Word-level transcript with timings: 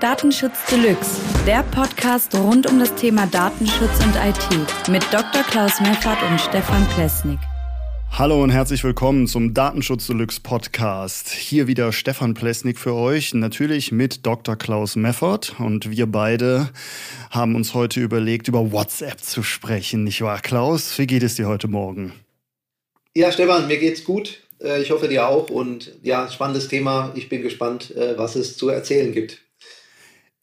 Datenschutz 0.00 0.54
Deluxe, 0.70 1.20
der 1.46 1.62
Podcast 1.62 2.34
rund 2.34 2.66
um 2.66 2.78
das 2.78 2.94
Thema 2.94 3.26
Datenschutz 3.26 4.02
und 4.02 4.14
IT 4.16 4.88
mit 4.88 5.02
Dr. 5.12 5.42
Klaus 5.42 5.78
Meffert 5.78 6.16
und 6.22 6.40
Stefan 6.40 6.88
Plesnik. 6.94 7.38
Hallo 8.10 8.42
und 8.42 8.48
herzlich 8.48 8.82
willkommen 8.82 9.26
zum 9.26 9.52
Datenschutz 9.52 10.06
Deluxe 10.06 10.40
Podcast. 10.40 11.28
Hier 11.28 11.66
wieder 11.66 11.92
Stefan 11.92 12.32
Plesnik 12.32 12.78
für 12.78 12.94
euch, 12.94 13.34
natürlich 13.34 13.92
mit 13.92 14.24
Dr. 14.24 14.56
Klaus 14.56 14.96
Meffert. 14.96 15.56
Und 15.58 15.90
wir 15.90 16.06
beide 16.06 16.70
haben 17.30 17.54
uns 17.54 17.74
heute 17.74 18.00
überlegt, 18.00 18.48
über 18.48 18.72
WhatsApp 18.72 19.20
zu 19.20 19.42
sprechen. 19.42 20.04
Nicht 20.04 20.22
wahr, 20.22 20.40
Klaus? 20.40 20.98
Wie 20.98 21.06
geht 21.06 21.22
es 21.22 21.34
dir 21.34 21.46
heute 21.46 21.68
Morgen? 21.68 22.14
Ja, 23.14 23.30
Stefan, 23.32 23.66
mir 23.66 23.76
geht's 23.76 24.02
gut. 24.04 24.40
Äh, 24.62 24.80
ich 24.80 24.92
hoffe 24.92 25.08
dir 25.08 25.28
auch. 25.28 25.50
Und 25.50 25.92
ja, 26.02 26.26
spannendes 26.30 26.68
Thema. 26.68 27.12
Ich 27.16 27.28
bin 27.28 27.42
gespannt, 27.42 27.94
äh, 27.94 28.16
was 28.16 28.34
es 28.34 28.56
zu 28.56 28.70
erzählen 28.70 29.12
gibt. 29.12 29.42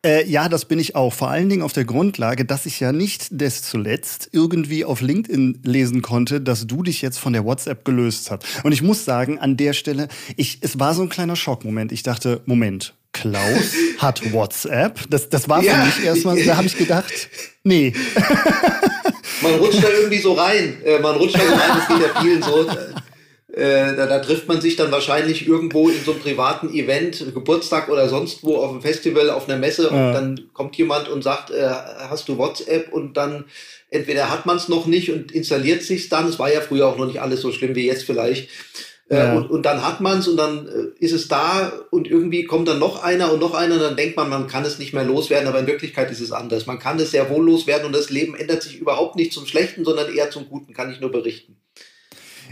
Äh, 0.05 0.29
ja, 0.29 0.47
das 0.47 0.65
bin 0.65 0.77
ich 0.79 0.95
auch. 0.95 1.13
Vor 1.13 1.29
allen 1.29 1.49
Dingen 1.49 1.63
auf 1.63 1.73
der 1.73 1.85
Grundlage, 1.85 2.45
dass 2.45 2.65
ich 2.65 2.79
ja 2.79 2.91
nicht 2.91 3.27
des 3.31 3.63
zuletzt 3.63 4.29
irgendwie 4.31 4.85
auf 4.85 5.01
LinkedIn 5.01 5.61
lesen 5.63 6.01
konnte, 6.01 6.39
dass 6.39 6.67
du 6.67 6.83
dich 6.83 7.01
jetzt 7.01 7.17
von 7.17 7.33
der 7.33 7.45
WhatsApp 7.45 7.83
gelöst 7.83 8.29
hast. 8.29 8.43
Und 8.63 8.71
ich 8.71 8.81
muss 8.81 9.05
sagen, 9.05 9.39
an 9.39 9.57
der 9.57 9.73
Stelle, 9.73 10.07
ich, 10.35 10.59
es 10.61 10.79
war 10.79 10.93
so 10.93 11.01
ein 11.01 11.09
kleiner 11.09 11.35
Schockmoment. 11.35 11.91
Ich 11.91 12.03
dachte, 12.03 12.41
Moment, 12.45 12.93
Klaus 13.11 13.73
hat 13.97 14.31
WhatsApp. 14.31 15.09
Das, 15.09 15.29
das 15.29 15.49
war 15.49 15.61
für 15.61 15.67
ja. 15.67 15.85
mich 15.85 16.03
erstmal, 16.03 16.43
da 16.43 16.57
habe 16.57 16.67
ich 16.67 16.77
gedacht, 16.77 17.29
nee. 17.63 17.93
Man 19.41 19.55
rutscht 19.55 19.83
da 19.83 19.89
irgendwie 19.89 20.19
so 20.19 20.33
rein. 20.33 20.77
Äh, 20.83 20.99
man 20.99 21.15
rutscht 21.15 21.35
da 21.35 21.41
so 21.41 21.53
rein, 21.53 21.71
das 21.75 21.87
geht 21.87 22.07
ja 22.07 22.21
vielen 22.21 22.43
so. 22.43 22.69
Äh, 23.57 23.95
da, 23.95 24.05
da, 24.05 24.19
trifft 24.19 24.47
man 24.47 24.61
sich 24.61 24.75
dann 24.75 24.91
wahrscheinlich 24.91 25.47
irgendwo 25.47 25.89
in 25.89 26.03
so 26.05 26.11
einem 26.11 26.21
privaten 26.21 26.69
Event, 26.69 27.33
Geburtstag 27.33 27.89
oder 27.89 28.07
sonst 28.07 28.43
wo, 28.43 28.57
auf 28.57 28.69
einem 28.69 28.83
Festival, 28.83 29.31
auf 29.31 29.49
einer 29.49 29.57
Messe 29.57 29.85
ja. 29.85 29.89
und 29.89 30.13
dann 30.13 30.49
kommt 30.53 30.75
jemand 30.75 31.09
und 31.09 31.23
sagt, 31.23 31.49
äh, 31.49 31.67
hast 31.67 32.29
du 32.29 32.37
WhatsApp 32.37 32.93
und 32.93 33.17
dann 33.17 33.45
entweder 33.89 34.29
hat 34.29 34.45
man 34.45 34.57
es 34.57 34.67
noch 34.67 34.85
nicht 34.85 35.11
und 35.11 35.31
installiert 35.31 35.81
sich 35.81 36.07
dann, 36.07 36.27
es 36.27 36.37
war 36.37 36.53
ja 36.53 36.61
früher 36.61 36.85
auch 36.85 36.99
noch 36.99 37.07
nicht 37.07 37.19
alles 37.19 37.41
so 37.41 37.51
schlimm 37.51 37.73
wie 37.73 37.87
jetzt 37.87 38.03
vielleicht, 38.03 38.47
äh, 39.09 39.17
ja. 39.17 39.35
und, 39.35 39.49
und 39.49 39.65
dann 39.65 39.83
hat 39.83 40.01
man 40.01 40.19
es 40.19 40.27
und 40.27 40.37
dann 40.37 40.67
äh, 40.67 41.03
ist 41.03 41.13
es 41.13 41.27
da 41.27 41.71
und 41.89 42.07
irgendwie 42.07 42.43
kommt 42.43 42.67
dann 42.67 42.77
noch 42.77 43.01
einer 43.01 43.33
und 43.33 43.39
noch 43.39 43.55
einer 43.55 43.73
und 43.75 43.81
dann 43.81 43.95
denkt 43.95 44.17
man, 44.17 44.29
man 44.29 44.45
kann 44.45 44.65
es 44.65 44.77
nicht 44.77 44.93
mehr 44.93 45.03
loswerden, 45.03 45.47
aber 45.47 45.59
in 45.59 45.67
Wirklichkeit 45.67 46.11
ist 46.11 46.21
es 46.21 46.31
anders. 46.31 46.67
Man 46.67 46.77
kann 46.77 46.99
es 46.99 47.09
sehr 47.09 47.27
wohl 47.31 47.43
loswerden 47.43 47.87
und 47.87 47.95
das 47.95 48.11
Leben 48.11 48.35
ändert 48.35 48.61
sich 48.61 48.77
überhaupt 48.77 49.15
nicht 49.15 49.33
zum 49.33 49.47
Schlechten, 49.47 49.83
sondern 49.83 50.13
eher 50.13 50.29
zum 50.29 50.47
Guten, 50.47 50.73
kann 50.73 50.91
ich 50.91 50.99
nur 50.99 51.11
berichten. 51.11 51.57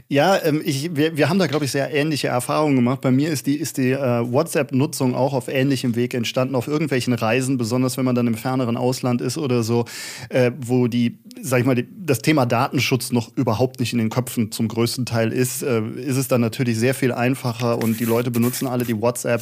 Ja, 0.07 0.39
ähm, 0.43 0.61
ich, 0.63 0.95
wir, 0.95 1.17
wir 1.17 1.29
haben 1.29 1.39
da, 1.39 1.47
glaube 1.47 1.65
ich, 1.65 1.71
sehr 1.71 1.91
ähnliche 1.91 2.27
Erfahrungen 2.27 2.75
gemacht. 2.75 3.01
Bei 3.01 3.09
mir 3.09 3.29
ist 3.29 3.47
die, 3.47 3.55
ist 3.55 3.77
die 3.77 3.91
äh, 3.91 4.31
WhatsApp-Nutzung 4.31 5.15
auch 5.15 5.33
auf 5.33 5.47
ähnlichem 5.47 5.95
Weg 5.95 6.13
entstanden, 6.13 6.53
auf 6.53 6.67
irgendwelchen 6.67 7.13
Reisen, 7.13 7.57
besonders 7.57 7.97
wenn 7.97 8.05
man 8.05 8.13
dann 8.13 8.27
im 8.27 8.35
ferneren 8.35 8.77
Ausland 8.77 9.19
ist 9.21 9.39
oder 9.39 9.63
so, 9.63 9.85
äh, 10.29 10.51
wo 10.59 10.87
die, 10.87 11.17
sag 11.41 11.61
ich 11.61 11.65
mal, 11.65 11.73
die, 11.73 11.87
das 12.05 12.19
Thema 12.19 12.45
Datenschutz 12.45 13.11
noch 13.11 13.35
überhaupt 13.35 13.79
nicht 13.79 13.93
in 13.93 13.99
den 13.99 14.09
Köpfen 14.09 14.51
zum 14.51 14.67
größten 14.67 15.07
Teil 15.07 15.31
ist, 15.33 15.63
äh, 15.63 15.81
ist 15.81 16.17
es 16.17 16.27
dann 16.27 16.41
natürlich 16.41 16.77
sehr 16.77 16.93
viel 16.93 17.11
einfacher 17.11 17.81
und 17.81 17.99
die 17.99 18.05
Leute 18.05 18.29
benutzen 18.29 18.67
alle 18.67 18.85
die 18.85 19.01
WhatsApp 19.01 19.41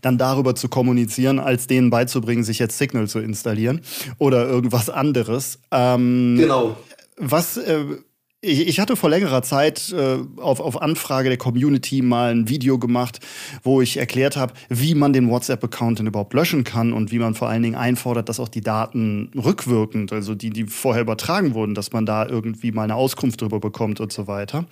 dann 0.00 0.16
darüber 0.16 0.54
zu 0.54 0.68
kommunizieren, 0.68 1.38
als 1.38 1.66
denen 1.66 1.90
beizubringen, 1.90 2.44
sich 2.44 2.58
jetzt 2.58 2.78
Signal 2.78 3.08
zu 3.08 3.18
installieren 3.18 3.82
oder 4.16 4.48
irgendwas 4.48 4.88
anderes. 4.88 5.58
Ähm, 5.70 6.36
genau. 6.38 6.76
Was, 7.18 7.56
äh, 7.56 7.84
ich, 8.40 8.78
hatte 8.78 8.94
vor 8.94 9.10
längerer 9.10 9.42
Zeit 9.42 9.92
äh, 9.92 10.18
auf, 10.36 10.60
auf 10.60 10.80
Anfrage 10.80 11.28
der 11.28 11.38
Community 11.38 12.02
mal 12.02 12.30
ein 12.30 12.48
Video 12.48 12.78
gemacht, 12.78 13.18
wo 13.64 13.80
ich 13.80 13.96
erklärt 13.96 14.36
habe, 14.36 14.54
wie 14.68 14.94
man 14.94 15.12
den 15.12 15.28
WhatsApp-Account 15.28 15.98
denn 15.98 16.06
überhaupt 16.06 16.34
löschen 16.34 16.62
kann 16.62 16.92
und 16.92 17.10
wie 17.10 17.18
man 17.18 17.34
vor 17.34 17.48
allen 17.48 17.64
Dingen 17.64 17.74
einfordert, 17.74 18.28
dass 18.28 18.38
auch 18.38 18.48
die 18.48 18.60
Daten 18.60 19.32
rückwirkend, 19.34 20.12
also 20.12 20.36
die, 20.36 20.50
die 20.50 20.64
vorher 20.64 21.02
übertragen 21.02 21.54
wurden, 21.54 21.74
dass 21.74 21.92
man 21.92 22.06
da 22.06 22.26
irgendwie 22.26 22.70
mal 22.70 22.84
eine 22.84 22.94
Auskunft 22.94 23.40
drüber 23.40 23.58
bekommt 23.58 23.98
und 23.98 24.12
so 24.12 24.28
weiter. 24.28 24.66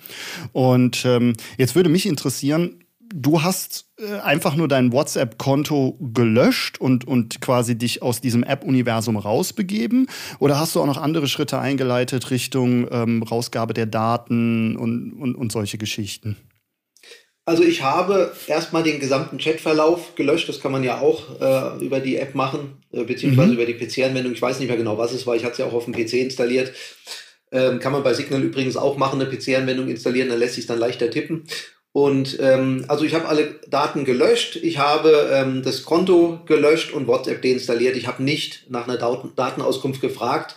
Und 0.53 1.03
ähm, 1.05 1.33
jetzt 1.57 1.75
würde 1.75 1.89
mich 1.89 2.05
interessieren, 2.05 2.83
du 3.13 3.43
hast 3.43 3.85
äh, 3.99 4.19
einfach 4.19 4.55
nur 4.55 4.67
dein 4.67 4.91
WhatsApp-Konto 4.91 5.97
gelöscht 6.13 6.79
und, 6.79 7.05
und 7.07 7.41
quasi 7.41 7.77
dich 7.77 8.01
aus 8.01 8.21
diesem 8.21 8.43
App-Universum 8.43 9.17
rausbegeben? 9.17 10.07
Oder 10.39 10.59
hast 10.59 10.75
du 10.75 10.81
auch 10.81 10.85
noch 10.85 10.97
andere 10.97 11.27
Schritte 11.27 11.59
eingeleitet 11.59 12.31
Richtung 12.31 12.87
ähm, 12.91 13.23
Rausgabe 13.23 13.73
der 13.73 13.85
Daten 13.85 14.75
und, 14.75 15.13
und, 15.13 15.35
und 15.35 15.51
solche 15.51 15.77
Geschichten? 15.77 16.37
Also 17.45 17.63
ich 17.63 17.81
habe 17.81 18.33
erstmal 18.47 18.83
den 18.83 18.99
gesamten 18.99 19.37
Chatverlauf 19.37 20.15
gelöscht. 20.15 20.49
Das 20.49 20.59
kann 20.59 20.73
man 20.73 20.83
ja 20.83 20.99
auch 20.99 21.39
äh, 21.39 21.83
über 21.83 22.01
die 22.01 22.17
App 22.17 22.35
machen, 22.35 22.83
äh, 22.91 23.05
beziehungsweise 23.05 23.53
mhm. 23.53 23.53
über 23.53 23.65
die 23.65 23.73
PC-Anwendung. 23.75 24.33
Ich 24.33 24.41
weiß 24.41 24.59
nicht 24.59 24.67
mehr 24.67 24.77
genau, 24.77 24.97
was 24.97 25.13
es 25.13 25.25
war. 25.25 25.35
Ich 25.35 25.43
hatte 25.43 25.53
es 25.53 25.57
ja 25.59 25.65
auch 25.65 25.73
auf 25.73 25.85
dem 25.85 25.93
PC 25.93 26.13
installiert. 26.13 26.73
Ähm, 27.49 27.79
kann 27.79 27.93
man 27.93 28.03
bei 28.03 28.13
Signal 28.13 28.43
übrigens 28.43 28.75
auch 28.75 28.97
machen, 28.97 29.21
eine 29.21 29.29
PC-Anwendung 29.29 29.87
installieren, 29.87 30.27
dann 30.27 30.39
lässt 30.39 30.55
sich 30.55 30.65
dann 30.65 30.79
leichter 30.79 31.09
tippen. 31.09 31.45
Und 31.97 32.37
ähm, 32.39 32.85
also 32.89 33.05
ich 33.05 33.15
habe 33.15 33.27
alle 33.27 33.55
Daten 33.69 34.05
gelöscht, 34.05 34.55
ich 34.55 34.77
habe 34.77 35.31
ähm, 35.33 35.63
das 35.63 35.81
Konto 35.81 36.41
gelöscht 36.45 36.93
und 36.93 37.07
WhatsApp 37.07 37.41
deinstalliert. 37.41 37.97
Ich 37.97 38.05
habe 38.05 38.21
nicht 38.21 38.69
nach 38.69 38.87
einer 38.87 38.97
Daten 38.97 39.31
Datenauskunft 39.35 39.99
gefragt. 39.99 40.55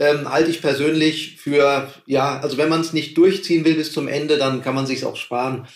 Ähm, 0.00 0.28
halte 0.28 0.50
ich 0.50 0.60
persönlich 0.60 1.36
für, 1.36 1.88
ja, 2.06 2.40
also 2.40 2.58
wenn 2.58 2.68
man 2.68 2.80
es 2.80 2.92
nicht 2.92 3.16
durchziehen 3.16 3.64
will 3.64 3.74
bis 3.74 3.92
zum 3.92 4.08
Ende, 4.08 4.36
dann 4.36 4.64
kann 4.64 4.74
man 4.74 4.84
sich 4.84 5.04
auch 5.04 5.14
sparen. 5.14 5.68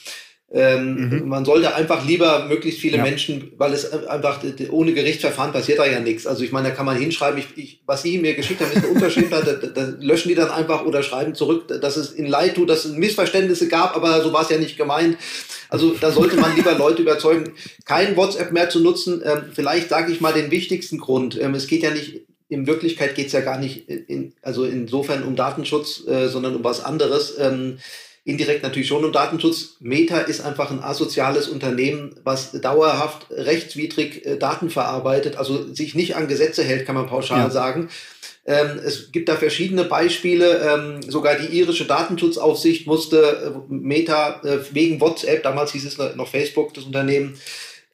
Ähm, 0.52 1.08
mhm. 1.08 1.28
Man 1.28 1.44
sollte 1.44 1.74
einfach 1.74 2.06
lieber 2.06 2.46
möglichst 2.46 2.78
viele 2.78 2.98
ja. 2.98 3.02
Menschen, 3.02 3.52
weil 3.56 3.72
es 3.72 3.90
einfach 3.92 4.40
ohne 4.70 4.92
Gerichtsverfahren 4.92 5.52
passiert 5.52 5.78
da 5.80 5.86
ja 5.86 5.98
nichts. 5.98 6.26
Also 6.26 6.44
ich 6.44 6.52
meine, 6.52 6.68
da 6.68 6.74
kann 6.74 6.86
man 6.86 6.96
hinschreiben, 6.96 7.38
ich, 7.38 7.56
ich, 7.56 7.82
was 7.86 8.02
Sie 8.02 8.18
mir 8.18 8.34
geschickt 8.34 8.60
haben, 8.60 8.70
ist 8.70 8.84
eine 8.84 8.88
Unterschrift, 8.88 9.32
da, 9.32 9.40
da, 9.40 9.92
löschen 9.98 10.28
die 10.28 10.34
dann 10.34 10.50
einfach 10.50 10.84
oder 10.84 11.02
schreiben 11.02 11.34
zurück, 11.34 11.66
dass 11.80 11.96
es 11.96 12.12
in 12.12 12.26
Leid 12.26 12.54
tut, 12.54 12.70
dass 12.70 12.84
es 12.84 12.92
Missverständnisse 12.92 13.68
gab, 13.68 13.96
aber 13.96 14.22
so 14.22 14.32
war 14.32 14.42
es 14.42 14.50
ja 14.50 14.58
nicht 14.58 14.76
gemeint. 14.76 15.16
Also 15.70 15.96
da 16.00 16.12
sollte 16.12 16.36
man 16.36 16.54
lieber 16.54 16.74
Leute 16.74 17.02
überzeugen, 17.02 17.54
kein 17.84 18.16
WhatsApp 18.16 18.52
mehr 18.52 18.70
zu 18.70 18.80
nutzen. 18.80 19.22
Ähm, 19.24 19.44
vielleicht 19.52 19.88
sage 19.88 20.12
ich 20.12 20.20
mal 20.20 20.32
den 20.32 20.52
wichtigsten 20.52 20.98
Grund. 20.98 21.40
Ähm, 21.40 21.54
es 21.54 21.66
geht 21.66 21.82
ja 21.82 21.90
nicht 21.90 22.26
in 22.48 22.66
Wirklichkeit 22.66 23.14
geht 23.14 23.28
es 23.28 23.32
ja 23.32 23.40
gar 23.40 23.58
nicht 23.58 23.88
in, 23.88 24.34
also 24.42 24.64
insofern 24.64 25.24
um 25.24 25.34
Datenschutz, 25.34 26.06
äh, 26.06 26.28
sondern 26.28 26.54
um 26.54 26.62
was 26.62 26.84
anderes. 26.84 27.34
Ähm, 27.38 27.78
indirekt 28.24 28.62
natürlich 28.62 28.88
schon 28.88 29.04
um 29.04 29.12
Datenschutz. 29.12 29.76
Meta 29.80 30.18
ist 30.18 30.40
einfach 30.40 30.70
ein 30.70 30.82
asoziales 30.82 31.48
Unternehmen, 31.48 32.14
was 32.24 32.52
dauerhaft 32.52 33.26
rechtswidrig 33.30 34.24
äh, 34.24 34.36
Daten 34.38 34.70
verarbeitet, 34.70 35.36
also 35.36 35.72
sich 35.72 35.94
nicht 35.94 36.16
an 36.16 36.26
Gesetze 36.26 36.64
hält, 36.64 36.86
kann 36.86 36.94
man 36.94 37.06
pauschal 37.06 37.38
ja. 37.38 37.50
sagen. 37.50 37.90
Ähm, 38.46 38.78
es 38.84 39.10
gibt 39.12 39.28
da 39.28 39.36
verschiedene 39.36 39.84
Beispiele. 39.84 40.60
Ähm, 40.60 41.02
sogar 41.02 41.36
die 41.36 41.58
irische 41.58 41.86
Datenschutzaufsicht 41.86 42.86
musste 42.86 43.54
äh, 43.70 43.72
Meta 43.72 44.40
äh, 44.42 44.58
wegen 44.72 45.00
WhatsApp, 45.00 45.42
damals 45.42 45.72
hieß 45.72 45.84
es 45.84 45.98
noch 46.16 46.28
Facebook, 46.28 46.74
das 46.74 46.84
Unternehmen, 46.84 47.38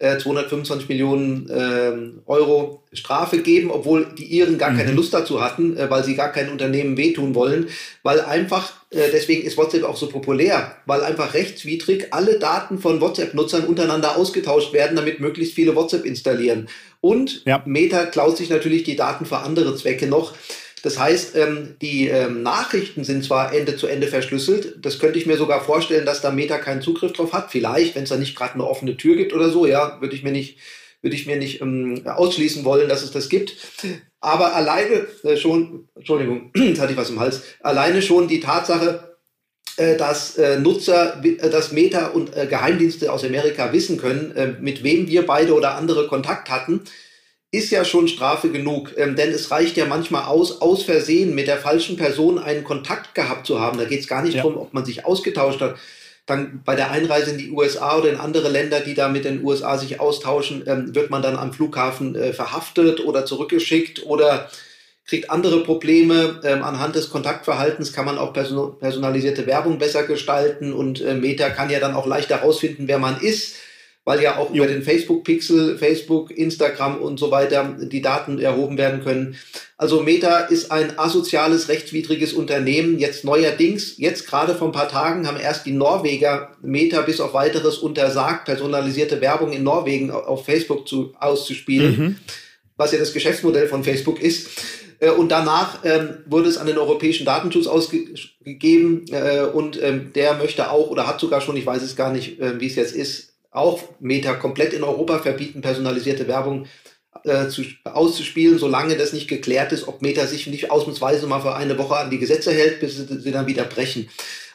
225 0.00 0.88
äh, 0.88 0.92
Millionen 0.92 1.50
äh, 1.50 2.30
Euro 2.30 2.82
Strafe 2.92 3.38
geben, 3.38 3.70
obwohl 3.70 4.06
die 4.16 4.24
Iren 4.24 4.56
gar 4.56 4.70
mhm. 4.70 4.78
keine 4.78 4.92
Lust 4.92 5.12
dazu 5.12 5.42
hatten, 5.42 5.76
äh, 5.76 5.90
weil 5.90 6.04
sie 6.04 6.14
gar 6.14 6.32
kein 6.32 6.50
Unternehmen 6.50 6.96
wehtun 6.96 7.34
wollen, 7.34 7.68
weil 8.02 8.20
einfach, 8.22 8.72
äh, 8.90 9.10
deswegen 9.12 9.42
ist 9.42 9.58
WhatsApp 9.58 9.84
auch 9.84 9.98
so 9.98 10.08
populär, 10.08 10.76
weil 10.86 11.02
einfach 11.02 11.34
rechtswidrig 11.34 12.08
alle 12.12 12.38
Daten 12.38 12.78
von 12.78 13.00
WhatsApp-Nutzern 13.00 13.64
untereinander 13.64 14.16
ausgetauscht 14.16 14.72
werden, 14.72 14.96
damit 14.96 15.20
möglichst 15.20 15.54
viele 15.54 15.76
WhatsApp 15.76 16.06
installieren. 16.06 16.68
Und 17.02 17.42
ja. 17.44 17.62
Meta 17.66 18.06
klaut 18.06 18.38
sich 18.38 18.48
natürlich 18.48 18.84
die 18.84 18.96
Daten 18.96 19.26
für 19.26 19.38
andere 19.38 19.76
Zwecke 19.76 20.06
noch. 20.06 20.34
Das 20.82 20.98
heißt, 20.98 21.36
ähm, 21.36 21.76
die 21.82 22.08
ähm, 22.08 22.42
Nachrichten 22.42 23.04
sind 23.04 23.24
zwar 23.24 23.52
Ende 23.54 23.76
zu 23.76 23.86
Ende 23.86 24.06
verschlüsselt, 24.06 24.84
das 24.84 24.98
könnte 24.98 25.18
ich 25.18 25.26
mir 25.26 25.36
sogar 25.36 25.62
vorstellen, 25.62 26.06
dass 26.06 26.20
da 26.20 26.30
Meta 26.30 26.58
keinen 26.58 26.82
Zugriff 26.82 27.12
drauf 27.12 27.32
hat. 27.32 27.50
Vielleicht, 27.50 27.94
wenn 27.94 28.04
es 28.04 28.08
da 28.08 28.16
nicht 28.16 28.36
gerade 28.36 28.54
eine 28.54 28.66
offene 28.66 28.96
Tür 28.96 29.16
gibt 29.16 29.32
oder 29.32 29.50
so, 29.50 29.66
ja, 29.66 30.00
würde 30.00 30.14
ich 30.14 30.22
mir 30.22 30.32
nicht, 30.32 30.58
würde 31.02 31.16
ich 31.16 31.26
mir 31.26 31.36
nicht 31.36 31.60
ähm, 31.60 32.02
ausschließen 32.06 32.64
wollen, 32.64 32.88
dass 32.88 33.02
es 33.02 33.10
das 33.10 33.28
gibt. 33.28 33.56
Aber 34.20 34.54
alleine 34.54 35.06
äh, 35.24 35.36
schon, 35.36 35.88
Entschuldigung, 35.94 36.50
jetzt 36.56 36.80
hatte 36.80 36.92
ich 36.92 36.98
was 36.98 37.10
im 37.10 37.20
Hals, 37.20 37.42
alleine 37.60 38.02
schon 38.02 38.28
die 38.28 38.40
Tatsache, 38.40 39.10
äh, 39.80 39.96
dass 39.96 40.36
äh, 40.36 40.58
Nutzer, 40.58 41.24
äh, 41.24 41.48
dass 41.48 41.72
Meta 41.72 42.08
und 42.08 42.36
äh, 42.36 42.46
Geheimdienste 42.46 43.10
aus 43.10 43.24
Amerika 43.24 43.72
wissen 43.72 43.96
können, 43.96 44.58
mit 44.60 44.82
wem 44.82 45.08
wir 45.08 45.24
beide 45.24 45.54
oder 45.54 45.74
andere 45.74 46.06
Kontakt 46.06 46.50
hatten, 46.50 46.82
ist 47.52 47.70
ja 47.70 47.84
schon 47.84 48.06
Strafe 48.06 48.50
genug, 48.50 48.92
ähm, 48.96 49.16
denn 49.16 49.30
es 49.30 49.50
reicht 49.50 49.76
ja 49.76 49.86
manchmal 49.86 50.24
aus, 50.24 50.60
aus 50.60 50.84
Versehen 50.84 51.34
mit 51.34 51.48
der 51.48 51.56
falschen 51.56 51.96
Person 51.96 52.38
einen 52.38 52.62
Kontakt 52.62 53.14
gehabt 53.14 53.46
zu 53.46 53.60
haben. 53.60 53.78
Da 53.78 53.84
geht 53.84 54.00
es 54.00 54.08
gar 54.08 54.22
nicht 54.22 54.34
ja. 54.34 54.42
darum, 54.42 54.56
ob 54.56 54.72
man 54.72 54.84
sich 54.84 55.04
ausgetauscht 55.04 55.60
hat. 55.60 55.76
Dann 56.26 56.62
bei 56.64 56.76
der 56.76 56.92
Einreise 56.92 57.32
in 57.32 57.38
die 57.38 57.50
USA 57.50 57.98
oder 57.98 58.10
in 58.10 58.18
andere 58.18 58.48
Länder, 58.48 58.78
die 58.80 58.94
da 58.94 59.08
mit 59.08 59.24
den 59.24 59.44
USA 59.44 59.78
sich 59.78 59.98
austauschen, 59.98 60.62
ähm, 60.66 60.94
wird 60.94 61.10
man 61.10 61.22
dann 61.22 61.36
am 61.36 61.52
Flughafen 61.52 62.14
äh, 62.14 62.32
verhaftet 62.32 63.04
oder 63.04 63.26
zurückgeschickt 63.26 64.06
oder 64.06 64.48
kriegt 65.04 65.28
andere 65.28 65.64
Probleme. 65.64 66.40
Ähm, 66.44 66.62
anhand 66.62 66.94
des 66.94 67.10
Kontaktverhaltens 67.10 67.92
kann 67.92 68.04
man 68.04 68.16
auch 68.16 68.32
person 68.32 68.78
personalisierte 68.78 69.46
Werbung 69.48 69.78
besser 69.80 70.04
gestalten 70.04 70.72
und 70.72 71.00
äh, 71.00 71.14
Meta 71.14 71.50
kann 71.50 71.68
ja 71.68 71.80
dann 71.80 71.94
auch 71.94 72.06
leichter 72.06 72.36
herausfinden, 72.36 72.86
wer 72.86 73.00
man 73.00 73.20
ist 73.20 73.56
weil 74.04 74.22
ja 74.22 74.38
auch 74.38 74.50
jo. 74.50 74.56
über 74.56 74.66
den 74.66 74.82
Facebook-Pixel, 74.82 75.78
Facebook, 75.78 76.30
Instagram 76.30 76.96
und 76.96 77.18
so 77.18 77.30
weiter 77.30 77.76
die 77.80 78.00
Daten 78.00 78.38
erhoben 78.38 78.78
werden 78.78 79.02
können. 79.04 79.36
Also 79.76 80.00
Meta 80.00 80.40
ist 80.40 80.72
ein 80.72 80.98
asoziales, 80.98 81.68
rechtswidriges 81.68 82.32
Unternehmen. 82.32 82.98
Jetzt 82.98 83.24
neuerdings, 83.24 83.98
jetzt 83.98 84.26
gerade 84.26 84.54
vor 84.54 84.68
ein 84.68 84.72
paar 84.72 84.88
Tagen 84.88 85.26
haben 85.26 85.38
erst 85.38 85.66
die 85.66 85.72
Norweger 85.72 86.56
Meta 86.62 87.02
bis 87.02 87.20
auf 87.20 87.34
weiteres 87.34 87.78
untersagt, 87.78 88.46
personalisierte 88.46 89.20
Werbung 89.20 89.52
in 89.52 89.62
Norwegen 89.62 90.10
auf 90.10 90.44
Facebook 90.44 90.88
zu, 90.88 91.14
auszuspielen, 91.18 91.98
mhm. 91.98 92.16
was 92.76 92.92
ja 92.92 92.98
das 92.98 93.12
Geschäftsmodell 93.12 93.68
von 93.68 93.84
Facebook 93.84 94.20
ist. 94.20 94.48
Äh, 95.00 95.10
und 95.10 95.30
danach 95.30 95.84
ähm, 95.84 96.18
wurde 96.26 96.48
es 96.48 96.58
an 96.58 96.66
den 96.66 96.78
Europäischen 96.78 97.26
Datenschutz 97.26 97.66
ausgegeben 97.66 99.06
äh, 99.10 99.42
und 99.42 99.82
ähm, 99.82 100.12
der 100.14 100.34
möchte 100.34 100.70
auch 100.70 100.88
oder 100.88 101.06
hat 101.06 101.20
sogar 101.20 101.40
schon, 101.40 101.56
ich 101.56 101.66
weiß 101.66 101.82
es 101.82 101.96
gar 101.96 102.12
nicht, 102.12 102.38
äh, 102.40 102.60
wie 102.60 102.66
es 102.66 102.76
jetzt 102.76 102.94
ist, 102.94 103.29
auch 103.50 103.82
Meta 103.98 104.34
komplett 104.34 104.72
in 104.72 104.84
Europa 104.84 105.18
verbieten, 105.18 105.60
personalisierte 105.60 106.28
Werbung 106.28 106.66
äh, 107.24 107.48
zu, 107.48 107.62
auszuspielen, 107.84 108.58
solange 108.58 108.96
das 108.96 109.12
nicht 109.12 109.28
geklärt 109.28 109.72
ist, 109.72 109.88
ob 109.88 110.02
Meta 110.02 110.26
sich 110.26 110.46
nicht 110.46 110.70
ausnahmsweise 110.70 111.26
mal 111.26 111.40
für 111.40 111.54
eine 111.54 111.76
Woche 111.76 111.96
an 111.96 112.10
die 112.10 112.18
Gesetze 112.18 112.52
hält, 112.52 112.80
bis 112.80 112.96
sie, 112.96 113.20
sie 113.20 113.32
dann 113.32 113.46
wieder 113.46 113.64
brechen. 113.64 114.08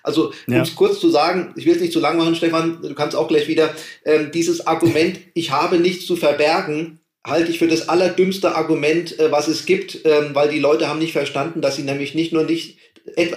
Also, 0.03 0.31
um 0.47 0.53
ja. 0.53 0.61
es 0.61 0.75
kurz 0.75 0.99
zu 0.99 1.09
sagen, 1.09 1.53
ich 1.57 1.65
will 1.65 1.75
es 1.75 1.81
nicht 1.81 1.91
zu 1.91 1.99
lang 1.99 2.17
machen, 2.17 2.35
Stefan, 2.35 2.81
du 2.81 2.93
kannst 2.93 3.15
auch 3.15 3.27
gleich 3.27 3.47
wieder, 3.47 3.73
ähm, 4.05 4.31
dieses 4.31 4.67
Argument, 4.67 5.19
ich 5.33 5.51
habe 5.51 5.79
nichts 5.79 6.05
zu 6.05 6.15
verbergen, 6.15 6.99
halte 7.25 7.51
ich 7.51 7.59
für 7.59 7.67
das 7.67 7.89
allerdümmste 7.89 8.55
Argument, 8.55 9.19
äh, 9.19 9.31
was 9.31 9.47
es 9.47 9.65
gibt, 9.65 10.05
ähm, 10.05 10.29
weil 10.33 10.49
die 10.49 10.59
Leute 10.59 10.87
haben 10.87 10.99
nicht 10.99 11.13
verstanden, 11.13 11.61
dass 11.61 11.75
sie 11.75 11.83
nämlich 11.83 12.13
nicht 12.13 12.31
nur 12.31 12.43
nicht, 12.43 12.77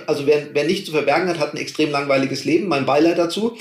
also 0.07 0.27
wer, 0.27 0.55
wer 0.55 0.65
nichts 0.65 0.87
zu 0.87 0.93
verbergen 0.93 1.29
hat, 1.29 1.39
hat 1.39 1.55
ein 1.55 1.59
extrem 1.59 1.91
langweiliges 1.91 2.45
Leben, 2.45 2.69
mein 2.69 2.87
Beileid 2.87 3.19
dazu. 3.19 3.57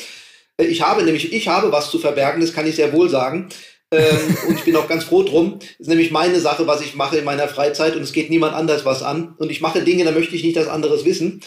Ich 0.59 0.81
habe 0.81 1.03
nämlich, 1.03 1.33
ich 1.33 1.47
habe 1.47 1.71
was 1.71 1.91
zu 1.91 1.99
verbergen, 1.99 2.41
das 2.41 2.53
kann 2.53 2.67
ich 2.67 2.75
sehr 2.75 2.91
wohl 2.93 3.09
sagen. 3.09 3.49
ähm, 3.91 4.37
und 4.47 4.55
ich 4.55 4.65
bin 4.65 4.75
auch 4.75 4.87
ganz 4.87 5.03
froh 5.05 5.23
drum. 5.23 5.59
Das 5.59 5.69
ist 5.81 5.87
nämlich 5.87 6.11
meine 6.11 6.39
Sache, 6.39 6.67
was 6.67 6.81
ich 6.81 6.95
mache 6.95 7.17
in 7.17 7.25
meiner 7.25 7.47
Freizeit 7.47 7.95
und 7.95 8.01
es 8.01 8.11
geht 8.11 8.29
niemand 8.29 8.53
anders 8.53 8.85
was 8.85 9.03
an. 9.03 9.35
Und 9.37 9.51
ich 9.51 9.61
mache 9.61 9.83
Dinge, 9.83 10.03
da 10.03 10.11
möchte 10.11 10.35
ich 10.35 10.43
nicht, 10.43 10.57
dass 10.57 10.67
anderes 10.67 11.05
wissen. 11.05 11.41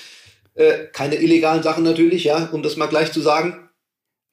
Äh, 0.55 0.87
keine 0.93 1.17
illegalen 1.17 1.63
Sachen 1.63 1.85
natürlich, 1.85 2.25
ja, 2.25 2.49
um 2.53 2.63
das 2.63 2.77
mal 2.77 2.87
gleich 2.87 3.13
zu 3.13 3.21
sagen. 3.21 3.70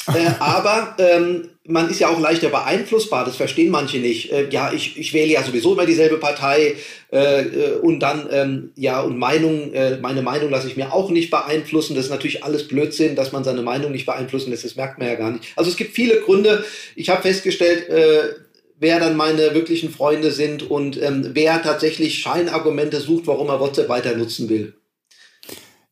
Äh, 0.07 0.31
aber 0.39 0.95
ähm, 0.99 1.49
man 1.65 1.89
ist 1.89 1.99
ja 1.99 2.09
auch 2.09 2.19
leichter 2.19 2.49
beeinflussbar, 2.49 3.25
das 3.25 3.35
verstehen 3.35 3.69
manche 3.69 3.97
nicht. 3.97 4.31
Äh, 4.31 4.49
ja, 4.49 4.71
ich, 4.71 4.97
ich 4.97 5.13
wähle 5.13 5.33
ja 5.33 5.43
sowieso 5.43 5.73
immer 5.73 5.85
dieselbe 5.85 6.17
Partei 6.17 6.75
äh, 7.11 7.41
äh, 7.41 7.75
und 7.81 7.99
dann, 7.99 8.27
ähm, 8.31 8.71
ja, 8.75 9.01
und 9.01 9.17
Meinung, 9.17 9.73
äh, 9.73 9.97
meine 9.97 10.21
Meinung 10.21 10.49
lasse 10.49 10.67
ich 10.67 10.77
mir 10.77 10.93
auch 10.93 11.09
nicht 11.09 11.29
beeinflussen. 11.29 11.95
Das 11.95 12.05
ist 12.05 12.11
natürlich 12.11 12.43
alles 12.43 12.67
Blödsinn, 12.67 13.15
dass 13.15 13.33
man 13.33 13.43
seine 13.43 13.61
Meinung 13.61 13.91
nicht 13.91 14.05
beeinflussen 14.05 14.51
lässt, 14.51 14.65
das 14.65 14.75
merkt 14.75 14.97
man 14.97 15.07
ja 15.07 15.15
gar 15.15 15.31
nicht. 15.31 15.43
Also 15.55 15.69
es 15.69 15.77
gibt 15.77 15.93
viele 15.93 16.21
Gründe. 16.21 16.63
Ich 16.95 17.09
habe 17.09 17.21
festgestellt, 17.21 17.89
äh, 17.89 18.35
wer 18.79 18.99
dann 18.99 19.17
meine 19.17 19.53
wirklichen 19.53 19.91
Freunde 19.91 20.31
sind 20.31 20.69
und 20.69 21.01
ähm, 21.01 21.31
wer 21.33 21.61
tatsächlich 21.61 22.19
Scheinargumente 22.19 23.01
sucht, 23.01 23.27
warum 23.27 23.49
er 23.49 23.59
WhatsApp 23.59 23.89
weiter 23.89 24.15
nutzen 24.15 24.47
will. 24.49 24.73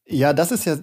Ja, 0.08 0.34
das 0.34 0.52
ist 0.52 0.66
ja 0.66 0.78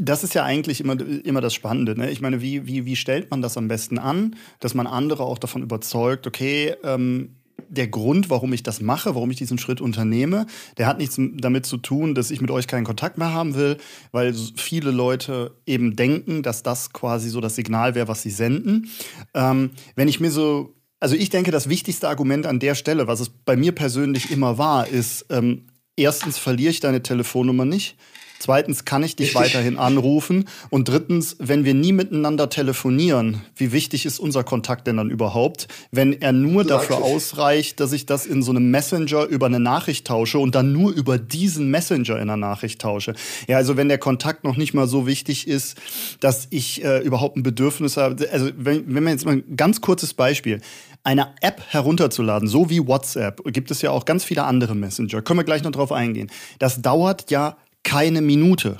das 0.00 0.24
ist 0.24 0.34
ja 0.34 0.44
eigentlich 0.44 0.80
immer, 0.80 0.96
immer 1.00 1.40
das 1.40 1.54
Spannende. 1.54 1.96
Ne? 1.96 2.10
Ich 2.10 2.20
meine, 2.20 2.40
wie, 2.40 2.66
wie, 2.66 2.84
wie 2.84 2.96
stellt 2.96 3.30
man 3.30 3.42
das 3.42 3.56
am 3.56 3.68
besten 3.68 3.98
an, 3.98 4.36
dass 4.60 4.74
man 4.74 4.86
andere 4.86 5.24
auch 5.24 5.38
davon 5.38 5.62
überzeugt, 5.62 6.26
okay, 6.26 6.74
ähm, 6.84 7.36
der 7.68 7.88
Grund, 7.88 8.28
warum 8.28 8.52
ich 8.52 8.62
das 8.62 8.80
mache, 8.80 9.14
warum 9.14 9.30
ich 9.30 9.38
diesen 9.38 9.58
Schritt 9.58 9.80
unternehme, 9.80 10.46
der 10.76 10.86
hat 10.86 10.98
nichts 10.98 11.16
damit 11.18 11.64
zu 11.64 11.78
tun, 11.78 12.14
dass 12.14 12.30
ich 12.30 12.40
mit 12.40 12.50
euch 12.50 12.66
keinen 12.66 12.84
Kontakt 12.84 13.16
mehr 13.16 13.32
haben 13.32 13.54
will, 13.54 13.78
weil 14.10 14.34
viele 14.56 14.90
Leute 14.90 15.56
eben 15.64 15.96
denken, 15.96 16.42
dass 16.42 16.62
das 16.62 16.92
quasi 16.92 17.30
so 17.30 17.40
das 17.40 17.54
Signal 17.54 17.94
wäre, 17.94 18.08
was 18.08 18.22
sie 18.22 18.30
senden. 18.30 18.90
Ähm, 19.32 19.70
wenn 19.96 20.08
ich 20.08 20.20
mir 20.20 20.30
so, 20.30 20.74
also 21.00 21.16
ich 21.16 21.30
denke, 21.30 21.50
das 21.50 21.68
wichtigste 21.68 22.08
Argument 22.08 22.46
an 22.46 22.58
der 22.58 22.74
Stelle, 22.74 23.06
was 23.06 23.20
es 23.20 23.30
bei 23.30 23.56
mir 23.56 23.72
persönlich 23.72 24.30
immer 24.30 24.58
war, 24.58 24.86
ist, 24.86 25.26
ähm, 25.30 25.66
erstens 25.96 26.36
verliere 26.36 26.70
ich 26.70 26.80
deine 26.80 27.02
Telefonnummer 27.02 27.64
nicht. 27.64 27.96
Zweitens 28.42 28.84
kann 28.84 29.04
ich 29.04 29.14
dich 29.14 29.36
weiterhin 29.36 29.78
anrufen. 29.78 30.46
Und 30.68 30.88
drittens, 30.88 31.36
wenn 31.38 31.64
wir 31.64 31.74
nie 31.74 31.92
miteinander 31.92 32.48
telefonieren, 32.48 33.42
wie 33.54 33.70
wichtig 33.70 34.04
ist 34.04 34.18
unser 34.18 34.42
Kontakt 34.42 34.88
denn 34.88 34.96
dann 34.96 35.10
überhaupt, 35.10 35.68
wenn 35.92 36.20
er 36.20 36.32
nur 36.32 36.64
dafür 36.64 37.04
ausreicht, 37.04 37.78
dass 37.78 37.92
ich 37.92 38.04
das 38.04 38.26
in 38.26 38.42
so 38.42 38.50
einem 38.50 38.68
Messenger 38.72 39.26
über 39.26 39.46
eine 39.46 39.60
Nachricht 39.60 40.08
tausche 40.08 40.40
und 40.40 40.56
dann 40.56 40.72
nur 40.72 40.90
über 40.90 41.18
diesen 41.18 41.70
Messenger 41.70 42.16
in 42.16 42.22
einer 42.22 42.36
Nachricht 42.36 42.80
tausche. 42.80 43.14
Ja, 43.46 43.58
also 43.58 43.76
wenn 43.76 43.88
der 43.88 43.98
Kontakt 43.98 44.42
noch 44.42 44.56
nicht 44.56 44.74
mal 44.74 44.88
so 44.88 45.06
wichtig 45.06 45.46
ist, 45.46 45.76
dass 46.18 46.48
ich 46.50 46.84
äh, 46.84 46.98
überhaupt 46.98 47.36
ein 47.36 47.44
Bedürfnis 47.44 47.96
habe. 47.96 48.28
Also 48.32 48.50
wenn, 48.56 48.92
wenn 48.92 49.04
man 49.04 49.12
jetzt 49.12 49.24
mal 49.24 49.34
ein 49.34 49.56
ganz 49.56 49.80
kurzes 49.80 50.14
Beispiel 50.14 50.60
eine 51.04 51.28
App 51.42 51.62
herunterzuladen, 51.68 52.48
so 52.48 52.70
wie 52.70 52.84
WhatsApp, 52.84 53.40
gibt 53.52 53.70
es 53.70 53.82
ja 53.82 53.92
auch 53.92 54.04
ganz 54.04 54.24
viele 54.24 54.42
andere 54.42 54.74
Messenger. 54.74 55.22
Können 55.22 55.38
wir 55.38 55.44
gleich 55.44 55.62
noch 55.62 55.70
drauf 55.70 55.92
eingehen. 55.92 56.28
Das 56.58 56.82
dauert 56.82 57.30
ja 57.30 57.56
keine 57.82 58.20
Minute. 58.20 58.78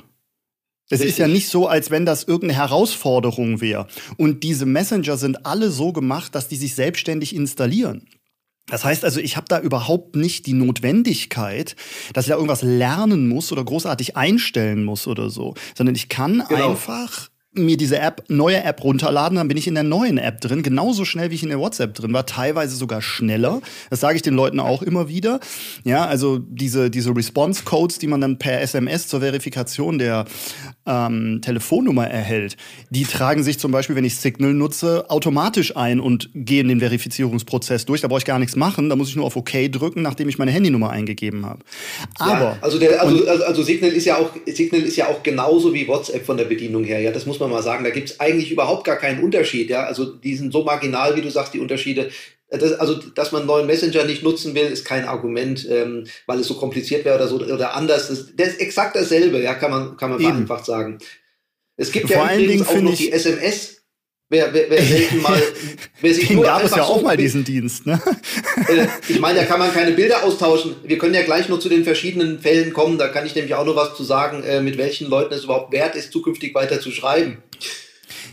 Es 0.89 1.01
ist 1.01 1.17
ja 1.17 1.27
nicht 1.27 1.49
so, 1.49 1.67
als 1.67 1.91
wenn 1.91 2.05
das 2.05 2.23
irgendeine 2.23 2.59
Herausforderung 2.59 3.61
wäre. 3.61 3.87
Und 4.17 4.43
diese 4.43 4.65
Messenger 4.65 5.17
sind 5.17 5.45
alle 5.45 5.71
so 5.71 5.91
gemacht, 5.91 6.35
dass 6.35 6.47
die 6.47 6.55
sich 6.55 6.75
selbstständig 6.75 7.35
installieren. 7.35 8.05
Das 8.67 8.85
heißt 8.85 9.03
also, 9.03 9.19
ich 9.19 9.35
habe 9.35 9.47
da 9.49 9.59
überhaupt 9.59 10.15
nicht 10.15 10.45
die 10.45 10.53
Notwendigkeit, 10.53 11.75
dass 12.13 12.25
ich 12.25 12.29
da 12.29 12.35
irgendwas 12.35 12.61
lernen 12.61 13.27
muss 13.27 13.51
oder 13.51 13.63
großartig 13.63 14.15
einstellen 14.15 14.85
muss 14.85 15.07
oder 15.07 15.29
so, 15.29 15.53
sondern 15.75 15.95
ich 15.95 16.07
kann 16.09 16.43
genau. 16.47 16.71
einfach 16.71 17.29
mir 17.53 17.77
diese 17.77 17.99
App, 17.99 18.23
neue 18.27 18.63
App 18.63 18.83
runterladen, 18.83 19.37
dann 19.37 19.47
bin 19.47 19.57
ich 19.57 19.67
in 19.67 19.75
der 19.75 19.83
neuen 19.83 20.17
App 20.17 20.41
drin, 20.41 20.63
genauso 20.63 21.05
schnell 21.05 21.29
wie 21.31 21.35
ich 21.35 21.43
in 21.43 21.49
der 21.49 21.59
WhatsApp 21.59 21.93
drin 21.93 22.13
war, 22.13 22.25
teilweise 22.25 22.75
sogar 22.75 23.01
schneller. 23.01 23.61
Das 23.89 23.99
sage 23.99 24.15
ich 24.15 24.21
den 24.21 24.33
Leuten 24.33 24.59
auch 24.59 24.81
immer 24.81 25.07
wieder. 25.07 25.39
Ja, 25.83 26.05
also 26.05 26.39
diese, 26.39 26.89
diese 26.89 27.15
Response-Codes, 27.15 27.99
die 27.99 28.07
man 28.07 28.21
dann 28.21 28.39
per 28.39 28.61
SMS 28.61 29.07
zur 29.07 29.21
Verifikation 29.21 29.99
der 29.99 30.25
ähm, 30.85 31.39
Telefonnummer 31.41 32.07
erhält, 32.07 32.57
die 32.89 33.03
tragen 33.03 33.43
sich 33.43 33.59
zum 33.59 33.71
Beispiel, 33.71 33.95
wenn 33.95 34.03
ich 34.03 34.17
Signal 34.17 34.53
nutze, 34.53 35.09
automatisch 35.09 35.75
ein 35.75 35.99
und 35.99 36.29
gehen 36.33 36.67
den 36.67 36.79
Verifizierungsprozess 36.79 37.85
durch. 37.85 38.01
Da 38.01 38.07
brauche 38.07 38.19
ich 38.19 38.25
gar 38.25 38.39
nichts 38.39 38.55
machen, 38.55 38.89
da 38.89 38.95
muss 38.95 39.09
ich 39.09 39.15
nur 39.15 39.25
auf 39.25 39.35
OK 39.35 39.51
drücken, 39.71 40.01
nachdem 40.01 40.29
ich 40.29 40.37
meine 40.37 40.51
Handynummer 40.51 40.89
eingegeben 40.89 41.45
habe. 41.45 41.63
Aber 42.19 42.41
ja, 42.41 42.57
also, 42.61 42.79
der, 42.79 43.01
also, 43.01 43.27
also, 43.27 43.43
also 43.43 43.63
Signal 43.63 43.91
ist 43.91 44.05
ja 44.05 44.17
auch 44.17 44.31
Signal 44.45 44.81
ist 44.81 44.95
ja 44.95 45.07
auch 45.07 45.23
genauso 45.23 45.73
wie 45.73 45.87
WhatsApp 45.87 46.25
von 46.25 46.37
der 46.37 46.45
Bedienung 46.45 46.83
her. 46.83 46.99
Ja, 47.01 47.11
das 47.11 47.25
muss 47.25 47.39
man 47.39 47.49
mal 47.49 47.63
sagen. 47.63 47.83
Da 47.83 47.89
gibt 47.89 48.09
es 48.09 48.19
eigentlich 48.19 48.51
überhaupt 48.51 48.83
gar 48.83 48.97
keinen 48.97 49.23
Unterschied. 49.23 49.69
Ja, 49.69 49.83
also 49.83 50.05
die 50.05 50.35
sind 50.35 50.51
so 50.51 50.63
marginal, 50.63 51.15
wie 51.15 51.21
du 51.21 51.29
sagst, 51.29 51.53
die 51.53 51.59
Unterschiede. 51.59 52.09
Das, 52.57 52.73
also, 52.73 52.95
dass 52.95 53.31
man 53.31 53.41
einen 53.41 53.47
neuen 53.47 53.67
Messenger 53.67 54.03
nicht 54.03 54.23
nutzen 54.23 54.53
will, 54.53 54.67
ist 54.67 54.85
kein 54.85 55.05
Argument, 55.05 55.67
ähm, 55.69 56.05
weil 56.27 56.39
es 56.39 56.47
so 56.47 56.53
kompliziert 56.55 57.03
wäre 57.03 57.15
oder 57.15 57.27
so 57.27 57.37
oder 57.37 57.75
anders. 57.75 58.09
Das, 58.09 58.35
das 58.35 58.47
ist 58.49 58.61
exakt 58.61 58.95
dasselbe, 58.95 59.41
ja, 59.41 59.55
kann 59.55 59.71
man, 59.71 59.97
kann 59.97 60.11
man 60.11 60.23
einfach 60.23 60.63
sagen. 60.63 60.99
Es 61.75 61.91
gibt 61.91 62.11
Vor 62.11 62.17
ja 62.17 62.37
übrigens 62.37 62.67
auch 62.67 62.81
noch 62.81 62.95
die 62.95 63.11
SMS. 63.11 63.83
Wer, 64.29 64.51
wer, 64.51 64.67
wer 64.69 64.81
selten 64.81 65.21
mal, 65.21 65.39
wer 66.01 66.13
sich 66.13 66.27
Den 66.27 66.37
nur 66.37 66.45
gab 66.45 66.63
es 66.63 66.75
ja 66.75 66.83
auch 66.83 66.97
so 66.97 67.03
mal 67.03 67.17
diesen 67.17 67.43
Dienst, 67.43 67.85
ne? 67.85 68.01
Äh, 68.67 68.87
ich 69.09 69.19
meine, 69.19 69.39
da 69.39 69.45
kann 69.45 69.59
man 69.59 69.73
keine 69.73 69.91
Bilder 69.91 70.23
austauschen. 70.23 70.75
Wir 70.83 70.97
können 70.97 71.13
ja 71.13 71.23
gleich 71.23 71.49
noch 71.49 71.59
zu 71.59 71.69
den 71.69 71.83
verschiedenen 71.83 72.39
Fällen 72.39 72.71
kommen. 72.71 72.97
Da 72.97 73.09
kann 73.09 73.25
ich 73.25 73.35
nämlich 73.35 73.55
auch 73.55 73.65
noch 73.65 73.75
was 73.75 73.95
zu 73.95 74.03
sagen, 74.03 74.41
äh, 74.43 74.61
mit 74.61 74.77
welchen 74.77 75.09
Leuten 75.09 75.33
es 75.33 75.43
überhaupt 75.43 75.73
wert 75.73 75.95
ist, 75.95 76.11
zukünftig 76.11 76.55
weiter 76.55 76.79
zu 76.79 76.91
schreiben. 76.91 77.43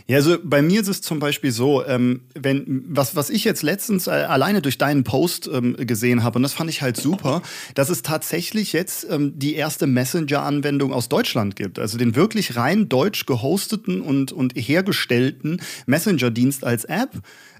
Ja, 0.07 0.17
also 0.17 0.37
bei 0.43 0.61
mir 0.61 0.81
ist 0.81 0.87
es 0.87 1.01
zum 1.01 1.19
Beispiel 1.19 1.51
so, 1.51 1.85
ähm, 1.85 2.21
wenn, 2.33 2.83
was, 2.87 3.15
was 3.15 3.29
ich 3.29 3.43
jetzt 3.43 3.61
letztens 3.63 4.07
äh, 4.07 4.11
alleine 4.11 4.61
durch 4.61 4.77
deinen 4.77 5.03
Post 5.03 5.49
ähm, 5.51 5.75
gesehen 5.77 6.23
habe, 6.23 6.37
und 6.37 6.43
das 6.43 6.53
fand 6.53 6.69
ich 6.69 6.81
halt 6.81 6.97
super, 6.97 7.41
dass 7.75 7.89
es 7.89 8.01
tatsächlich 8.01 8.73
jetzt 8.73 9.07
ähm, 9.09 9.37
die 9.37 9.55
erste 9.55 9.87
Messenger-Anwendung 9.87 10.93
aus 10.93 11.09
Deutschland 11.09 11.55
gibt. 11.55 11.79
Also 11.79 11.97
den 11.97 12.15
wirklich 12.15 12.55
rein 12.55 12.89
deutsch 12.89 13.25
gehosteten 13.25 14.01
und, 14.01 14.31
und 14.31 14.53
hergestellten 14.55 15.61
Messenger-Dienst 15.85 16.63
als 16.63 16.85
App. 16.85 17.11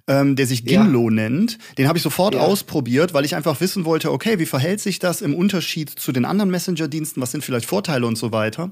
Ähm, 0.08 0.36
der 0.36 0.48
sich 0.48 0.66
Gimlo 0.66 1.10
ja. 1.10 1.12
nennt. 1.12 1.60
Den 1.78 1.88
habe 1.88 1.96
ich 1.96 2.04
sofort 2.04 2.34
ja. 2.34 2.42
ausprobiert, 2.42 3.14
weil 3.14 3.24
ich 3.24 3.36
einfach 3.36 3.62
wissen 3.62 3.86
wollte, 3.86 4.12
okay, 4.12 4.40
wie 4.40 4.48
verhält 4.48 4.80
sich 4.80 4.98
das 4.98 5.22
im 5.22 5.36
Unterschied 5.36 5.92
zu 5.92 6.12
den 6.12 6.26
anderen 6.26 6.50
Messenger-Diensten? 6.50 7.22
Was 7.22 7.32
sind 7.32 7.44
vielleicht 7.44 7.68
Vorteile 7.68 8.08
und 8.08 8.18
so 8.18 8.32
weiter? 8.32 8.72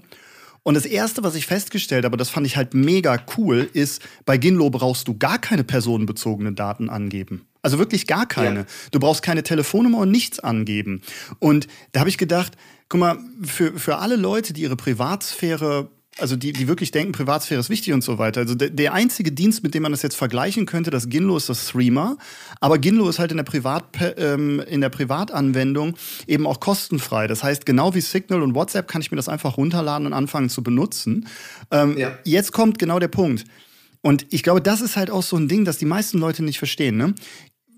Und 0.63 0.73
das 0.73 0.85
Erste, 0.85 1.23
was 1.23 1.35
ich 1.35 1.47
festgestellt 1.47 2.05
habe, 2.05 2.17
das 2.17 2.29
fand 2.29 2.45
ich 2.45 2.57
halt 2.57 2.73
mega 2.73 3.17
cool, 3.37 3.69
ist, 3.73 4.01
bei 4.25 4.37
Ginlo 4.37 4.69
brauchst 4.69 5.07
du 5.07 5.17
gar 5.17 5.39
keine 5.39 5.63
personenbezogenen 5.63 6.55
Daten 6.55 6.89
angeben. 6.89 7.45
Also 7.61 7.77
wirklich 7.77 8.07
gar 8.07 8.25
keine. 8.25 8.59
Ja. 8.61 8.65
Du 8.91 8.99
brauchst 8.99 9.21
keine 9.21 9.43
Telefonnummer 9.43 9.99
und 9.99 10.11
nichts 10.11 10.39
angeben. 10.39 11.01
Und 11.39 11.67
da 11.91 12.01
habe 12.01 12.09
ich 12.09 12.17
gedacht, 12.17 12.55
guck 12.87 12.99
mal, 12.99 13.17
für, 13.43 13.77
für 13.77 13.97
alle 13.97 14.15
Leute, 14.15 14.53
die 14.53 14.61
ihre 14.61 14.77
Privatsphäre 14.77 15.89
also 16.17 16.35
die, 16.35 16.53
die 16.53 16.67
wirklich 16.67 16.91
denken, 16.91 17.11
Privatsphäre 17.11 17.59
ist 17.59 17.69
wichtig 17.69 17.93
und 17.93 18.03
so 18.03 18.17
weiter. 18.17 18.41
Also 18.41 18.55
der, 18.55 18.69
der 18.69 18.93
einzige 18.93 19.31
Dienst, 19.31 19.63
mit 19.63 19.73
dem 19.73 19.83
man 19.83 19.91
das 19.91 20.01
jetzt 20.01 20.15
vergleichen 20.15 20.65
könnte, 20.65 20.89
das 20.91 21.09
Ginlo 21.09 21.37
ist 21.37 21.49
das 21.49 21.67
Threema. 21.67 22.17
Aber 22.59 22.77
Ginlo 22.77 23.07
ist 23.09 23.19
halt 23.19 23.31
in 23.31 23.37
der, 23.37 23.43
Privat, 23.43 23.85
ähm, 24.17 24.59
in 24.59 24.81
der 24.81 24.89
Privatanwendung 24.89 25.95
eben 26.27 26.47
auch 26.47 26.59
kostenfrei. 26.59 27.27
Das 27.27 27.43
heißt, 27.43 27.65
genau 27.65 27.93
wie 27.95 28.01
Signal 28.01 28.41
und 28.41 28.55
WhatsApp 28.55 28.87
kann 28.87 29.01
ich 29.01 29.11
mir 29.11 29.17
das 29.17 29.29
einfach 29.29 29.57
runterladen 29.57 30.07
und 30.07 30.13
anfangen 30.13 30.49
zu 30.49 30.63
benutzen. 30.63 31.27
Ähm, 31.71 31.97
ja. 31.97 32.17
Jetzt 32.23 32.51
kommt 32.51 32.79
genau 32.79 32.99
der 32.99 33.07
Punkt. 33.07 33.45
Und 34.01 34.25
ich 34.29 34.43
glaube, 34.43 34.61
das 34.61 34.81
ist 34.81 34.95
halt 34.95 35.11
auch 35.11 35.23
so 35.23 35.35
ein 35.35 35.47
Ding, 35.47 35.65
das 35.65 35.77
die 35.77 35.85
meisten 35.85 36.19
Leute 36.19 36.43
nicht 36.43 36.57
verstehen. 36.57 36.97
Ne? 36.97 37.13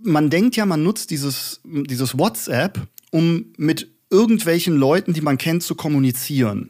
Man 0.03 0.29
denkt 0.29 0.55
ja, 0.55 0.65
man 0.65 0.83
nutzt 0.83 1.09
dieses, 1.11 1.61
dieses 1.63 2.17
WhatsApp, 2.17 2.79
um 3.11 3.53
mit 3.57 3.87
irgendwelchen 4.09 4.75
Leuten, 4.75 5.13
die 5.13 5.21
man 5.21 5.37
kennt, 5.37 5.63
zu 5.63 5.75
kommunizieren 5.75 6.69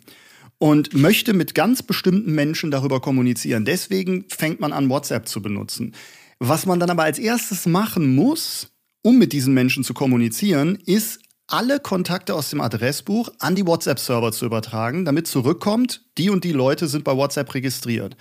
und 0.62 0.94
möchte 0.94 1.34
mit 1.34 1.56
ganz 1.56 1.82
bestimmten 1.82 2.36
Menschen 2.36 2.70
darüber 2.70 3.00
kommunizieren. 3.00 3.65
Deswegen 3.65 4.25
fängt 4.27 4.60
man 4.60 4.74
an, 4.74 4.89
WhatsApp 4.89 5.27
zu 5.27 5.41
benutzen. 5.41 5.96
Was 6.38 6.68
man 6.68 6.80
dann 6.80 6.91
aber 6.91 7.01
als 7.01 7.18
erstes 7.18 7.65
machen 7.65 8.13
muss, 8.13 8.68
um 9.01 9.18
mit 9.18 9.34
diesen 9.34 9.56
Menschen 9.56 9.84
zu 9.84 9.96
kommunizieren, 9.96 10.77
ist 10.86 11.20
alle 11.48 11.80
Kontakte 11.80 12.36
aus 12.36 12.51
dem 12.51 12.62
Adressbuch 12.62 13.30
an 13.39 13.56
die 13.56 13.65
WhatsApp-Server 13.65 14.32
zu 14.32 14.46
übertragen, 14.46 15.03
damit 15.03 15.25
zurückkommt, 15.25 16.06
die 16.20 16.30
und 16.30 16.44
die 16.44 16.51
Leute 16.51 16.88
sind 16.88 17.03
bei 17.03 17.18
WhatsApp 17.18 17.51
registriert. 17.56 18.15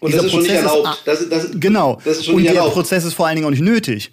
Und 0.00 0.12
Dieser 0.12 0.22
das 0.22 0.26
ist 0.26 0.32
schon 0.32 0.40
Prozess 0.40 0.62
nicht 0.62 0.72
erlaubt. 0.72 1.02
das, 1.04 1.28
das, 1.28 1.48
genau. 1.54 2.00
Das 2.04 2.18
ist 2.18 2.26
schon 2.26 2.34
und 2.34 2.42
nicht 2.42 2.52
der 2.52 2.60
erlaubt. 2.60 2.74
Prozess 2.74 3.04
ist 3.04 3.14
vor 3.14 3.26
allen 3.26 3.36
Dingen 3.36 3.46
auch 3.46 3.50
nicht 3.50 3.62
nötig. 3.62 4.10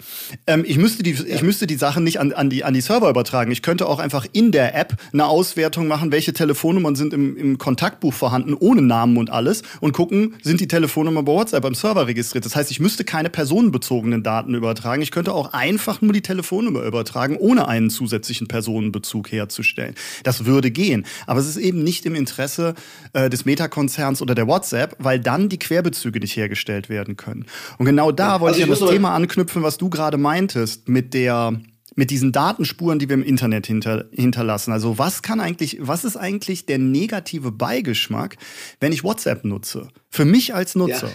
Ähm, 0.48 0.64
ich, 0.66 0.78
müsste 0.78 1.04
die, 1.04 1.12
ja. 1.12 1.36
ich 1.36 1.42
müsste 1.42 1.68
die 1.68 1.76
Sachen 1.76 2.04
nicht 2.04 2.20
an, 2.20 2.34
an, 2.34 2.50
die, 2.50 2.64
an 2.64 2.74
die 2.74 2.82
Server 2.82 3.10
übertragen. 3.10 3.52
Ich 3.52 3.62
könnte 3.62 3.88
auch 3.88 4.00
einfach 4.00 4.26
in 4.32 4.52
der 4.52 4.76
App 4.76 4.96
eine 5.12 5.26
Auswertung 5.26 5.88
machen, 5.88 6.12
welche 6.12 6.34
Telefonnummern 6.34 6.96
sind 6.96 7.14
im, 7.14 7.36
im 7.38 7.58
Kontaktbuch 7.58 8.14
vorhanden, 8.14 8.54
ohne 8.54 8.82
Namen 8.82 9.18
und 9.18 9.30
alles, 9.30 9.64
und 9.80 9.92
gucken, 9.94 10.36
sind 10.42 10.62
die 10.62 10.68
Telefonnummern 10.68 11.26
bei 11.26 11.32
WhatsApp 11.32 11.66
am 11.66 11.76
Server 11.76 12.08
registriert. 12.08 12.46
Das 12.46 12.56
heißt, 12.56 12.72
ich 12.72 12.80
müsste 12.80 13.04
keine 13.04 13.30
personenbezogenen 13.30 14.24
Daten 14.24 14.54
übertragen. 14.54 15.02
Ich 15.02 15.12
könnte 15.12 15.34
auch 15.34 15.54
einfach 15.54 16.02
nur 16.02 16.14
die 16.14 16.22
Telefonnummer 16.22 16.84
übertragen, 16.84 17.38
ohne 17.38 17.68
einen 17.68 17.90
zusätzlichen 17.90 18.48
Personenbezug 18.48 19.32
herzustellen. 19.32 19.96
Das 20.24 20.46
würde 20.46 20.72
gehen. 20.72 21.06
Aber 21.28 21.40
es 21.40 21.48
ist 21.48 21.58
eben 21.58 21.84
nicht 21.84 22.06
im 22.06 22.16
Interesse 22.16 22.76
äh, 23.14 23.30
des 23.30 23.46
Meta-Konzerns 23.46 24.22
oder 24.22 24.36
der 24.36 24.48
WhatsApp, 24.48 24.96
weil 25.00 25.20
dann 25.20 25.50
die 25.50 25.60
Quer 25.60 25.81
Querbezüge 25.82 26.20
nicht 26.20 26.36
hergestellt 26.36 26.90
werden 26.90 27.18
können. 27.18 27.46
Und 27.78 27.86
genau 27.86 28.12
da 28.12 28.36
ja, 28.36 28.42
wollte 28.42 28.62
also 28.62 28.74
ich 28.74 28.82
an 28.82 28.88
das 28.88 28.90
Thema 28.90 29.16
anknüpfen, 29.16 29.64
was 29.64 29.78
du 29.78 29.90
gerade 29.90 30.18
meintest, 30.18 30.88
mit 30.88 31.14
der 31.14 31.60
mit 31.94 32.10
diesen 32.10 32.32
Datenspuren, 32.32 33.00
die 33.00 33.10
wir 33.10 33.16
im 33.16 33.24
Internet 33.24 33.68
hinter, 33.68 34.06
hinterlassen. 34.14 34.72
Also 34.72 34.98
was 34.98 35.24
kann 35.24 35.42
eigentlich, 35.42 35.78
was 35.82 36.06
ist 36.06 36.16
eigentlich 36.16 36.66
der 36.66 36.78
negative 36.78 37.52
Beigeschmack, 37.52 38.38
wenn 38.80 38.94
ich 38.94 39.04
WhatsApp 39.04 39.44
nutze? 39.44 39.90
Für 40.10 40.24
mich 40.24 40.56
als 40.56 40.76
Nutzer. 40.76 41.08
Ja. 41.08 41.14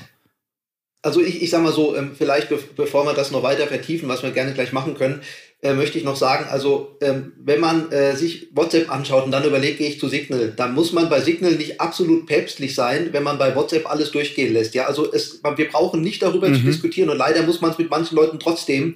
Also 1.01 1.23
ich, 1.23 1.43
ich 1.43 1.49
sag 1.49 1.63
mal 1.63 1.73
so, 1.73 1.97
ähm, 1.97 2.11
vielleicht 2.19 2.51
bevor 2.77 3.07
wir 3.07 3.15
das 3.15 3.31
noch 3.31 3.43
weiter 3.43 3.67
vertiefen, 3.67 4.07
was 4.11 4.23
wir 4.23 4.33
gerne 4.33 4.53
gleich 4.53 4.75
machen 4.75 4.95
können, 4.95 5.23
äh, 5.67 5.75
möchte 5.75 5.99
ich 5.99 6.05
noch 6.05 6.17
sagen, 6.17 6.47
also 6.49 6.97
ähm, 7.01 7.33
wenn 7.43 7.61
man 7.61 7.91
äh, 7.91 8.15
sich 8.15 8.49
WhatsApp 8.55 8.91
anschaut 8.91 9.25
und 9.25 9.33
dann 9.33 9.45
überlegt, 9.45 9.79
gehe 9.79 9.89
ich 9.89 9.99
zu 9.99 10.09
Signal, 10.09 10.53
dann 10.57 10.75
muss 10.75 10.93
man 10.93 11.09
bei 11.09 11.21
Signal 11.21 11.53
nicht 11.53 11.81
absolut 11.81 12.27
päpstlich 12.27 12.75
sein, 12.75 13.09
wenn 13.13 13.25
man 13.25 13.37
bei 13.37 13.55
WhatsApp 13.57 13.91
alles 13.91 14.13
durchgehen 14.13 14.53
lässt. 14.53 14.75
Ja, 14.75 14.87
also 14.87 15.13
es, 15.13 15.41
wir 15.43 15.69
brauchen 15.69 16.03
nicht 16.03 16.23
darüber 16.23 16.49
mhm. 16.49 16.55
zu 16.55 16.61
diskutieren 16.61 17.11
und 17.11 17.19
leider 17.19 17.43
muss 17.43 17.61
man 17.61 17.73
es 17.73 17.79
mit 17.79 17.91
manchen 17.91 18.15
Leuten 18.15 18.39
trotzdem 18.39 18.95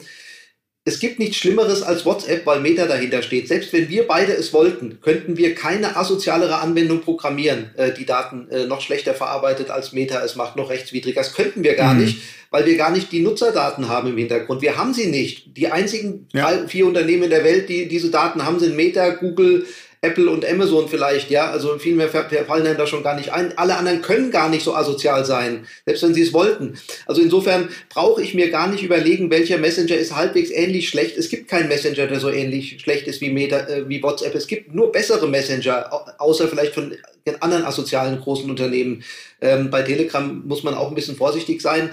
es 0.85 0.99
gibt 0.99 1.19
nichts 1.19 1.37
Schlimmeres 1.37 1.83
als 1.83 2.07
WhatsApp, 2.07 2.47
weil 2.47 2.61
Meta 2.61 2.87
dahinter 2.87 3.23
steht. 3.23 3.49
Selbst 3.49 3.73
wenn 3.75 3.91
wir 3.91 4.07
beide 4.07 4.33
es 4.33 4.53
wollten, 4.55 4.99
könnten 5.03 5.37
wir 5.37 5.55
keine 5.55 5.97
asozialere 5.97 6.59
Anwendung 6.59 7.03
programmieren, 7.03 7.71
äh, 7.77 7.93
die 7.93 8.07
Daten 8.07 8.49
äh, 8.51 8.67
noch 8.67 8.81
schlechter 8.81 9.13
verarbeitet 9.13 9.71
als 9.71 9.93
Meta 9.93 10.25
es 10.25 10.37
macht, 10.37 10.57
noch 10.57 10.71
rechtswidriger. 10.71 11.21
Das 11.21 11.35
könnten 11.35 11.65
wir 11.65 11.75
gar 11.75 11.93
mhm. 11.93 12.05
nicht, 12.05 12.23
weil 12.51 12.65
wir 12.65 12.79
gar 12.79 12.91
nicht 12.91 13.13
die 13.13 13.21
Nutzerdaten 13.21 13.91
haben 13.91 14.09
im 14.09 14.17
Hintergrund. 14.17 14.63
Wir 14.63 14.79
haben 14.79 14.95
sie 14.95 15.09
nicht. 15.09 15.55
Die 15.55 15.69
einzigen 15.69 16.29
ja. 16.33 16.51
drei, 16.51 16.67
vier 16.67 16.87
Unternehmen 16.87 17.25
in 17.25 17.31
der 17.31 17.45
Welt, 17.45 17.69
die 17.69 17.87
diese 17.87 18.11
Daten 18.11 18.47
haben, 18.47 18.59
sind 18.59 18.75
Meta, 18.75 19.11
Google, 19.11 19.67
Apple 20.03 20.31
und 20.31 20.49
Amazon 20.49 20.89
vielleicht, 20.89 21.31
ja, 21.31 21.51
also 21.51 21.79
viel 21.79 21.95
mehr 21.95 22.09
fallen 22.09 22.65
dann 22.65 22.79
da 22.79 22.87
schon 22.87 23.03
gar 23.03 23.17
nicht 23.17 23.33
ein. 23.35 23.59
Alle 23.59 23.77
anderen 23.77 24.01
können 24.01 24.31
gar 24.31 24.49
nicht 24.49 24.65
so 24.65 24.75
asozial 24.75 25.27
sein, 25.27 25.67
selbst 25.85 26.03
wenn 26.03 26.15
sie 26.15 26.23
es 26.23 26.33
wollten. 26.33 26.79
Also 27.05 27.21
insofern 27.21 27.69
brauche 27.91 28.23
ich 28.23 28.33
mir 28.33 28.51
gar 28.51 28.69
nicht 28.69 28.83
überlegen, 28.83 29.31
welcher 29.31 29.59
Messenger 29.59 29.97
ist 29.97 30.17
halbwegs 30.17 30.51
ähnlich 30.51 30.89
schlecht. 30.89 31.19
Es 31.19 31.29
gibt 31.29 31.49
keinen 31.49 31.69
Messenger, 31.69 32.07
der 32.07 32.19
so 32.19 32.31
ähnlich 32.31 32.81
schlecht 32.81 33.09
ist 33.09 33.21
wie, 33.21 33.29
Meta, 33.29 33.59
äh, 33.69 33.87
wie 33.91 34.03
WhatsApp. 34.03 34.35
Es 34.35 34.47
gibt 34.47 34.75
nur 34.75 34.91
bessere 34.91 35.29
Messenger, 35.29 35.91
außer 36.19 36.49
vielleicht 36.49 36.73
von 36.73 36.97
den 37.27 37.43
anderen 37.43 37.65
asozialen 37.65 38.19
großen 38.21 38.49
Unternehmen. 38.49 39.05
Ähm, 39.43 39.71
bei 39.71 39.83
Telegram 39.83 40.43
muss 40.47 40.63
man 40.63 40.75
auch 40.75 40.89
ein 40.89 40.95
bisschen 40.95 41.17
vorsichtig 41.17 41.61
sein. 41.61 41.91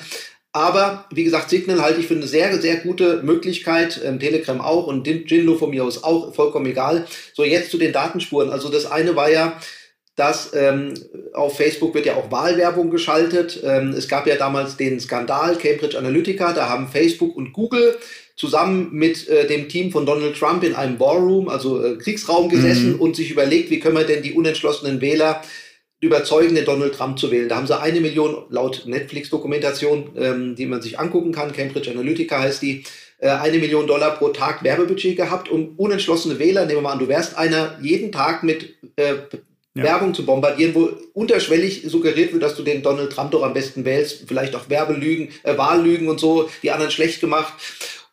Aber 0.57 1.05
wie 1.11 1.23
gesagt, 1.23 1.51
Signal 1.51 1.83
halte 1.83 1.99
ich 1.99 2.07
für 2.07 2.15
eine 2.15 2.25
sehr, 2.25 2.59
sehr 2.59 2.77
gute 2.77 3.21
Möglichkeit. 3.21 4.01
Ähm, 4.03 4.19
Telegram 4.19 4.59
auch 4.59 4.87
und 4.87 5.05
Jinlo 5.05 5.55
von 5.55 5.69
mir 5.69 5.83
aus 5.83 6.03
auch, 6.03 6.33
vollkommen 6.33 6.65
egal. 6.65 7.05
So, 7.35 7.43
jetzt 7.43 7.69
zu 7.69 7.77
den 7.77 7.93
Datenspuren. 7.93 8.49
Also 8.49 8.69
das 8.69 8.87
eine 8.87 9.15
war 9.15 9.29
ja, 9.29 9.59
dass 10.15 10.53
ähm, 10.55 10.95
auf 11.33 11.57
Facebook 11.57 11.93
wird 11.93 12.07
ja 12.07 12.15
auch 12.15 12.31
Wahlwerbung 12.31 12.89
geschaltet. 12.89 13.61
Ähm, 13.63 13.89
es 13.89 14.07
gab 14.07 14.25
ja 14.25 14.35
damals 14.35 14.77
den 14.77 14.99
Skandal 14.99 15.57
Cambridge 15.57 15.95
Analytica. 15.95 16.53
Da 16.53 16.67
haben 16.67 16.87
Facebook 16.87 17.35
und 17.35 17.53
Google 17.53 17.95
zusammen 18.35 18.89
mit 18.91 19.27
äh, 19.27 19.45
dem 19.45 19.69
Team 19.69 19.91
von 19.91 20.07
Donald 20.07 20.35
Trump 20.35 20.63
in 20.63 20.73
einem 20.73 20.99
Warroom, 20.99 21.49
also 21.49 21.83
äh, 21.83 21.97
Kriegsraum 21.97 22.49
gesessen 22.49 22.93
mhm. 22.93 22.99
und 22.99 23.15
sich 23.15 23.29
überlegt, 23.29 23.69
wie 23.69 23.79
können 23.79 23.95
wir 23.95 24.05
denn 24.05 24.23
die 24.23 24.33
unentschlossenen 24.33 25.01
Wähler 25.01 25.41
überzeugen, 25.41 25.66
den 26.01 26.65
Donald 26.65 26.93
Trump 26.93 27.17
zu 27.19 27.31
wählen. 27.31 27.49
Da 27.49 27.55
haben 27.55 27.67
sie 27.67 27.79
eine 27.79 27.99
Million, 28.01 28.43
laut 28.49 28.83
Netflix-Dokumentation, 28.85 30.11
ähm, 30.17 30.55
die 30.55 30.65
man 30.65 30.81
sich 30.81 30.99
angucken 30.99 31.31
kann, 31.31 31.53
Cambridge 31.53 31.89
Analytica 31.89 32.39
heißt 32.39 32.61
die, 32.61 32.83
äh, 33.19 33.29
eine 33.29 33.57
Million 33.57 33.87
Dollar 33.87 34.11
pro 34.11 34.29
Tag 34.29 34.63
Werbebudget 34.63 35.17
gehabt, 35.17 35.49
um 35.49 35.73
unentschlossene 35.77 36.37
Wähler, 36.37 36.65
nehmen 36.65 36.77
wir 36.77 36.81
mal 36.83 36.91
an, 36.93 36.99
du 36.99 37.07
wärst 37.07 37.37
einer, 37.37 37.77
jeden 37.81 38.11
Tag 38.11 38.43
mit 38.43 38.75
äh, 38.95 39.15
ja. 39.73 39.83
Werbung 39.83 40.13
zu 40.13 40.25
bombardieren, 40.25 40.75
wo 40.75 40.91
unterschwellig 41.13 41.83
suggeriert 41.87 42.31
wird, 42.31 42.43
dass 42.43 42.55
du 42.55 42.63
den 42.63 42.83
Donald 42.83 43.11
Trump 43.11 43.31
doch 43.31 43.43
am 43.43 43.53
besten 43.53 43.85
wählst, 43.85 44.25
vielleicht 44.27 44.55
auch 44.55 44.69
Werbelügen, 44.69 45.29
äh, 45.43 45.57
Wahllügen 45.57 46.09
und 46.09 46.19
so, 46.19 46.49
die 46.61 46.71
anderen 46.71 46.91
schlecht 46.91 47.21
gemacht. 47.21 47.53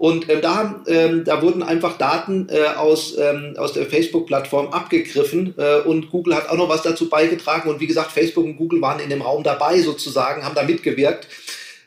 Und 0.05 0.29
ähm, 0.29 0.43
da, 0.43 0.83
ähm, 0.87 1.25
da 1.25 1.41
wurden 1.41 1.63
einfach 1.63 1.97
Daten 1.97 2.49
äh, 2.51 2.77
aus, 2.77 3.17
ähm, 3.17 3.55
aus 3.57 3.73
der 3.73 3.87
Facebook-Plattform 3.87 4.67
abgegriffen 4.67 5.55
äh, 5.57 5.79
und 5.79 6.11
Google 6.11 6.35
hat 6.35 6.51
auch 6.51 6.59
noch 6.59 6.69
was 6.69 6.83
dazu 6.83 7.09
beigetragen. 7.09 7.71
Und 7.71 7.81
wie 7.81 7.87
gesagt, 7.87 8.13
Facebook 8.13 8.45
und 8.45 8.59
Google 8.59 8.83
waren 8.83 9.01
in 9.01 9.09
dem 9.09 9.23
Raum 9.23 9.43
dabei 9.43 9.81
sozusagen, 9.81 10.45
haben 10.45 10.55
da 10.55 10.63
mitgewirkt. 10.63 11.27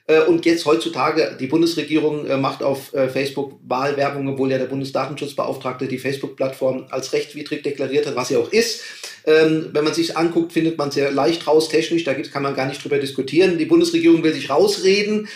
Äh, 0.08 0.22
und 0.22 0.48
jetzt 0.48 0.66
heutzutage, 0.66 1.38
die 1.40 1.46
Bundesregierung 1.46 2.26
äh, 2.26 2.38
macht 2.38 2.64
auf 2.64 2.92
äh, 2.96 3.08
Facebook 3.08 3.60
Wahlwerbung, 3.68 4.28
obwohl 4.30 4.50
ja 4.50 4.58
der 4.58 4.66
Bundesdatenschutzbeauftragte 4.66 5.86
die 5.86 6.00
Facebook-Plattform 6.00 6.88
als 6.90 7.14
rechtswidrig 7.14 7.62
deklariert 7.62 8.08
hat, 8.08 8.16
was 8.16 8.30
sie 8.30 8.38
auch 8.38 8.52
ist. 8.52 8.82
Ähm, 9.28 9.70
wenn 9.74 9.84
man 9.84 9.94
sich 9.94 10.18
anguckt, 10.18 10.54
findet 10.54 10.80
man 10.80 10.90
sehr 10.90 11.12
leicht 11.12 11.46
raus, 11.46 11.70
technisch, 11.70 12.04
da 12.04 12.16
kann 12.16 12.42
man 12.42 12.56
gar 12.56 12.66
nicht 12.66 12.84
drüber 12.84 12.98
diskutieren. 12.98 13.60
Die 13.60 13.66
Bundesregierung 13.66 14.24
will 14.24 14.34
sich 14.34 14.50
rausreden 14.50 15.28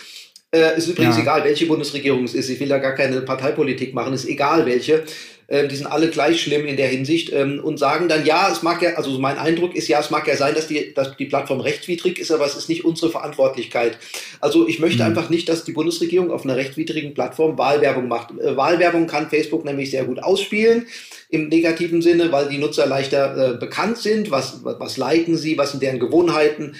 äh, 0.54 0.78
ist 0.78 0.88
übrigens 0.88 1.16
ja. 1.16 1.22
egal, 1.22 1.44
welche 1.44 1.66
Bundesregierung 1.66 2.24
es 2.26 2.34
ist. 2.34 2.50
Ich 2.50 2.60
will 2.60 2.68
da 2.68 2.78
gar 2.78 2.94
keine 2.94 3.22
Parteipolitik 3.22 3.94
machen, 3.94 4.14
ist 4.14 4.28
egal 4.28 4.66
welche. 4.66 5.04
Ähm, 5.52 5.68
die 5.68 5.76
sind 5.76 5.88
alle 5.88 6.10
gleich 6.10 6.42
schlimm 6.42 6.66
in 6.66 6.78
der 6.78 6.88
Hinsicht 6.88 7.32
ähm, 7.34 7.60
und 7.62 7.78
sagen 7.78 8.08
dann, 8.08 8.26
ja, 8.26 8.50
es 8.50 8.64
mag 8.64 8.82
ja, 8.82 8.94
also 8.94 9.20
mein 9.20 9.38
Eindruck 9.38 9.76
ist, 9.76 9.90
ja, 9.90 10.00
es 10.00 10.10
mag 10.10 10.26
ja 10.26 10.38
sein, 10.38 10.56
dass 10.56 10.68
die, 10.68 10.94
dass 10.94 11.18
die 11.18 11.26
Plattform 11.26 11.60
rechtswidrig 11.60 12.20
ist, 12.20 12.32
aber 12.32 12.46
es 12.46 12.56
ist 12.56 12.70
nicht 12.70 12.86
unsere 12.86 13.12
Verantwortlichkeit. 13.12 13.98
Also 14.40 14.66
ich 14.66 14.80
möchte 14.80 15.04
mhm. 15.04 15.10
einfach 15.10 15.30
nicht, 15.30 15.50
dass 15.50 15.66
die 15.66 15.74
Bundesregierung 15.74 16.32
auf 16.32 16.46
einer 16.46 16.56
rechtswidrigen 16.56 17.14
Plattform 17.14 17.58
Wahlwerbung 17.58 18.08
macht. 18.08 18.32
Äh, 18.40 18.56
Wahlwerbung 18.56 19.08
kann 19.08 19.30
Facebook 19.30 19.66
nämlich 19.66 19.92
sehr 19.92 20.06
gut 20.06 20.24
ausspielen 20.24 20.88
im 21.30 21.50
negativen 21.50 22.02
Sinne, 22.02 22.32
weil 22.32 22.48
die 22.48 22.58
Nutzer 22.58 22.86
leichter 22.86 23.56
äh, 23.56 23.58
bekannt 23.58 23.98
sind, 23.98 24.32
was, 24.32 24.64
was 24.64 24.96
liken 24.96 25.36
sie, 25.36 25.58
was 25.58 25.72
sind 25.72 25.84
deren 25.84 26.00
Gewohnheiten 26.00 26.76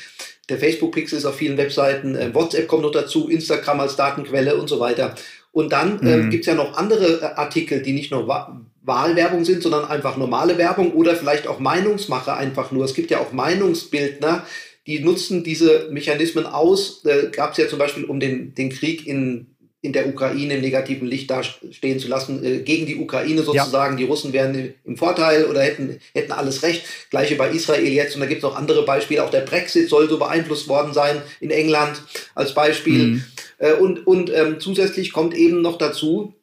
der 0.52 0.60
Facebook-Pixel 0.60 1.18
ist 1.18 1.26
auf 1.26 1.36
vielen 1.36 1.58
Webseiten, 1.58 2.16
äh, 2.16 2.34
WhatsApp 2.34 2.68
kommt 2.68 2.84
noch 2.84 2.92
dazu, 2.92 3.30
Instagram 3.30 3.80
als 3.80 3.96
Datenquelle 3.96 4.56
und 4.56 4.68
so 4.68 4.80
weiter. 4.80 5.16
Und 5.52 5.72
dann 5.74 6.00
äh, 6.06 6.18
mhm. 6.18 6.30
gibt 6.30 6.42
es 6.42 6.48
ja 6.48 6.56
noch 6.56 6.78
andere 6.78 7.22
äh, 7.22 7.26
Artikel, 7.40 7.82
die 7.82 7.94
nicht 7.94 8.12
nur 8.12 8.28
Wa 8.28 8.62
Wahlwerbung 8.84 9.46
sind, 9.46 9.62
sondern 9.62 9.86
einfach 9.86 10.18
normale 10.18 10.58
Werbung 10.58 10.94
oder 10.94 11.16
vielleicht 11.16 11.46
auch 11.46 11.60
Meinungsmacher 11.60 12.36
einfach 12.36 12.72
nur. 12.72 12.84
Es 12.84 12.96
gibt 12.96 13.12
ja 13.12 13.20
auch 13.20 13.32
Meinungsbildner, 13.32 14.44
die 14.88 15.02
nutzen 15.02 15.44
diese 15.44 15.90
Mechanismen 15.92 16.48
aus. 16.48 17.06
Äh, 17.06 17.30
Gab 17.32 17.52
es 17.52 17.58
ja 17.58 17.68
zum 17.68 17.78
Beispiel 17.78 18.06
um 18.06 18.20
den, 18.20 18.56
den 18.56 18.72
Krieg 18.72 19.06
in 19.06 19.51
in 19.84 19.94
der 19.94 20.08
Ukraine 20.08 20.56
im 20.56 20.62
negativen 20.62 21.08
Licht 21.08 21.32
dastehen 21.32 22.00
zu 22.00 22.08
lassen, 22.08 22.44
äh, 22.44 22.60
gegen 22.60 22.86
die 22.86 22.98
Ukraine 22.98 23.42
sozusagen. 23.42 23.94
Ja. 23.94 23.98
Die 23.98 24.04
Russen 24.04 24.32
wären 24.32 24.74
im 24.86 24.96
Vorteil 24.96 25.46
oder 25.46 25.62
hätten, 25.62 26.00
hätten 26.14 26.32
alles 26.32 26.62
recht. 26.62 26.84
Gleiche 27.10 27.36
bei 27.36 27.50
Israel 27.50 27.88
jetzt. 27.88 28.16
Und 28.16 28.22
da 28.22 28.28
gibt 28.28 28.40
es 28.40 28.44
noch 28.44 28.56
andere 28.56 28.86
Beispiele. 28.86 29.24
Auch 29.24 29.32
der 29.32 29.42
Brexit 29.42 29.90
soll 29.90 30.08
so 30.08 30.20
beeinflusst 30.20 30.68
worden 30.68 30.94
sein 30.94 31.22
in 31.40 31.50
England 31.50 32.02
als 32.36 32.54
Beispiel. 32.54 33.06
Mhm. 33.06 33.24
Äh, 33.58 33.74
und 33.74 34.06
und 34.06 34.32
ähm, 34.32 34.60
zusätzlich 34.60 35.12
kommt 35.14 35.34
eben 35.34 35.62
noch 35.62 35.80
dazu, 35.80 36.36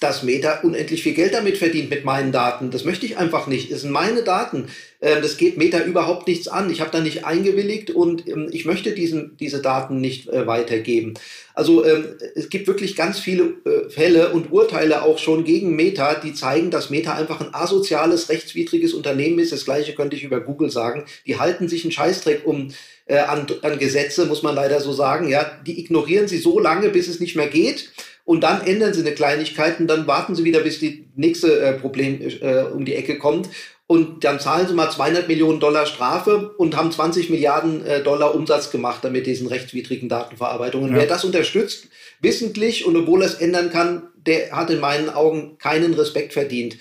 dass 0.00 0.22
Meta 0.22 0.60
unendlich 0.62 1.02
viel 1.02 1.12
Geld 1.12 1.34
damit 1.34 1.58
verdient 1.58 1.90
mit 1.90 2.04
meinen 2.04 2.32
Daten. 2.32 2.70
Das 2.70 2.84
möchte 2.84 3.04
ich 3.04 3.18
einfach 3.18 3.46
nicht. 3.46 3.70
Es 3.70 3.82
sind 3.82 3.90
meine 3.90 4.22
Daten. 4.22 4.68
Ähm, 5.02 5.18
das 5.20 5.36
geht 5.36 5.58
Meta 5.58 5.78
überhaupt 5.84 6.26
nichts 6.26 6.48
an. 6.48 6.70
Ich 6.70 6.80
habe 6.80 6.90
da 6.90 7.00
nicht 7.00 7.26
eingewilligt 7.26 7.90
und 7.90 8.26
ähm, 8.26 8.48
ich 8.50 8.64
möchte 8.64 8.92
diesen, 8.92 9.36
diese 9.36 9.60
Daten 9.60 10.00
nicht 10.00 10.28
äh, 10.30 10.46
weitergeben. 10.46 11.14
Also 11.54 11.84
ähm, 11.84 12.06
es 12.34 12.48
gibt 12.48 12.66
wirklich 12.66 12.96
ganz 12.96 13.18
viele 13.18 13.56
äh, 13.66 13.90
Fälle 13.90 14.30
und 14.30 14.50
Urteile 14.50 15.02
auch 15.02 15.18
schon 15.18 15.44
gegen 15.44 15.76
Meta, 15.76 16.14
die 16.14 16.32
zeigen, 16.32 16.70
dass 16.70 16.88
Meta 16.88 17.14
einfach 17.14 17.40
ein 17.40 17.52
asoziales, 17.52 18.30
rechtswidriges 18.30 18.94
Unternehmen 18.94 19.38
ist. 19.38 19.52
Das 19.52 19.66
gleiche 19.66 19.94
könnte 19.94 20.16
ich 20.16 20.24
über 20.24 20.40
Google 20.40 20.70
sagen. 20.70 21.04
Die 21.26 21.38
halten 21.38 21.68
sich 21.68 21.84
einen 21.84 21.92
Scheißdreck 21.92 22.46
um 22.46 22.72
äh, 23.04 23.18
an, 23.18 23.46
an 23.62 23.78
Gesetze, 23.78 24.24
muss 24.24 24.42
man 24.42 24.54
leider 24.54 24.80
so 24.80 24.92
sagen. 24.92 25.28
Ja, 25.28 25.50
die 25.66 25.78
ignorieren 25.80 26.28
sie 26.28 26.38
so 26.38 26.58
lange, 26.58 26.88
bis 26.88 27.08
es 27.08 27.20
nicht 27.20 27.36
mehr 27.36 27.48
geht. 27.48 27.90
Und 28.24 28.42
dann 28.42 28.64
ändern 28.66 28.94
sie 28.94 29.00
eine 29.00 29.12
Kleinigkeit 29.12 29.80
und 29.80 29.86
dann 29.88 30.06
warten 30.06 30.34
sie 30.34 30.44
wieder, 30.44 30.60
bis 30.60 30.78
die 30.78 31.06
nächste 31.16 31.60
äh, 31.60 31.72
Problem 31.72 32.20
äh, 32.20 32.62
um 32.62 32.84
die 32.84 32.94
Ecke 32.94 33.18
kommt 33.18 33.48
und 33.90 34.22
dann 34.22 34.38
zahlen 34.38 34.68
sie 34.68 34.74
mal 34.74 34.88
200 34.88 35.26
Millionen 35.26 35.58
Dollar 35.58 35.84
Strafe 35.84 36.54
und 36.58 36.76
haben 36.76 36.92
20 36.92 37.28
Milliarden 37.28 37.84
äh, 37.84 38.00
Dollar 38.04 38.36
Umsatz 38.36 38.70
gemacht 38.70 39.00
damit 39.02 39.26
diesen 39.26 39.48
rechtswidrigen 39.48 40.08
Datenverarbeitungen. 40.08 40.92
Ja. 40.92 40.98
Wer 40.98 41.06
das 41.08 41.24
unterstützt, 41.24 41.88
wissentlich 42.20 42.86
und 42.86 42.94
obwohl 42.96 43.22
er 43.22 43.26
es 43.26 43.34
ändern 43.34 43.70
kann, 43.70 44.04
der 44.14 44.52
hat 44.52 44.70
in 44.70 44.78
meinen 44.78 45.10
Augen 45.10 45.58
keinen 45.58 45.92
Respekt 45.94 46.34
verdient. 46.34 46.76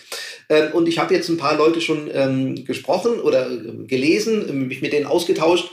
Ähm, 0.49 0.71
und 0.73 0.87
ich 0.87 0.99
habe 0.99 1.15
jetzt 1.15 1.29
ein 1.29 1.37
paar 1.37 1.57
Leute 1.57 1.81
schon 1.81 2.11
ähm, 2.13 2.63
gesprochen 2.63 3.19
oder 3.19 3.49
äh, 3.49 3.87
gelesen, 3.87 4.67
mich 4.67 4.83
mit 4.83 4.93
denen 4.93 5.07
ausgetauscht, 5.07 5.71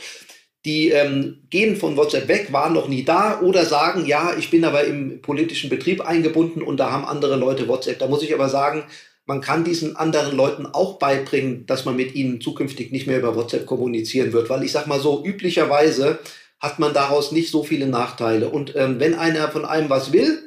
die 0.66 0.90
ähm, 0.90 1.38
gehen 1.48 1.76
von 1.76 1.96
WhatsApp 1.96 2.26
weg, 2.26 2.52
waren 2.52 2.74
noch 2.74 2.88
nie 2.88 3.04
da 3.04 3.40
oder 3.40 3.64
sagen, 3.64 4.04
ja, 4.04 4.34
ich 4.36 4.50
bin 4.50 4.64
aber 4.64 4.84
im 4.84 5.22
politischen 5.22 5.70
Betrieb 5.70 6.00
eingebunden 6.00 6.60
und 6.60 6.78
da 6.78 6.90
haben 6.90 7.04
andere 7.04 7.36
Leute 7.36 7.68
WhatsApp. 7.68 8.00
Da 8.00 8.08
muss 8.08 8.22
ich 8.22 8.34
aber 8.34 8.48
sagen, 8.48 8.82
man 9.26 9.40
kann 9.40 9.64
diesen 9.64 9.96
anderen 9.96 10.36
Leuten 10.36 10.66
auch 10.66 10.98
beibringen, 10.98 11.66
dass 11.66 11.84
man 11.84 11.96
mit 11.96 12.14
ihnen 12.16 12.40
zukünftig 12.40 12.90
nicht 12.90 13.06
mehr 13.06 13.18
über 13.18 13.36
WhatsApp 13.36 13.64
kommunizieren 13.64 14.32
wird, 14.32 14.50
weil 14.50 14.64
ich 14.64 14.72
sag 14.72 14.88
mal 14.88 15.00
so, 15.00 15.24
üblicherweise 15.24 16.18
hat 16.58 16.80
man 16.80 16.92
daraus 16.92 17.30
nicht 17.30 17.50
so 17.50 17.62
viele 17.62 17.86
Nachteile. 17.86 18.48
Und 18.48 18.74
ähm, 18.74 18.98
wenn 18.98 19.14
einer 19.14 19.48
von 19.48 19.64
einem 19.64 19.88
was 19.88 20.12
will, 20.12 20.42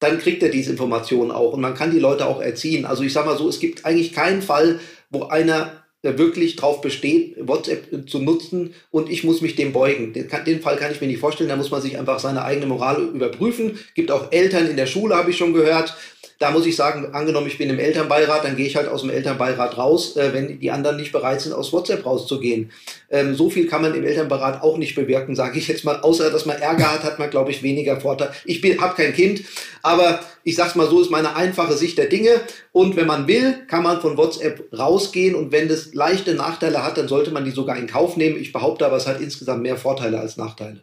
dann 0.00 0.18
kriegt 0.18 0.42
er 0.42 0.48
diese 0.48 0.72
Informationen 0.72 1.30
auch 1.30 1.52
und 1.52 1.60
man 1.60 1.74
kann 1.74 1.92
die 1.92 2.00
Leute 2.00 2.26
auch 2.26 2.40
erziehen. 2.40 2.84
Also 2.84 3.04
ich 3.04 3.12
sag 3.12 3.26
mal 3.26 3.38
so, 3.38 3.48
es 3.48 3.60
gibt 3.60 3.84
eigentlich 3.84 4.12
keinen 4.12 4.42
Fall, 4.42 4.80
wo 5.10 5.24
einer 5.24 5.81
wirklich 6.02 6.56
drauf 6.56 6.80
besteht, 6.80 7.36
WhatsApp 7.38 8.08
zu 8.08 8.18
nutzen 8.18 8.74
und 8.90 9.08
ich 9.08 9.22
muss 9.22 9.40
mich 9.40 9.54
dem 9.54 9.72
beugen. 9.72 10.12
Den, 10.12 10.28
den, 10.46 10.60
Fall 10.60 10.76
kann 10.76 10.90
ich 10.90 11.00
mir 11.00 11.06
nicht 11.06 11.20
vorstellen, 11.20 11.48
da 11.48 11.56
muss 11.56 11.70
man 11.70 11.80
sich 11.80 11.98
einfach 11.98 12.18
seine 12.18 12.44
eigene 12.44 12.66
Moral 12.66 13.02
überprüfen. 13.14 13.78
Gibt 13.94 14.10
auch 14.10 14.32
Eltern 14.32 14.68
in 14.68 14.76
der 14.76 14.86
Schule, 14.86 15.16
habe 15.16 15.30
ich 15.30 15.36
schon 15.36 15.52
gehört, 15.52 15.94
da 16.42 16.50
muss 16.50 16.66
ich 16.66 16.74
sagen, 16.74 17.14
angenommen, 17.14 17.46
ich 17.46 17.56
bin 17.56 17.70
im 17.70 17.78
Elternbeirat, 17.78 18.44
dann 18.44 18.56
gehe 18.56 18.66
ich 18.66 18.74
halt 18.74 18.88
aus 18.88 19.02
dem 19.02 19.10
Elternbeirat 19.10 19.78
raus, 19.78 20.16
äh, 20.16 20.32
wenn 20.32 20.58
die 20.58 20.72
anderen 20.72 20.96
nicht 20.96 21.12
bereit 21.12 21.40
sind, 21.40 21.52
aus 21.52 21.72
WhatsApp 21.72 22.04
rauszugehen. 22.04 22.72
Ähm, 23.10 23.36
so 23.36 23.48
viel 23.48 23.68
kann 23.68 23.80
man 23.80 23.94
im 23.94 24.04
Elternbeirat 24.04 24.60
auch 24.60 24.76
nicht 24.76 24.96
bewirken, 24.96 25.36
sage 25.36 25.58
ich 25.58 25.68
jetzt 25.68 25.84
mal. 25.84 26.00
Außer, 26.00 26.30
dass 26.30 26.44
man 26.44 26.60
Ärger 26.60 26.92
hat, 26.92 27.04
hat 27.04 27.20
man, 27.20 27.30
glaube 27.30 27.52
ich, 27.52 27.62
weniger 27.62 28.00
Vorteil. 28.00 28.32
Ich 28.44 28.60
habe 28.80 28.94
kein 28.96 29.12
Kind, 29.12 29.42
aber 29.82 30.20
ich 30.42 30.56
sag's 30.56 30.74
mal 30.74 30.88
so, 30.88 31.00
ist 31.00 31.10
meine 31.10 31.36
einfache 31.36 31.74
Sicht 31.74 31.96
der 31.96 32.06
Dinge. 32.06 32.40
Und 32.72 32.96
wenn 32.96 33.06
man 33.06 33.28
will, 33.28 33.54
kann 33.68 33.84
man 33.84 34.00
von 34.00 34.16
WhatsApp 34.16 34.64
rausgehen. 34.76 35.36
Und 35.36 35.52
wenn 35.52 35.68
das 35.68 35.94
leichte 35.94 36.34
Nachteile 36.34 36.84
hat, 36.84 36.98
dann 36.98 37.06
sollte 37.06 37.30
man 37.30 37.44
die 37.44 37.52
sogar 37.52 37.76
in 37.76 37.86
Kauf 37.86 38.16
nehmen. 38.16 38.36
Ich 38.36 38.52
behaupte 38.52 38.84
aber, 38.84 38.96
es 38.96 39.06
hat 39.06 39.20
insgesamt 39.20 39.62
mehr 39.62 39.76
Vorteile 39.76 40.18
als 40.18 40.36
Nachteile. 40.36 40.82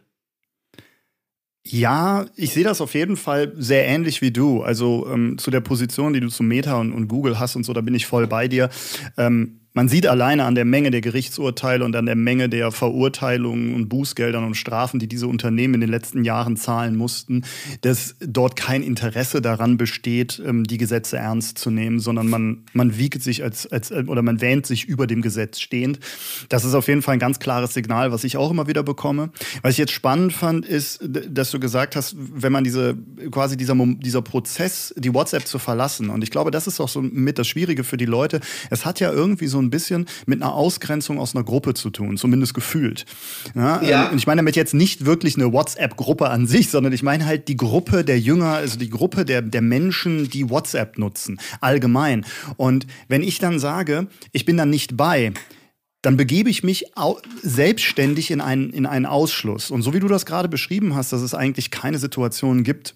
Ja, 1.72 2.26
ich 2.34 2.52
sehe 2.52 2.64
das 2.64 2.80
auf 2.80 2.94
jeden 2.94 3.16
Fall 3.16 3.52
sehr 3.56 3.86
ähnlich 3.86 4.22
wie 4.22 4.32
du. 4.32 4.62
Also 4.62 5.06
ähm, 5.08 5.38
zu 5.38 5.50
der 5.50 5.60
Position, 5.60 6.12
die 6.12 6.20
du 6.20 6.28
zu 6.28 6.42
Meta 6.42 6.78
und, 6.80 6.92
und, 6.92 7.06
Google 7.06 7.38
hast 7.38 7.54
und 7.54 7.64
so, 7.64 7.72
da 7.72 7.80
bin 7.80 7.94
ich 7.94 8.06
voll 8.06 8.26
bei 8.26 8.48
dir. 8.48 8.70
Ähm, 9.16 9.59
man 9.72 9.88
sieht 9.88 10.06
alleine 10.06 10.44
an 10.44 10.54
der 10.54 10.64
Menge 10.64 10.90
der 10.90 11.00
Gerichtsurteile 11.00 11.84
und 11.84 11.94
an 11.94 12.06
der 12.06 12.16
Menge 12.16 12.48
der 12.48 12.72
Verurteilungen 12.72 13.74
und 13.74 13.88
Bußgeldern 13.88 14.44
und 14.44 14.56
Strafen, 14.56 14.98
die 14.98 15.06
diese 15.06 15.28
Unternehmen 15.28 15.74
in 15.74 15.80
den 15.80 15.90
letzten 15.90 16.24
Jahren 16.24 16.56
zahlen 16.56 16.96
mussten, 16.96 17.44
dass 17.82 18.16
dort 18.20 18.56
kein 18.56 18.82
Interesse 18.82 19.40
daran 19.40 19.76
besteht, 19.76 20.42
ähm, 20.44 20.64
die 20.64 20.76
Gesetze 20.76 21.18
ernst 21.18 21.58
zu 21.58 21.70
nehmen, 21.70 22.00
sondern 22.00 22.28
man, 22.28 22.64
man 22.72 22.98
wiegt 22.98 23.22
sich 23.22 23.44
als, 23.44 23.66
als, 23.66 23.92
oder 23.92 24.22
man 24.22 24.40
wähnt 24.40 24.66
sich 24.66 24.86
über 24.86 25.06
dem 25.06 25.22
Gesetz 25.22 25.60
stehend. 25.60 26.00
Das 26.48 26.64
ist 26.64 26.74
auf 26.74 26.88
jeden 26.88 27.02
Fall 27.02 27.14
ein 27.14 27.20
ganz 27.20 27.38
klares 27.38 27.72
Signal, 27.72 28.10
was 28.10 28.24
ich 28.24 28.36
auch 28.36 28.50
immer 28.50 28.66
wieder 28.66 28.82
bekomme. 28.82 29.30
Was 29.62 29.72
ich 29.72 29.78
jetzt 29.78 29.92
spannend 29.92 30.32
fand, 30.32 30.66
ist, 30.66 31.00
dass 31.02 31.50
du 31.52 31.60
gesagt 31.60 31.94
hast, 31.94 32.16
wenn 32.18 32.52
man 32.52 32.64
diese, 32.64 32.96
quasi 33.30 33.56
dieser, 33.56 33.76
dieser 33.76 34.22
Prozess, 34.22 34.92
die 34.96 35.14
WhatsApp 35.14 35.46
zu 35.46 35.58
verlassen, 35.58 36.10
und 36.10 36.22
ich 36.22 36.30
glaube, 36.30 36.50
das 36.50 36.66
ist 36.66 36.80
auch 36.80 36.88
so 36.88 37.00
mit 37.00 37.38
das 37.38 37.46
Schwierige 37.46 37.84
für 37.84 37.96
die 37.96 38.04
Leute. 38.04 38.40
Es 38.70 38.84
hat 38.84 38.98
ja 39.00 39.12
irgendwie 39.12 39.46
so 39.46 39.60
ein 39.60 39.69
bisschen 39.70 40.06
mit 40.26 40.42
einer 40.42 40.54
Ausgrenzung 40.54 41.18
aus 41.18 41.34
einer 41.34 41.44
Gruppe 41.44 41.74
zu 41.74 41.90
tun, 41.90 42.16
zumindest 42.16 42.54
gefühlt. 42.54 43.06
Ja, 43.54 43.82
ja. 43.82 44.08
Und 44.10 44.18
ich 44.18 44.26
meine 44.26 44.40
damit 44.40 44.56
jetzt 44.56 44.74
nicht 44.74 45.04
wirklich 45.04 45.36
eine 45.36 45.52
WhatsApp-Gruppe 45.52 46.30
an 46.30 46.46
sich, 46.46 46.70
sondern 46.70 46.92
ich 46.92 47.02
meine 47.02 47.26
halt 47.26 47.48
die 47.48 47.56
Gruppe 47.56 48.04
der 48.04 48.18
Jünger, 48.18 48.54
also 48.54 48.78
die 48.78 48.90
Gruppe 48.90 49.24
der, 49.24 49.42
der 49.42 49.62
Menschen, 49.62 50.30
die 50.30 50.48
WhatsApp 50.48 50.98
nutzen, 50.98 51.40
allgemein. 51.60 52.24
Und 52.56 52.86
wenn 53.08 53.22
ich 53.22 53.38
dann 53.38 53.58
sage, 53.58 54.08
ich 54.32 54.44
bin 54.44 54.56
dann 54.56 54.70
nicht 54.70 54.96
bei, 54.96 55.32
dann 56.02 56.16
begebe 56.16 56.48
ich 56.48 56.62
mich 56.62 56.86
selbstständig 57.42 58.30
in 58.30 58.40
einen, 58.40 58.70
in 58.70 58.86
einen 58.86 59.06
Ausschluss. 59.06 59.70
Und 59.70 59.82
so 59.82 59.92
wie 59.92 60.00
du 60.00 60.08
das 60.08 60.24
gerade 60.24 60.48
beschrieben 60.48 60.94
hast, 60.94 61.12
dass 61.12 61.20
es 61.20 61.34
eigentlich 61.34 61.70
keine 61.70 61.98
Situation 61.98 62.64
gibt, 62.64 62.94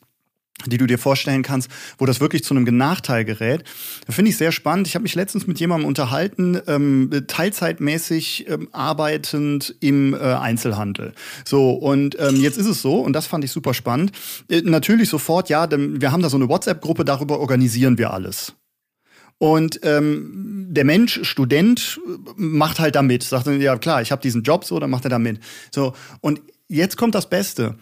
die 0.66 0.78
du 0.78 0.86
dir 0.86 0.98
vorstellen 0.98 1.42
kannst, 1.42 1.68
wo 1.98 2.06
das 2.06 2.20
wirklich 2.20 2.44
zu 2.44 2.54
einem 2.54 2.64
Nachteil 2.76 3.24
gerät. 3.24 3.64
Finde 4.08 4.30
ich 4.30 4.36
sehr 4.36 4.52
spannend. 4.52 4.86
Ich 4.86 4.94
habe 4.94 5.02
mich 5.02 5.14
letztens 5.14 5.46
mit 5.46 5.58
jemandem 5.60 5.86
unterhalten, 5.86 6.60
ähm, 6.66 7.10
teilzeitmäßig 7.26 8.48
ähm, 8.48 8.68
arbeitend 8.72 9.74
im 9.80 10.14
äh, 10.14 10.18
Einzelhandel. 10.18 11.12
So, 11.44 11.72
und 11.72 12.16
ähm, 12.20 12.36
jetzt 12.36 12.56
ist 12.56 12.66
es 12.66 12.82
so, 12.82 13.00
und 13.00 13.12
das 13.14 13.26
fand 13.26 13.44
ich 13.44 13.50
super 13.50 13.74
spannend, 13.74 14.12
äh, 14.48 14.62
natürlich 14.62 15.08
sofort, 15.08 15.48
ja, 15.48 15.68
wir 15.70 16.12
haben 16.12 16.22
da 16.22 16.30
so 16.30 16.36
eine 16.36 16.48
WhatsApp-Gruppe, 16.48 17.04
darüber 17.04 17.40
organisieren 17.40 17.98
wir 17.98 18.12
alles. 18.12 18.54
Und 19.38 19.80
ähm, 19.82 20.68
der 20.70 20.84
Mensch, 20.84 21.20
Student, 21.24 22.00
macht 22.36 22.78
halt 22.78 22.94
damit. 22.94 23.24
Sagt 23.24 23.48
dann, 23.48 23.60
ja 23.60 23.76
klar, 23.76 24.00
ich 24.00 24.12
habe 24.12 24.22
diesen 24.22 24.42
Job 24.42 24.64
so, 24.64 24.78
dann 24.78 24.90
macht 24.90 25.04
er 25.04 25.10
damit. 25.10 25.40
So, 25.72 25.94
und 26.20 26.40
jetzt 26.68 26.96
kommt 26.96 27.14
das 27.14 27.28
Beste. 27.28 27.76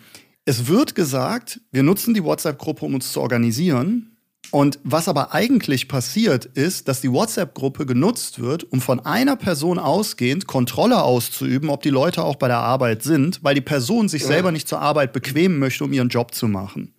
Es 0.45 0.67
wird 0.67 0.95
gesagt, 0.95 1.61
wir 1.71 1.83
nutzen 1.83 2.15
die 2.15 2.25
WhatsApp-Gruppe, 2.25 2.85
um 2.85 2.95
uns 2.95 3.13
zu 3.13 3.21
organisieren. 3.21 4.17
Und 4.51 4.81
was 4.83 5.07
aber 5.09 5.33
eigentlich 5.33 5.89
passiert, 5.89 6.45
ist, 6.45 6.89
dass 6.89 7.01
die 7.01 7.13
WhatsApp-Gruppe 7.13 7.87
genutzt 7.87 8.41
wird, 8.41 8.65
um 8.71 8.81
von 8.81 9.01
einer 9.01 9.37
Person 9.37 9.79
ausgehend 9.79 10.47
Kontrolle 10.47 11.03
auszuüben, 11.03 11.71
ob 11.71 11.83
die 11.83 11.91
Leute 11.91 12.25
auch 12.25 12.37
bei 12.37 12.49
der 12.49 12.59
Arbeit 12.59 13.05
sind, 13.05 13.43
weil 13.45 13.55
die 13.55 13.61
Person 13.61 14.09
sich 14.09 14.23
ja. 14.23 14.29
selber 14.29 14.51
nicht 14.51 14.69
zur 14.69 14.81
Arbeit 14.81 15.13
bequemen 15.13 15.59
möchte, 15.59 15.85
um 15.85 15.93
ihren 15.93 16.09
Job 16.09 16.35
zu 16.35 16.49
machen. 16.49 16.93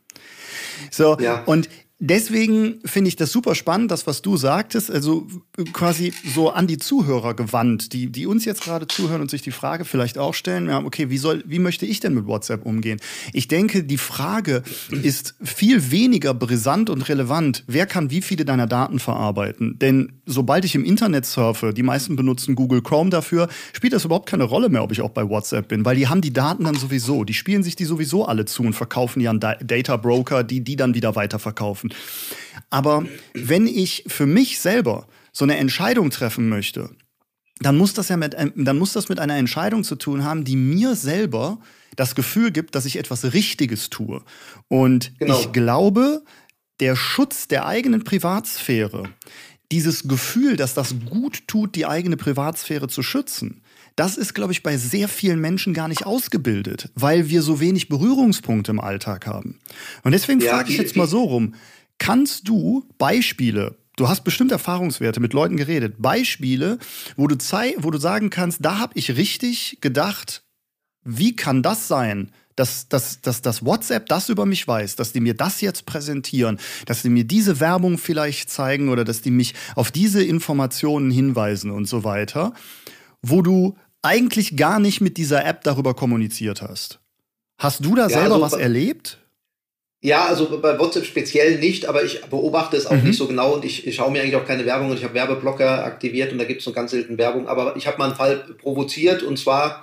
So, 0.89 1.17
ja. 1.19 1.43
und 1.43 1.69
deswegen 1.99 2.79
finde 2.85 3.07
ich 3.07 3.15
das 3.15 3.31
super 3.31 3.55
spannend, 3.55 3.89
das, 3.89 4.05
was 4.07 4.21
du 4.21 4.35
sagtest, 4.35 4.91
also 4.91 5.27
quasi 5.71 6.13
so 6.33 6.49
an 6.49 6.67
die 6.67 6.77
Zuhörer 6.77 7.33
gewandt, 7.33 7.93
die, 7.93 8.11
die 8.11 8.27
uns 8.27 8.45
jetzt 8.45 8.63
gerade 8.63 8.87
zuhören 8.87 9.21
und 9.21 9.31
sich 9.31 9.41
die 9.41 9.51
Frage 9.51 9.85
vielleicht 9.85 10.17
auch 10.17 10.33
stellen, 10.33 10.67
ja, 10.67 10.83
okay, 10.83 11.09
wie 11.09 11.17
soll, 11.17 11.43
wie 11.45 11.59
möchte 11.59 11.85
ich 11.85 12.01
denn 12.01 12.13
mit 12.13 12.27
WhatsApp 12.27 12.65
umgehen? 12.65 12.99
Ich 13.31 13.47
denke, 13.47 13.83
die 13.83 13.97
Frage 13.97 14.63
ist 14.89 15.35
viel 15.41 15.91
weniger 15.91 16.33
brisant 16.33 16.89
und 16.89 17.07
relevant, 17.07 17.63
wer 17.67 17.85
kann 17.85 18.09
wie 18.11 18.21
viele 18.21 18.43
deiner 18.43 18.67
Daten 18.67 18.99
verarbeiten? 18.99 19.79
Denn 19.79 20.13
sobald 20.25 20.65
ich 20.65 20.75
im 20.75 20.83
Internet 20.83 21.25
surfe, 21.25 21.73
die 21.73 21.83
meisten 21.83 22.15
benutzen 22.15 22.55
Google 22.55 22.81
Chrome 22.81 23.11
dafür, 23.11 23.47
spielt 23.71 23.93
das 23.93 24.05
überhaupt 24.05 24.27
keine 24.27 24.43
Rolle 24.43 24.69
mehr, 24.69 24.83
ob 24.83 24.91
ich 24.91 25.01
auch 25.01 25.11
bei 25.11 25.27
WhatsApp 25.27 25.69
bin, 25.69 25.85
weil 25.85 25.95
die 25.95 26.07
haben 26.07 26.21
die 26.21 26.33
Daten 26.33 26.65
dann 26.65 26.75
sowieso, 26.75 27.23
die 27.23 27.33
spielen 27.33 27.63
sich 27.63 27.75
die 27.75 27.85
sowieso 27.85 28.25
alle 28.25 28.45
zu 28.45 28.63
und 28.63 28.73
verkaufen 28.73 29.19
die 29.19 29.27
an 29.27 29.39
Data 29.39 29.97
Broker, 29.97 30.43
die 30.43 30.63
die 30.63 30.75
dann 30.75 30.95
wieder 30.95 31.15
weiterverkaufen. 31.15 31.92
Aber 32.69 33.05
wenn 33.33 33.67
ich 33.67 34.03
für 34.07 34.25
mich 34.25 34.59
selber 34.59 35.07
so 35.31 35.45
eine 35.45 35.57
Entscheidung 35.57 36.09
treffen 36.09 36.49
möchte, 36.49 36.89
dann 37.59 37.77
muss 37.77 37.93
das 37.93 38.09
ja 38.09 38.17
mit, 38.17 38.35
dann 38.55 38.77
muss 38.77 38.93
das 38.93 39.09
mit 39.09 39.19
einer 39.19 39.37
Entscheidung 39.37 39.83
zu 39.83 39.95
tun 39.95 40.23
haben, 40.23 40.43
die 40.43 40.55
mir 40.55 40.95
selber 40.95 41.59
das 41.95 42.15
Gefühl 42.15 42.51
gibt, 42.51 42.75
dass 42.75 42.85
ich 42.85 42.97
etwas 42.97 43.33
Richtiges 43.33 43.89
tue. 43.89 44.21
Und 44.67 45.13
genau. 45.19 45.39
ich 45.39 45.51
glaube, 45.51 46.23
der 46.79 46.95
Schutz 46.95 47.47
der 47.47 47.65
eigenen 47.65 48.03
Privatsphäre, 48.03 49.03
dieses 49.71 50.07
Gefühl, 50.07 50.57
dass 50.57 50.73
das 50.73 50.95
gut 51.09 51.47
tut, 51.47 51.75
die 51.75 51.85
eigene 51.85 52.17
Privatsphäre 52.17 52.87
zu 52.87 53.03
schützen, 53.03 53.61
das 53.95 54.17
ist, 54.17 54.33
glaube 54.33 54.53
ich, 54.53 54.63
bei 54.63 54.75
sehr 54.77 55.07
vielen 55.07 55.39
Menschen 55.39 55.73
gar 55.73 55.87
nicht 55.87 56.05
ausgebildet, 56.05 56.89
weil 56.95 57.29
wir 57.29 57.43
so 57.43 57.59
wenig 57.59 57.89
Berührungspunkte 57.89 58.71
im 58.71 58.79
Alltag 58.79 59.27
haben. 59.27 59.59
Und 60.03 60.13
deswegen 60.13 60.39
ja, 60.41 60.51
frage 60.51 60.71
ich 60.71 60.77
jetzt 60.77 60.95
mal 60.95 61.07
so 61.07 61.23
rum. 61.23 61.53
Kannst 61.97 62.47
du 62.47 62.87
Beispiele 62.97 63.77
Du 63.95 64.09
hast 64.09 64.23
bestimmt 64.23 64.51
Erfahrungswerte 64.51 65.19
mit 65.19 65.33
Leuten 65.33 65.55
geredet. 65.55 65.95
Beispiele, 65.99 66.79
wo 67.15 67.27
du, 67.27 67.37
zei 67.37 67.75
wo 67.77 67.91
du 67.91 67.99
sagen 67.99 68.29
kannst, 68.29 68.65
da 68.65 68.79
habe 68.79 68.93
ich 68.95 69.15
richtig 69.15 69.77
gedacht, 69.81 70.43
wie 71.03 71.35
kann 71.35 71.61
das 71.61 71.87
sein, 71.87 72.31
dass, 72.55 72.87
dass, 72.87 73.21
dass 73.21 73.41
das 73.41 73.65
WhatsApp 73.65 74.07
das 74.07 74.29
über 74.29 74.45
mich 74.45 74.67
weiß, 74.67 74.95
dass 74.95 75.11
die 75.11 75.19
mir 75.19 75.35
das 75.35 75.61
jetzt 75.61 75.85
präsentieren, 75.85 76.59
dass 76.85 77.01
die 77.01 77.09
mir 77.09 77.23
diese 77.23 77.59
Werbung 77.59 77.97
vielleicht 77.97 78.49
zeigen 78.49 78.89
oder 78.89 79.03
dass 79.03 79.21
die 79.21 79.31
mich 79.31 79.53
auf 79.75 79.91
diese 79.91 80.23
Informationen 80.23 81.11
hinweisen 81.11 81.71
und 81.71 81.85
so 81.85 82.03
weiter, 82.03 82.53
wo 83.21 83.41
du 83.41 83.75
eigentlich 84.01 84.57
gar 84.57 84.79
nicht 84.79 85.01
mit 85.01 85.17
dieser 85.17 85.45
App 85.45 85.63
darüber 85.63 85.93
kommuniziert 85.93 86.61
hast. 86.61 86.99
Hast 87.57 87.85
du 87.85 87.95
da 87.95 88.03
ja, 88.03 88.09
selber 88.09 88.35
also, 88.35 88.41
was 88.41 88.53
erlebt? 88.53 89.22
Ja, 90.05 90.25
also 90.25 90.59
bei 90.59 90.77
WhatsApp 90.77 91.05
speziell 91.05 91.59
nicht, 91.59 91.85
aber 91.85 92.03
ich 92.03 92.21
beobachte 92.25 92.75
es 92.75 92.87
auch 92.87 92.91
mhm. 92.91 93.03
nicht 93.03 93.17
so 93.17 93.25
genau 93.25 93.53
und 93.53 93.63
ich, 93.63 93.87
ich 93.87 93.95
schaue 93.95 94.11
mir 94.11 94.21
eigentlich 94.21 94.35
auch 94.35 94.45
keine 94.45 94.65
Werbung 94.65 94.89
und 94.89 94.97
ich 94.97 95.05
habe 95.05 95.13
Werbeblocker 95.13 95.85
aktiviert 95.85 96.33
und 96.33 96.39
da 96.39 96.43
gibt 96.43 96.59
es 96.59 96.65
nur 96.65 96.75
ganz 96.75 96.91
selten 96.91 97.17
Werbung. 97.17 97.47
Aber 97.47 97.77
ich 97.77 97.87
habe 97.87 97.97
mal 97.99 98.07
einen 98.07 98.15
Fall 98.15 98.43
provoziert 98.61 99.23
und 99.23 99.39
zwar 99.39 99.81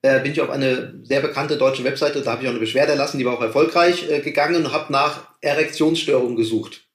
äh, 0.00 0.20
bin 0.20 0.32
ich 0.32 0.40
auf 0.40 0.48
eine 0.48 0.94
sehr 1.02 1.20
bekannte 1.20 1.58
deutsche 1.58 1.84
Webseite, 1.84 2.22
da 2.22 2.32
habe 2.32 2.42
ich 2.42 2.48
auch 2.48 2.52
eine 2.52 2.60
Beschwerde 2.60 2.92
erlassen, 2.92 3.18
die 3.18 3.26
war 3.26 3.34
auch 3.34 3.42
erfolgreich 3.42 4.10
äh, 4.10 4.20
gegangen 4.20 4.64
und 4.64 4.72
habe 4.72 4.90
nach 4.90 5.28
Erektionsstörungen 5.42 6.36
gesucht. 6.36 6.87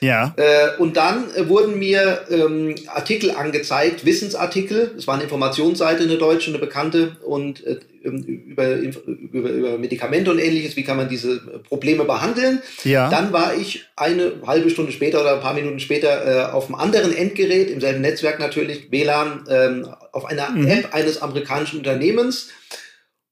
Ja. 0.00 0.34
Äh, 0.36 0.78
und 0.78 0.96
dann 0.96 1.24
äh, 1.34 1.48
wurden 1.48 1.78
mir 1.78 2.24
ähm, 2.30 2.74
Artikel 2.86 3.32
angezeigt, 3.32 4.06
Wissensartikel. 4.06 4.94
Es 4.96 5.06
war 5.06 5.14
eine 5.14 5.24
Informationsseite, 5.24 6.04
eine 6.04 6.16
deutsche, 6.16 6.50
eine 6.50 6.58
bekannte, 6.58 7.16
und 7.22 7.66
äh, 7.66 7.80
ähm, 8.02 8.22
über, 8.22 8.76
über, 8.76 9.50
über 9.50 9.78
Medikamente 9.78 10.30
und 10.30 10.38
ähnliches, 10.38 10.74
wie 10.76 10.84
kann 10.84 10.96
man 10.96 11.08
diese 11.08 11.32
äh, 11.32 11.58
Probleme 11.58 12.04
behandeln. 12.04 12.62
Ja. 12.82 13.10
Dann 13.10 13.32
war 13.32 13.54
ich 13.54 13.84
eine 13.94 14.32
halbe 14.46 14.70
Stunde 14.70 14.92
später 14.92 15.20
oder 15.20 15.34
ein 15.34 15.40
paar 15.40 15.54
Minuten 15.54 15.80
später 15.80 16.48
äh, 16.48 16.50
auf 16.50 16.66
einem 16.66 16.76
anderen 16.76 17.14
Endgerät, 17.14 17.70
im 17.70 17.80
selben 17.80 18.00
Netzwerk 18.00 18.40
natürlich, 18.40 18.90
WLAN, 18.90 19.44
ähm, 19.50 19.88
auf 20.12 20.24
einer 20.24 20.48
mhm. 20.48 20.66
App 20.66 20.94
eines 20.94 21.20
amerikanischen 21.20 21.78
Unternehmens. 21.78 22.48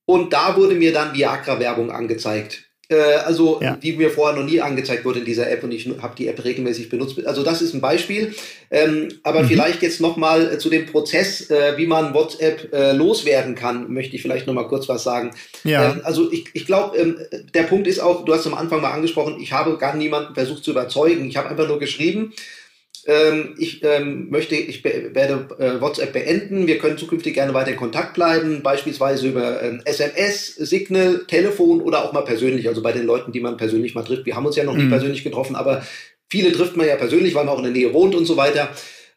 Und 0.05 0.35
da 0.35 0.57
wurde 0.57 0.75
mir 0.75 0.93
dann 0.93 1.15
Viagra-Werbung 1.15 1.91
angezeigt. 1.91 2.68
Äh, 2.91 3.17
also 3.27 3.61
ja. 3.61 3.77
die 3.77 3.93
mir 3.93 4.09
vorher 4.09 4.39
noch 4.39 4.49
nie 4.49 4.63
angezeigt 4.63 5.05
wurde 5.05 5.19
in 5.19 5.27
dieser 5.27 5.51
App 5.51 5.63
und 5.63 5.73
ich 5.73 5.87
habe 6.01 6.15
die 6.17 6.27
App 6.27 6.43
regelmäßig 6.43 6.89
benutzt. 6.89 7.23
Also 7.27 7.43
das 7.43 7.61
ist 7.61 7.75
ein 7.75 7.83
Beispiel. 7.83 8.35
Ähm, 8.71 9.09
aber 9.23 9.43
mhm. 9.43 9.49
vielleicht 9.49 9.83
jetzt 9.83 10.01
nochmal 10.01 10.55
äh, 10.55 10.59
zu 10.59 10.71
dem 10.71 10.87
Prozess, 10.87 11.51
äh, 11.51 11.77
wie 11.77 11.87
man 11.87 12.15
WhatsApp 12.15 12.73
äh, 12.73 12.93
loswerden 12.93 13.55
kann, 13.55 13.93
möchte 13.93 14.17
ich 14.17 14.23
vielleicht 14.23 14.47
nochmal 14.47 14.69
kurz 14.69 14.89
was 14.89 15.05
sagen. 15.05 15.33
Ja. 15.65 15.91
Ähm, 15.91 16.01
also 16.05 16.33
ich, 16.33 16.47
ich 16.55 16.65
glaube, 16.65 16.97
ähm, 16.97 17.19
der 17.53 17.65
Punkt 17.65 17.87
ist 17.87 18.01
auch, 18.01 18.25
du 18.25 18.33
hast 18.33 18.47
am 18.47 18.55
Anfang 18.55 18.81
mal 18.81 18.93
angesprochen, 18.93 19.39
ich 19.39 19.53
habe 19.53 19.77
gar 19.77 19.95
niemanden 19.95 20.35
versucht 20.35 20.65
zu 20.65 20.71
überzeugen. 20.71 21.29
Ich 21.29 21.37
habe 21.37 21.51
einfach 21.51 21.69
nur 21.69 21.79
geschrieben, 21.79 22.33
ähm, 23.09 23.55
ich 23.57 23.83
ähm, 23.83 24.29
möchte, 24.29 24.55
ich 24.55 24.85
werde 24.85 25.49
äh, 25.59 25.81
WhatsApp 25.81 26.13
beenden. 26.13 26.67
Wir 26.67 26.79
können 26.79 26.99
zukünftig 26.99 27.33
gerne 27.33 27.55
weiter 27.55 27.71
in 27.71 27.79
Kontakt 27.79 28.13
bleiben, 28.15 28.63
beispielsweise 28.63 29.29
über 29.29 29.63
ähm, 29.63 29.81
SMS, 29.87 30.55
Signal, 30.57 31.25
Telefon 31.27 31.81
oder 31.81 32.05
auch 32.05 32.13
mal 32.13 32.23
persönlich. 32.23 32.69
Also 32.69 32.83
bei 32.83 32.93
den 32.93 33.07
Leuten, 33.07 33.33
die 33.33 33.41
man 33.41 33.57
persönlich 33.57 33.95
mal 33.95 34.05
trifft. 34.05 34.27
Wir 34.27 34.37
haben 34.37 34.45
uns 34.45 34.57
ja 34.57 34.65
noch 34.65 34.75
mhm. 34.75 34.85
nie 34.85 34.89
persönlich 34.91 35.25
getroffen, 35.25 35.57
aber 35.57 35.83
viele 36.29 36.53
trifft 36.53 36.77
man 36.77 36.87
ja 36.87 36.97
persönlich, 36.97 37.35
weil 37.35 37.47
man 37.47 37.55
auch 37.55 37.59
in 37.59 37.65
der 37.65 37.73
Nähe 37.73 37.95
wohnt 37.95 38.15
und 38.15 38.27
so 38.27 38.37
weiter. 38.37 38.69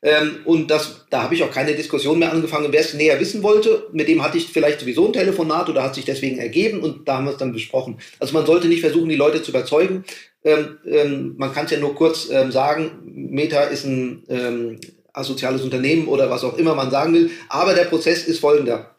Ähm, 0.03 0.39
und 0.45 0.71
das, 0.71 1.05
da 1.09 1.23
habe 1.23 1.35
ich 1.35 1.43
auch 1.43 1.51
keine 1.51 1.75
Diskussion 1.75 2.17
mehr 2.17 2.31
angefangen. 2.31 2.71
Wer 2.71 2.81
es 2.81 2.93
näher 2.93 3.19
wissen 3.19 3.43
wollte, 3.43 3.87
mit 3.91 4.07
dem 4.07 4.23
hatte 4.23 4.37
ich 4.37 4.47
vielleicht 4.47 4.79
sowieso 4.79 5.07
ein 5.07 5.13
Telefonat 5.13 5.69
oder 5.69 5.83
hat 5.83 5.95
sich 5.95 6.05
deswegen 6.05 6.39
ergeben 6.39 6.81
und 6.81 7.07
da 7.07 7.17
haben 7.17 7.25
wir 7.25 7.31
es 7.31 7.37
dann 7.37 7.53
besprochen. 7.53 7.99
Also 8.19 8.33
man 8.33 8.45
sollte 8.45 8.67
nicht 8.67 8.81
versuchen, 8.81 9.09
die 9.09 9.15
Leute 9.15 9.43
zu 9.43 9.51
überzeugen. 9.51 10.03
Ähm, 10.43 10.79
ähm, 10.85 11.35
man 11.37 11.53
kann 11.53 11.65
es 11.65 11.71
ja 11.71 11.79
nur 11.79 11.93
kurz 11.93 12.29
ähm, 12.31 12.51
sagen, 12.51 12.91
Meta 13.03 13.63
ist 13.63 13.85
ein 13.85 14.23
ähm, 14.27 14.79
asoziales 15.13 15.61
Unternehmen 15.61 16.07
oder 16.07 16.29
was 16.31 16.43
auch 16.43 16.57
immer 16.57 16.73
man 16.73 16.89
sagen 16.89 17.13
will. 17.13 17.29
Aber 17.49 17.75
der 17.75 17.85
Prozess 17.85 18.23
ist 18.27 18.39
folgender. 18.39 18.95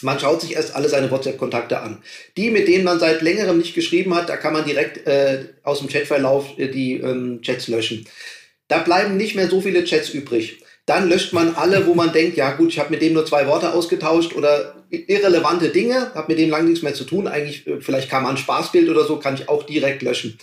Man 0.00 0.18
schaut 0.20 0.40
sich 0.40 0.54
erst 0.54 0.76
alle 0.76 0.88
seine 0.88 1.10
WhatsApp-Kontakte 1.10 1.80
an. 1.80 1.98
Die, 2.36 2.50
mit 2.50 2.68
denen 2.68 2.84
man 2.84 3.00
seit 3.00 3.20
längerem 3.20 3.58
nicht 3.58 3.74
geschrieben 3.74 4.14
hat, 4.14 4.28
da 4.28 4.36
kann 4.36 4.52
man 4.52 4.64
direkt 4.64 5.06
äh, 5.06 5.46
aus 5.64 5.80
dem 5.80 5.88
Chatverlauf 5.88 6.56
äh, 6.56 6.68
die 6.68 6.94
ähm, 6.94 7.40
Chats 7.42 7.68
löschen. 7.68 8.06
Da 8.68 8.78
bleiben 8.78 9.16
nicht 9.16 9.34
mehr 9.34 9.48
so 9.48 9.60
viele 9.60 9.84
Chats 9.84 10.10
übrig. 10.10 10.62
Dann 10.86 11.08
löscht 11.08 11.32
man 11.32 11.54
alle, 11.54 11.86
wo 11.86 11.94
man 11.94 12.12
denkt, 12.12 12.36
ja 12.36 12.52
gut, 12.52 12.68
ich 12.68 12.78
habe 12.78 12.90
mit 12.90 13.02
dem 13.02 13.12
nur 13.12 13.26
zwei 13.26 13.46
Worte 13.46 13.74
ausgetauscht 13.74 14.34
oder 14.34 14.86
irrelevante 14.90 15.68
Dinge, 15.68 16.14
habe 16.14 16.32
mit 16.32 16.38
dem 16.38 16.50
lange 16.50 16.68
nichts 16.68 16.82
mehr 16.82 16.94
zu 16.94 17.04
tun. 17.04 17.28
Eigentlich, 17.28 17.66
äh, 17.66 17.80
vielleicht 17.80 18.08
kam 18.08 18.24
ein 18.24 18.36
Spaßbild 18.36 18.88
oder 18.88 19.04
so, 19.04 19.18
kann 19.18 19.34
ich 19.34 19.48
auch 19.48 19.64
direkt 19.64 20.02
löschen. 20.02 20.38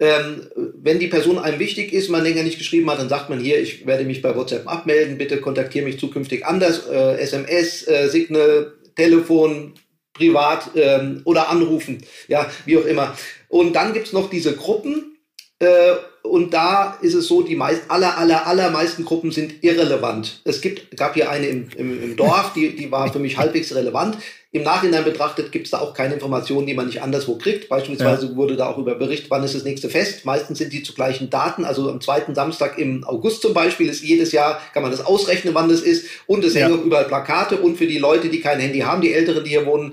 Ähm, 0.00 0.48
wenn 0.76 0.98
die 0.98 1.06
Person 1.06 1.38
einem 1.38 1.58
wichtig 1.58 1.92
ist, 1.92 2.08
man 2.08 2.24
länger 2.24 2.42
nicht 2.42 2.58
geschrieben 2.58 2.90
hat, 2.90 2.98
dann 2.98 3.08
sagt 3.08 3.30
man 3.30 3.38
hier, 3.38 3.60
ich 3.60 3.86
werde 3.86 4.04
mich 4.04 4.22
bei 4.22 4.34
WhatsApp 4.34 4.66
abmelden, 4.66 5.18
bitte 5.18 5.40
kontaktiere 5.40 5.84
mich 5.84 6.00
zukünftig 6.00 6.44
anders, 6.44 6.88
äh, 6.88 7.18
SMS, 7.18 7.86
äh, 7.86 8.08
Signal, 8.08 8.72
Telefon, 8.96 9.74
privat 10.14 10.70
ähm, 10.74 11.22
oder 11.24 11.48
anrufen, 11.48 12.02
ja, 12.28 12.50
wie 12.64 12.78
auch 12.78 12.86
immer. 12.86 13.16
Und 13.48 13.74
dann 13.74 13.92
gibt 13.92 14.06
es 14.06 14.12
noch 14.12 14.30
diese 14.30 14.56
Gruppen, 14.56 15.16
äh, 15.58 15.94
und 16.24 16.54
da 16.54 16.98
ist 17.02 17.12
es 17.12 17.28
so, 17.28 17.42
die 17.42 17.54
meist, 17.54 17.82
aller, 17.88 18.16
aller, 18.16 18.46
allermeisten 18.46 19.04
Gruppen 19.04 19.30
sind 19.30 19.62
irrelevant. 19.62 20.40
Es 20.44 20.62
gibt, 20.62 20.96
gab 20.96 21.14
hier 21.14 21.30
eine 21.30 21.46
im, 21.46 21.68
im, 21.76 22.02
im 22.02 22.16
Dorf, 22.16 22.54
die, 22.54 22.74
die 22.74 22.90
war 22.90 23.12
für 23.12 23.18
mich 23.18 23.36
halbwegs 23.36 23.74
relevant. 23.74 24.16
Im 24.50 24.62
Nachhinein 24.62 25.04
betrachtet 25.04 25.52
gibt 25.52 25.66
es 25.66 25.72
da 25.72 25.80
auch 25.80 25.94
keine 25.94 26.14
Informationen, 26.14 26.66
die 26.66 26.74
man 26.74 26.86
nicht 26.86 27.02
anderswo 27.02 27.36
kriegt. 27.36 27.68
Beispielsweise 27.68 28.26
ja. 28.26 28.36
wurde 28.36 28.56
da 28.56 28.68
auch 28.68 28.78
über 28.78 28.94
Bericht, 28.94 29.28
wann 29.28 29.42
ist 29.42 29.54
das 29.54 29.64
nächste 29.64 29.90
Fest. 29.90 30.24
Meistens 30.24 30.58
sind 30.58 30.72
die 30.72 30.82
zu 30.82 30.94
gleichen 30.94 31.28
Daten. 31.28 31.64
Also 31.64 31.90
am 31.90 32.00
zweiten 32.00 32.34
Samstag 32.34 32.78
im 32.78 33.04
August 33.04 33.42
zum 33.42 33.52
Beispiel 33.52 33.88
ist 33.88 34.02
jedes 34.02 34.32
Jahr, 34.32 34.60
kann 34.72 34.82
man 34.82 34.92
das 34.92 35.04
ausrechnen, 35.04 35.54
wann 35.54 35.68
das 35.68 35.80
ist. 35.80 36.06
Und 36.26 36.44
es 36.44 36.54
ja. 36.54 36.66
hängen 36.66 36.78
auch 36.78 36.84
überall 36.84 37.06
Plakate. 37.06 37.56
Und 37.56 37.76
für 37.76 37.88
die 37.88 37.98
Leute, 37.98 38.28
die 38.28 38.40
kein 38.40 38.60
Handy 38.60 38.78
haben, 38.78 39.02
die 39.02 39.12
Älteren, 39.12 39.42
die 39.42 39.50
hier 39.50 39.66
wohnen, 39.66 39.92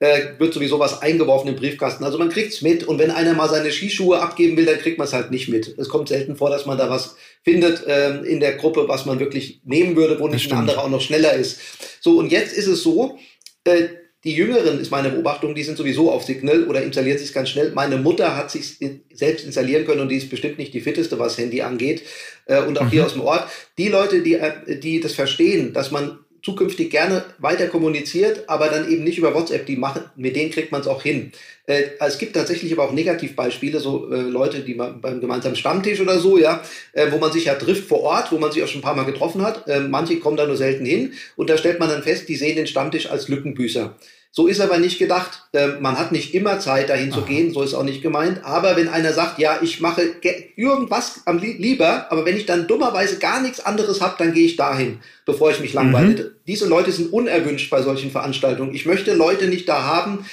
äh, 0.00 0.38
wird 0.38 0.54
sowieso 0.54 0.78
was 0.78 1.02
eingeworfen 1.02 1.48
im 1.48 1.56
Briefkasten. 1.56 2.04
Also 2.04 2.18
man 2.18 2.30
kriegt's 2.30 2.62
mit 2.62 2.84
und 2.84 2.98
wenn 2.98 3.10
einer 3.10 3.34
mal 3.34 3.48
seine 3.48 3.70
Skischuhe 3.70 4.20
abgeben 4.20 4.56
will, 4.56 4.64
dann 4.64 4.78
kriegt 4.78 4.98
man 4.98 5.06
es 5.06 5.12
halt 5.12 5.30
nicht 5.30 5.48
mit. 5.48 5.78
Es 5.78 5.88
kommt 5.88 6.08
selten 6.08 6.36
vor, 6.36 6.50
dass 6.50 6.66
man 6.66 6.78
da 6.78 6.90
was 6.90 7.16
findet 7.44 7.84
ähm, 7.86 8.24
in 8.24 8.40
der 8.40 8.54
Gruppe, 8.54 8.88
was 8.88 9.04
man 9.06 9.20
wirklich 9.20 9.60
nehmen 9.64 9.96
würde, 9.96 10.18
wo 10.18 10.26
nicht 10.26 10.50
ein 10.50 10.58
anderer 10.58 10.84
auch 10.84 10.88
noch 10.88 11.02
schneller 11.02 11.34
ist. 11.34 11.60
So, 12.00 12.18
und 12.18 12.32
jetzt 12.32 12.56
ist 12.56 12.66
es 12.66 12.82
so, 12.82 13.18
äh, 13.64 13.88
die 14.24 14.34
Jüngeren, 14.34 14.78
ist 14.80 14.90
meine 14.90 15.10
Beobachtung, 15.10 15.54
die 15.54 15.62
sind 15.62 15.78
sowieso 15.78 16.10
auf 16.10 16.24
Signal 16.24 16.64
oder 16.64 16.82
installieren 16.82 17.16
sich 17.18 17.32
ganz 17.32 17.48
schnell. 17.48 17.72
Meine 17.72 17.96
Mutter 17.96 18.36
hat 18.36 18.50
sich 18.50 18.76
selbst 19.12 19.46
installieren 19.46 19.86
können 19.86 20.00
und 20.00 20.10
die 20.10 20.16
ist 20.16 20.28
bestimmt 20.28 20.58
nicht 20.58 20.74
die 20.74 20.82
fitteste, 20.82 21.18
was 21.18 21.38
Handy 21.38 21.62
angeht. 21.62 22.02
Äh, 22.46 22.62
und 22.62 22.78
auch 22.78 22.84
mhm. 22.84 22.90
hier 22.90 23.06
aus 23.06 23.12
dem 23.12 23.22
Ort. 23.22 23.48
Die 23.78 23.88
Leute, 23.88 24.22
die, 24.22 24.34
äh, 24.34 24.78
die 24.78 25.00
das 25.00 25.12
verstehen, 25.12 25.72
dass 25.72 25.90
man 25.90 26.18
zukünftig 26.42 26.90
gerne 26.90 27.24
weiter 27.38 27.66
kommuniziert, 27.66 28.48
aber 28.48 28.68
dann 28.68 28.90
eben 28.90 29.04
nicht 29.04 29.18
über 29.18 29.34
WhatsApp. 29.34 29.66
Die 29.66 29.76
machen, 29.76 30.02
mit 30.16 30.36
denen 30.36 30.50
kriegt 30.50 30.72
man 30.72 30.80
es 30.80 30.86
auch 30.86 31.02
hin. 31.02 31.32
Äh, 31.66 31.84
es 32.00 32.18
gibt 32.18 32.34
tatsächlich 32.34 32.72
aber 32.72 32.84
auch 32.84 32.92
Negativbeispiele, 32.92 33.78
so 33.80 34.10
äh, 34.12 34.20
Leute, 34.20 34.60
die 34.60 34.74
man 34.74 35.00
beim 35.00 35.20
gemeinsamen 35.20 35.56
Stammtisch 35.56 36.00
oder 36.00 36.18
so, 36.18 36.38
ja, 36.38 36.62
äh, 36.92 37.10
wo 37.10 37.18
man 37.18 37.32
sich 37.32 37.44
ja 37.44 37.54
trifft 37.54 37.88
vor 37.88 38.00
Ort, 38.00 38.32
wo 38.32 38.38
man 38.38 38.50
sich 38.52 38.62
auch 38.62 38.68
schon 38.68 38.80
ein 38.80 38.84
paar 38.84 38.96
Mal 38.96 39.04
getroffen 39.04 39.42
hat. 39.42 39.68
Äh, 39.68 39.80
manche 39.80 40.18
kommen 40.18 40.36
da 40.36 40.46
nur 40.46 40.56
selten 40.56 40.84
hin 40.84 41.12
und 41.36 41.50
da 41.50 41.56
stellt 41.56 41.78
man 41.78 41.88
dann 41.88 42.02
fest, 42.02 42.28
die 42.28 42.36
sehen 42.36 42.56
den 42.56 42.66
Stammtisch 42.66 43.10
als 43.10 43.28
Lückenbüßer. 43.28 43.96
So 44.32 44.46
ist 44.46 44.60
aber 44.60 44.78
nicht 44.78 44.98
gedacht. 45.00 45.42
Ähm, 45.52 45.78
man 45.80 45.98
hat 45.98 46.12
nicht 46.12 46.34
immer 46.34 46.60
Zeit, 46.60 46.88
dahin 46.88 47.12
Aha. 47.12 47.18
zu 47.18 47.24
gehen, 47.24 47.52
so 47.52 47.62
ist 47.62 47.74
auch 47.74 47.82
nicht 47.82 48.00
gemeint. 48.00 48.44
Aber 48.44 48.76
wenn 48.76 48.88
einer 48.88 49.12
sagt, 49.12 49.40
ja, 49.40 49.58
ich 49.60 49.80
mache 49.80 50.14
irgendwas 50.54 51.22
am 51.26 51.38
lieber, 51.38 52.06
aber 52.10 52.24
wenn 52.24 52.36
ich 52.36 52.46
dann 52.46 52.68
dummerweise 52.68 53.18
gar 53.18 53.42
nichts 53.42 53.58
anderes 53.58 54.00
habe, 54.00 54.14
dann 54.18 54.32
gehe 54.32 54.46
ich 54.46 54.56
dahin, 54.56 55.00
bevor 55.26 55.50
ich 55.50 55.58
mich 55.58 55.72
langweile. 55.72 56.08
Mhm. 56.08 56.30
Diese 56.46 56.68
Leute 56.68 56.92
sind 56.92 57.12
unerwünscht 57.12 57.70
bei 57.70 57.82
solchen 57.82 58.12
Veranstaltungen. 58.12 58.74
Ich 58.74 58.86
möchte 58.86 59.14
Leute 59.14 59.48
nicht 59.48 59.68
da 59.68 59.82
haben, 59.82 60.24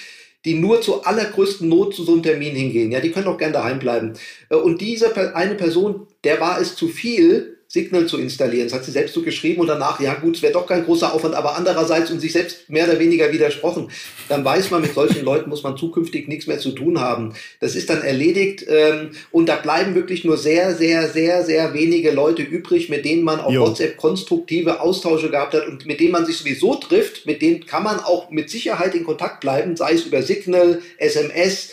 die 0.45 0.53
nur 0.53 0.81
zur 0.81 1.07
allergrößten 1.07 1.67
Not 1.67 1.95
zu 1.95 2.03
so 2.03 2.13
einem 2.13 2.23
Termin 2.23 2.55
hingehen. 2.55 2.91
Ja, 2.91 2.99
die 2.99 3.11
können 3.11 3.27
auch 3.27 3.39
gerne 3.39 3.53
daheim 3.53 3.79
bleiben. 3.79 4.13
Äh, 4.49 4.55
und 4.55 4.79
diese 4.79 5.35
eine 5.35 5.55
Person, 5.55 6.07
der 6.23 6.39
war 6.39 6.61
es 6.61 6.75
zu 6.75 6.87
viel, 6.87 7.56
Signal 7.69 8.05
zu 8.05 8.17
installieren. 8.17 8.67
Das 8.67 8.73
hat 8.73 8.85
sie 8.85 8.91
selbst 8.91 9.13
so 9.13 9.21
geschrieben 9.21 9.59
und 9.59 9.67
danach, 9.67 9.99
ja 9.99 10.13
gut, 10.13 10.37
es 10.37 10.41
wäre 10.41 10.53
doch 10.53 10.65
kein 10.65 10.85
großer 10.85 11.13
Aufwand, 11.13 11.35
aber 11.35 11.57
andererseits 11.57 12.09
und 12.11 12.21
sich 12.21 12.31
selbst 12.31 12.69
mehr 12.69 12.87
oder 12.87 12.97
weniger 12.97 13.31
widersprochen. 13.31 13.91
Dann 14.29 14.45
weiß 14.45 14.71
man, 14.71 14.81
mit 14.81 14.93
solchen 14.93 15.25
Leuten 15.25 15.49
muss 15.49 15.63
man 15.63 15.75
zukünftig 15.75 16.29
nichts 16.29 16.47
mehr 16.47 16.59
zu 16.59 16.71
tun 16.71 17.01
haben. 17.01 17.33
Das 17.59 17.75
ist 17.75 17.89
dann 17.89 18.01
erledigt 18.01 18.65
ähm, 18.69 19.11
und 19.31 19.49
da 19.49 19.57
bleiben 19.57 19.95
wirklich 19.95 20.23
nur 20.23 20.37
sehr, 20.37 20.75
sehr, 20.75 21.09
sehr, 21.09 21.43
sehr 21.43 21.73
wenige 21.73 22.11
Leute 22.11 22.41
übrig, 22.41 22.87
mit 22.87 23.03
denen 23.03 23.23
man 23.23 23.41
auf 23.41 23.53
jo. 23.53 23.67
WhatsApp 23.67 23.97
konstruktive 23.97 24.79
Austausche 24.79 25.29
gehabt 25.29 25.53
hat 25.53 25.67
und 25.67 25.85
mit 25.85 25.99
denen 25.99 26.13
man 26.13 26.25
sich 26.25 26.37
sowieso 26.37 26.75
trifft, 26.75 27.25
mit 27.25 27.41
denen 27.41 27.65
kann 27.65 27.83
man 27.83 27.99
auch 27.99 28.29
mit 28.29 28.49
Sicherheit 28.49 28.95
in 28.95 29.03
Kontakt 29.03 29.41
bleiben, 29.41 29.75
sei 29.75 29.93
es 29.93 30.05
über 30.05 30.21
Signal, 30.21 30.81
SMS, 30.97 31.71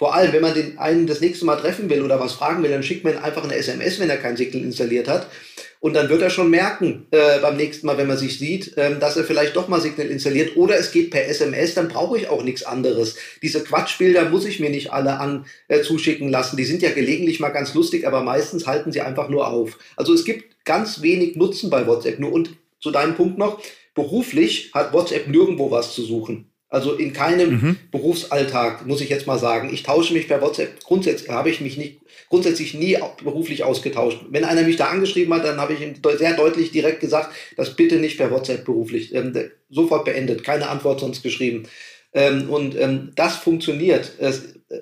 vor 0.00 0.14
allem, 0.14 0.32
wenn 0.32 0.40
man 0.40 0.54
den 0.54 0.78
einen 0.78 1.06
das 1.06 1.20
nächste 1.20 1.44
Mal 1.44 1.56
treffen 1.56 1.90
will 1.90 2.00
oder 2.00 2.18
was 2.18 2.32
fragen 2.32 2.62
will, 2.62 2.70
dann 2.70 2.82
schickt 2.82 3.04
man 3.04 3.18
einfach 3.18 3.44
eine 3.44 3.54
SMS, 3.54 4.00
wenn 4.00 4.08
er 4.08 4.16
kein 4.16 4.34
Signal 4.34 4.64
installiert 4.64 5.08
hat. 5.08 5.26
Und 5.78 5.92
dann 5.92 6.08
wird 6.08 6.22
er 6.22 6.30
schon 6.30 6.48
merken, 6.48 7.06
äh, 7.10 7.38
beim 7.40 7.58
nächsten 7.58 7.86
Mal, 7.86 7.98
wenn 7.98 8.06
man 8.06 8.16
sich 8.16 8.38
sieht, 8.38 8.72
ähm, 8.78 8.98
dass 8.98 9.18
er 9.18 9.24
vielleicht 9.24 9.56
doch 9.56 9.68
mal 9.68 9.78
Signal 9.78 10.06
installiert. 10.06 10.56
Oder 10.56 10.78
es 10.78 10.90
geht 10.90 11.10
per 11.10 11.28
SMS, 11.28 11.74
dann 11.74 11.88
brauche 11.88 12.16
ich 12.16 12.30
auch 12.30 12.42
nichts 12.42 12.62
anderes. 12.62 13.16
Diese 13.42 13.62
Quatschbilder 13.62 14.30
muss 14.30 14.46
ich 14.46 14.58
mir 14.58 14.70
nicht 14.70 14.90
alle 14.90 15.20
an 15.20 15.44
äh, 15.68 15.82
zuschicken 15.82 16.30
lassen. 16.30 16.56
Die 16.56 16.64
sind 16.64 16.80
ja 16.80 16.92
gelegentlich 16.92 17.38
mal 17.38 17.50
ganz 17.50 17.74
lustig, 17.74 18.06
aber 18.06 18.22
meistens 18.22 18.66
halten 18.66 18.92
sie 18.92 19.02
einfach 19.02 19.28
nur 19.28 19.48
auf. 19.48 19.78
Also 19.96 20.14
es 20.14 20.24
gibt 20.24 20.64
ganz 20.64 21.02
wenig 21.02 21.36
Nutzen 21.36 21.68
bei 21.68 21.86
WhatsApp 21.86 22.18
nur. 22.18 22.32
Und 22.32 22.56
zu 22.80 22.90
deinem 22.90 23.16
Punkt 23.16 23.36
noch, 23.36 23.60
beruflich 23.94 24.70
hat 24.72 24.94
WhatsApp 24.94 25.28
nirgendwo 25.28 25.70
was 25.70 25.94
zu 25.94 26.02
suchen. 26.02 26.49
Also 26.70 26.94
in 26.94 27.12
keinem 27.12 27.50
mhm. 27.50 27.76
Berufsalltag, 27.90 28.86
muss 28.86 29.00
ich 29.00 29.10
jetzt 29.10 29.26
mal 29.26 29.40
sagen. 29.40 29.70
Ich 29.74 29.82
tausche 29.82 30.14
mich 30.14 30.28
per 30.28 30.40
WhatsApp, 30.40 30.84
grundsätzlich 30.84 31.28
habe 31.28 31.50
ich 31.50 31.60
mich 31.60 31.76
nicht, 31.76 32.00
grundsätzlich 32.28 32.74
nie 32.74 32.96
beruflich 33.24 33.64
ausgetauscht. 33.64 34.20
Wenn 34.30 34.44
einer 34.44 34.62
mich 34.62 34.76
da 34.76 34.86
angeschrieben 34.86 35.34
hat, 35.34 35.44
dann 35.44 35.60
habe 35.60 35.72
ich 35.72 35.80
ihm 35.80 35.94
sehr 36.16 36.36
deutlich 36.36 36.70
direkt 36.70 37.00
gesagt, 37.00 37.34
das 37.56 37.74
bitte 37.74 37.96
nicht 37.96 38.18
per 38.18 38.30
WhatsApp 38.30 38.64
beruflich. 38.64 39.12
Ähm, 39.12 39.34
sofort 39.68 40.04
beendet, 40.04 40.44
keine 40.44 40.68
Antwort 40.68 41.00
sonst 41.00 41.24
geschrieben. 41.24 41.64
Ähm, 42.12 42.48
und 42.48 42.78
ähm, 42.78 43.12
das 43.16 43.36
funktioniert. 43.36 44.12
Es, 44.18 44.54
äh, 44.68 44.80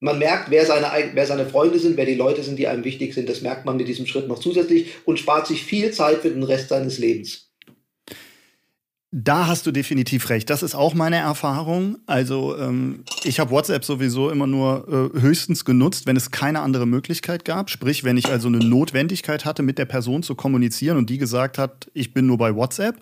man 0.00 0.18
merkt, 0.18 0.50
wer 0.50 0.64
seine, 0.64 0.90
wer 1.12 1.26
seine 1.26 1.46
Freunde 1.46 1.78
sind, 1.78 1.98
wer 1.98 2.06
die 2.06 2.14
Leute 2.14 2.42
sind, 2.42 2.58
die 2.58 2.66
einem 2.66 2.84
wichtig 2.84 3.12
sind. 3.12 3.28
Das 3.28 3.42
merkt 3.42 3.66
man 3.66 3.76
mit 3.76 3.88
diesem 3.88 4.06
Schritt 4.06 4.26
noch 4.26 4.38
zusätzlich 4.38 4.88
und 5.04 5.18
spart 5.18 5.46
sich 5.46 5.64
viel 5.64 5.90
Zeit 5.90 6.22
für 6.22 6.30
den 6.30 6.42
Rest 6.42 6.70
seines 6.70 6.98
Lebens. 6.98 7.45
Da 9.18 9.46
hast 9.46 9.66
du 9.66 9.72
definitiv 9.72 10.28
recht. 10.28 10.50
Das 10.50 10.62
ist 10.62 10.74
auch 10.74 10.92
meine 10.92 11.16
Erfahrung. 11.16 11.96
Also 12.04 12.54
ähm, 12.58 13.02
ich 13.24 13.40
habe 13.40 13.50
WhatsApp 13.50 13.82
sowieso 13.82 14.28
immer 14.28 14.46
nur 14.46 15.10
äh, 15.16 15.20
höchstens 15.22 15.64
genutzt, 15.64 16.04
wenn 16.04 16.16
es 16.16 16.30
keine 16.30 16.60
andere 16.60 16.84
Möglichkeit 16.84 17.46
gab. 17.46 17.70
Sprich, 17.70 18.04
wenn 18.04 18.18
ich 18.18 18.26
also 18.26 18.48
eine 18.48 18.58
Notwendigkeit 18.58 19.46
hatte, 19.46 19.62
mit 19.62 19.78
der 19.78 19.86
Person 19.86 20.22
zu 20.22 20.34
kommunizieren 20.34 20.98
und 20.98 21.08
die 21.08 21.16
gesagt 21.16 21.56
hat, 21.56 21.90
ich 21.94 22.12
bin 22.12 22.26
nur 22.26 22.36
bei 22.36 22.54
WhatsApp, 22.54 22.96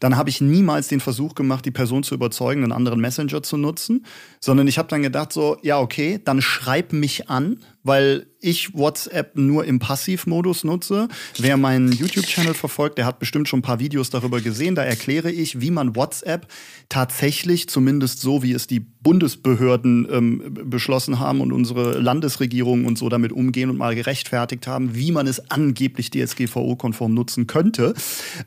dann 0.00 0.18
habe 0.18 0.28
ich 0.28 0.42
niemals 0.42 0.88
den 0.88 1.00
Versuch 1.00 1.34
gemacht, 1.34 1.64
die 1.64 1.70
Person 1.70 2.02
zu 2.02 2.14
überzeugen, 2.14 2.62
einen 2.62 2.72
anderen 2.72 3.00
Messenger 3.00 3.42
zu 3.42 3.56
nutzen, 3.56 4.04
sondern 4.40 4.68
ich 4.68 4.76
habe 4.76 4.88
dann 4.88 5.00
gedacht 5.00 5.32
so, 5.32 5.56
ja 5.62 5.78
okay, 5.78 6.20
dann 6.22 6.42
schreib 6.42 6.92
mich 6.92 7.30
an, 7.30 7.56
weil 7.84 8.26
ich 8.40 8.74
WhatsApp 8.74 9.36
nur 9.36 9.64
im 9.64 9.78
Passivmodus 9.78 10.64
nutze. 10.64 11.08
Wer 11.38 11.56
meinen 11.56 11.92
YouTube-Channel 11.92 12.54
verfolgt, 12.54 12.98
der 12.98 13.06
hat 13.06 13.18
bestimmt 13.18 13.48
schon 13.48 13.60
ein 13.60 13.62
paar 13.62 13.78
Videos 13.78 14.10
darüber 14.10 14.40
gesehen. 14.40 14.74
Da 14.74 14.82
erkläre 14.82 15.30
ich, 15.30 15.60
wie 15.60 15.70
man 15.70 15.94
WhatsApp 15.94 16.48
tatsächlich, 16.88 17.68
zumindest 17.68 18.20
so 18.20 18.42
wie 18.42 18.52
es 18.52 18.66
die 18.66 18.86
Bundesbehörden 19.04 20.08
ähm, 20.10 20.42
beschlossen 20.64 21.20
haben 21.20 21.40
und 21.40 21.52
unsere 21.52 21.98
Landesregierungen 22.00 22.86
und 22.86 22.98
so 22.98 23.08
damit 23.08 23.30
umgehen 23.30 23.70
und 23.70 23.76
mal 23.76 23.94
gerechtfertigt 23.94 24.66
haben, 24.66 24.96
wie 24.96 25.12
man 25.12 25.28
es 25.28 25.50
angeblich 25.50 26.10
DSGVO-konform 26.10 27.14
nutzen 27.14 27.46
könnte, 27.46 27.94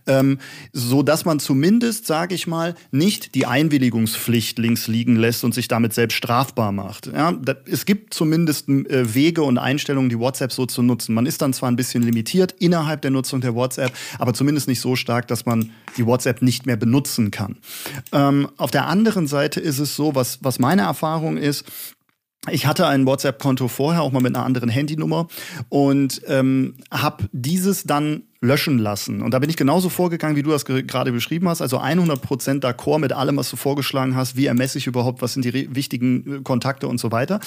ähm, 0.08 0.39
so 0.74 1.04
dass 1.04 1.24
man 1.24 1.39
zumindest, 1.39 2.08
sage 2.08 2.36
ich 2.36 2.48
mal, 2.48 2.76
nicht 2.91 3.36
die 3.36 3.46
Einwilligungspflicht 3.46 4.58
links 4.58 4.88
liegen 4.88 5.15
lässt 5.15 5.43
und 5.43 5.54
sich 5.54 5.67
damit 5.67 5.93
selbst 5.93 6.15
strafbar 6.15 6.72
macht. 6.72 7.06
Ja, 7.08 7.32
das, 7.32 7.58
es 7.65 7.86
gibt 7.86 8.13
zumindest 8.13 8.67
äh, 8.67 9.13
Wege 9.13 9.43
und 9.43 9.60
Einstellungen, 9.60 10.10
die 10.10 10.20
WhatsApp 10.20 10.52
so 10.52 10.65
zu 10.65 10.82
nutzen. 10.82 11.13
Man 11.13 11.28
ist 11.28 11.41
dann 11.41 11.54
zwar 11.54 11.70
ein 11.70 11.76
bisschen 11.76 12.02
limitiert 12.02 12.56
innerhalb 12.60 13.04
der 13.04 13.12
Nutzung 13.12 13.41
der 13.41 13.54
WhatsApp, 13.54 13.93
aber 14.17 14.34
zumindest 14.34 14.67
nicht 14.67 14.82
so 14.82 14.96
stark, 14.96 15.28
dass 15.28 15.46
man 15.46 15.70
die 15.98 16.06
WhatsApp 16.08 16.41
nicht 16.41 16.65
mehr 16.65 16.78
benutzen 16.78 17.30
kann. 17.30 17.58
Ähm, 18.12 18.50
auf 18.58 18.72
der 18.72 18.88
anderen 18.88 19.28
Seite 19.28 19.60
ist 19.60 19.78
es 19.78 19.96
so, 19.96 20.15
was 20.15 20.39
was 20.47 20.60
meine 20.60 20.83
Erfahrung 20.83 21.38
ist, 21.38 21.65
ich 22.49 22.65
hatte 22.65 22.88
ein 22.88 23.05
WhatsApp-Konto 23.05 23.67
vorher, 23.67 24.01
auch 24.01 24.12
mal 24.12 24.21
mit 24.21 24.36
einer 24.36 24.45
anderen 24.45 24.69
Handynummer 24.69 25.27
und 25.69 26.21
ähm, 26.27 26.77
habe 26.91 27.25
dieses 27.33 27.83
dann 27.83 28.23
löschen 28.39 28.78
lassen. 28.78 29.21
Und 29.21 29.34
da 29.34 29.39
bin 29.39 29.50
ich 29.50 29.58
genauso 29.58 29.89
vorgegangen, 29.89 30.36
wie 30.36 30.43
du 30.43 30.52
das 30.52 30.65
gerade 30.65 31.12
beschrieben 31.12 31.50
hast. 31.50 31.62
Also 31.62 31.80
100% 31.80 32.62
d'accord 32.62 33.00
mit 33.00 33.12
allem, 33.12 33.38
was 33.38 33.50
du 33.50 33.56
vorgeschlagen 33.56 34.15
hast. 34.15 34.36
Wie 34.36 34.45
ermesse 34.45 34.78
ich 34.78 34.86
überhaupt, 34.86 35.21
was 35.21 35.34
sind 35.34 35.43
die 35.43 35.76
wichtigen 35.76 36.38
äh, 36.38 36.41
Kontakte 36.43 36.88
und 36.88 37.00
so 37.00 37.12
weiter. 37.12 37.39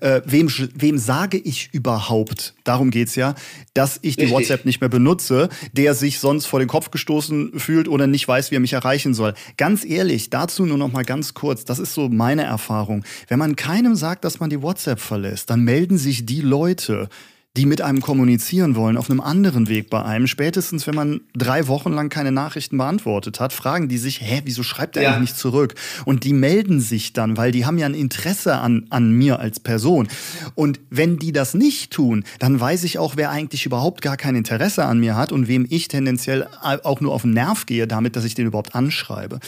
Äh, 0.00 0.22
wem, 0.24 0.50
wem 0.74 0.98
sage 0.98 1.36
ich 1.36 1.70
überhaupt, 1.72 2.54
darum 2.64 2.90
geht's 2.90 3.16
ja, 3.16 3.34
dass 3.74 3.98
ich 4.02 4.16
die 4.16 4.22
Richtig. 4.22 4.38
WhatsApp 4.38 4.64
nicht 4.64 4.80
mehr 4.80 4.88
benutze, 4.88 5.50
der 5.72 5.94
sich 5.94 6.18
sonst 6.18 6.46
vor 6.46 6.58
den 6.58 6.68
Kopf 6.68 6.90
gestoßen 6.90 7.58
fühlt 7.58 7.88
oder 7.88 8.06
nicht 8.06 8.26
weiß, 8.26 8.50
wie 8.50 8.56
er 8.56 8.60
mich 8.60 8.72
erreichen 8.72 9.12
soll. 9.12 9.34
Ganz 9.58 9.84
ehrlich, 9.84 10.30
dazu 10.30 10.64
nur 10.64 10.78
noch 10.78 10.92
mal 10.92 11.04
ganz 11.04 11.34
kurz. 11.34 11.64
Das 11.64 11.78
ist 11.78 11.92
so 11.92 12.08
meine 12.08 12.44
Erfahrung. 12.44 13.04
Wenn 13.28 13.38
man 13.38 13.56
keinem 13.56 13.94
sagt, 13.94 14.24
dass 14.24 14.40
man 14.40 14.48
die 14.48 14.62
WhatsApp 14.62 15.00
verlässt, 15.00 15.50
dann 15.50 15.64
melden 15.64 15.98
sich 15.98 16.24
die 16.24 16.40
Leute, 16.40 17.08
die 17.56 17.66
mit 17.66 17.80
einem 17.80 18.00
kommunizieren 18.00 18.76
wollen, 18.76 18.96
auf 18.96 19.10
einem 19.10 19.20
anderen 19.20 19.68
Weg 19.68 19.90
bei 19.90 20.04
einem. 20.04 20.28
Spätestens, 20.28 20.86
wenn 20.86 20.94
man 20.94 21.20
drei 21.34 21.66
Wochen 21.66 21.92
lang 21.92 22.08
keine 22.08 22.30
Nachrichten 22.30 22.78
beantwortet 22.78 23.40
hat, 23.40 23.52
fragen 23.52 23.88
die 23.88 23.98
sich, 23.98 24.20
hä, 24.20 24.42
wieso 24.44 24.62
schreibt 24.62 24.96
er 24.96 25.02
ja. 25.02 25.08
eigentlich 25.08 25.30
nicht 25.30 25.36
zurück? 25.36 25.74
Und 26.04 26.22
die 26.22 26.32
melden 26.32 26.80
sich 26.80 27.12
dann, 27.12 27.36
weil 27.36 27.50
die 27.50 27.66
haben 27.66 27.76
ja 27.76 27.86
ein 27.86 27.94
Interesse 27.94 28.58
an, 28.58 28.86
an 28.90 29.10
mir 29.10 29.40
als 29.40 29.58
Person. 29.58 30.06
Und 30.54 30.78
wenn 30.90 31.18
die 31.18 31.32
das 31.32 31.54
nicht 31.54 31.92
tun, 31.92 32.22
dann 32.38 32.60
weiß 32.60 32.84
ich 32.84 32.98
auch, 32.98 33.16
wer 33.16 33.30
eigentlich 33.30 33.66
überhaupt 33.66 34.00
gar 34.00 34.16
kein 34.16 34.36
Interesse 34.36 34.84
an 34.84 35.00
mir 35.00 35.16
hat 35.16 35.32
und 35.32 35.48
wem 35.48 35.66
ich 35.68 35.88
tendenziell 35.88 36.46
auch 36.62 37.00
nur 37.00 37.12
auf 37.12 37.22
den 37.22 37.32
Nerv 37.32 37.66
gehe, 37.66 37.88
damit, 37.88 38.14
dass 38.14 38.24
ich 38.24 38.36
den 38.36 38.46
überhaupt 38.46 38.76
anschreibe. 38.76 39.40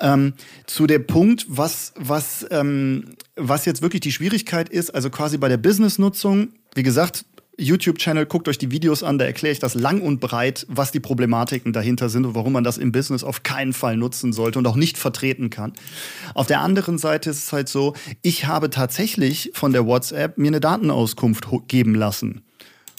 Ähm, 0.00 0.34
zu 0.66 0.86
dem 0.86 1.06
Punkt, 1.06 1.46
was, 1.48 1.94
was, 1.96 2.44
ähm, 2.50 3.14
was 3.36 3.64
jetzt 3.64 3.80
wirklich 3.80 4.00
die 4.00 4.12
Schwierigkeit 4.12 4.68
ist, 4.68 4.94
also 4.94 5.08
quasi 5.08 5.38
bei 5.38 5.48
der 5.48 5.56
Business-Nutzung, 5.56 6.48
wie 6.74 6.82
gesagt, 6.82 7.24
YouTube-Channel, 7.58 8.26
guckt 8.26 8.48
euch 8.48 8.58
die 8.58 8.70
Videos 8.70 9.02
an, 9.02 9.18
da 9.18 9.24
erkläre 9.24 9.52
ich 9.52 9.58
das 9.58 9.74
lang 9.74 10.00
und 10.00 10.20
breit, 10.20 10.64
was 10.68 10.92
die 10.92 11.00
Problematiken 11.00 11.72
dahinter 11.72 12.08
sind 12.08 12.24
und 12.24 12.34
warum 12.34 12.52
man 12.52 12.64
das 12.64 12.78
im 12.78 12.92
Business 12.92 13.24
auf 13.24 13.42
keinen 13.42 13.72
Fall 13.72 13.96
nutzen 13.96 14.32
sollte 14.32 14.58
und 14.58 14.66
auch 14.66 14.76
nicht 14.76 14.96
vertreten 14.96 15.50
kann. 15.50 15.72
Auf 16.34 16.46
der 16.46 16.60
anderen 16.60 16.98
Seite 16.98 17.30
ist 17.30 17.44
es 17.44 17.52
halt 17.52 17.68
so, 17.68 17.94
ich 18.22 18.46
habe 18.46 18.70
tatsächlich 18.70 19.50
von 19.54 19.72
der 19.72 19.86
WhatsApp 19.86 20.38
mir 20.38 20.48
eine 20.48 20.60
Datenauskunft 20.60 21.48
geben 21.66 21.94
lassen. 21.94 22.42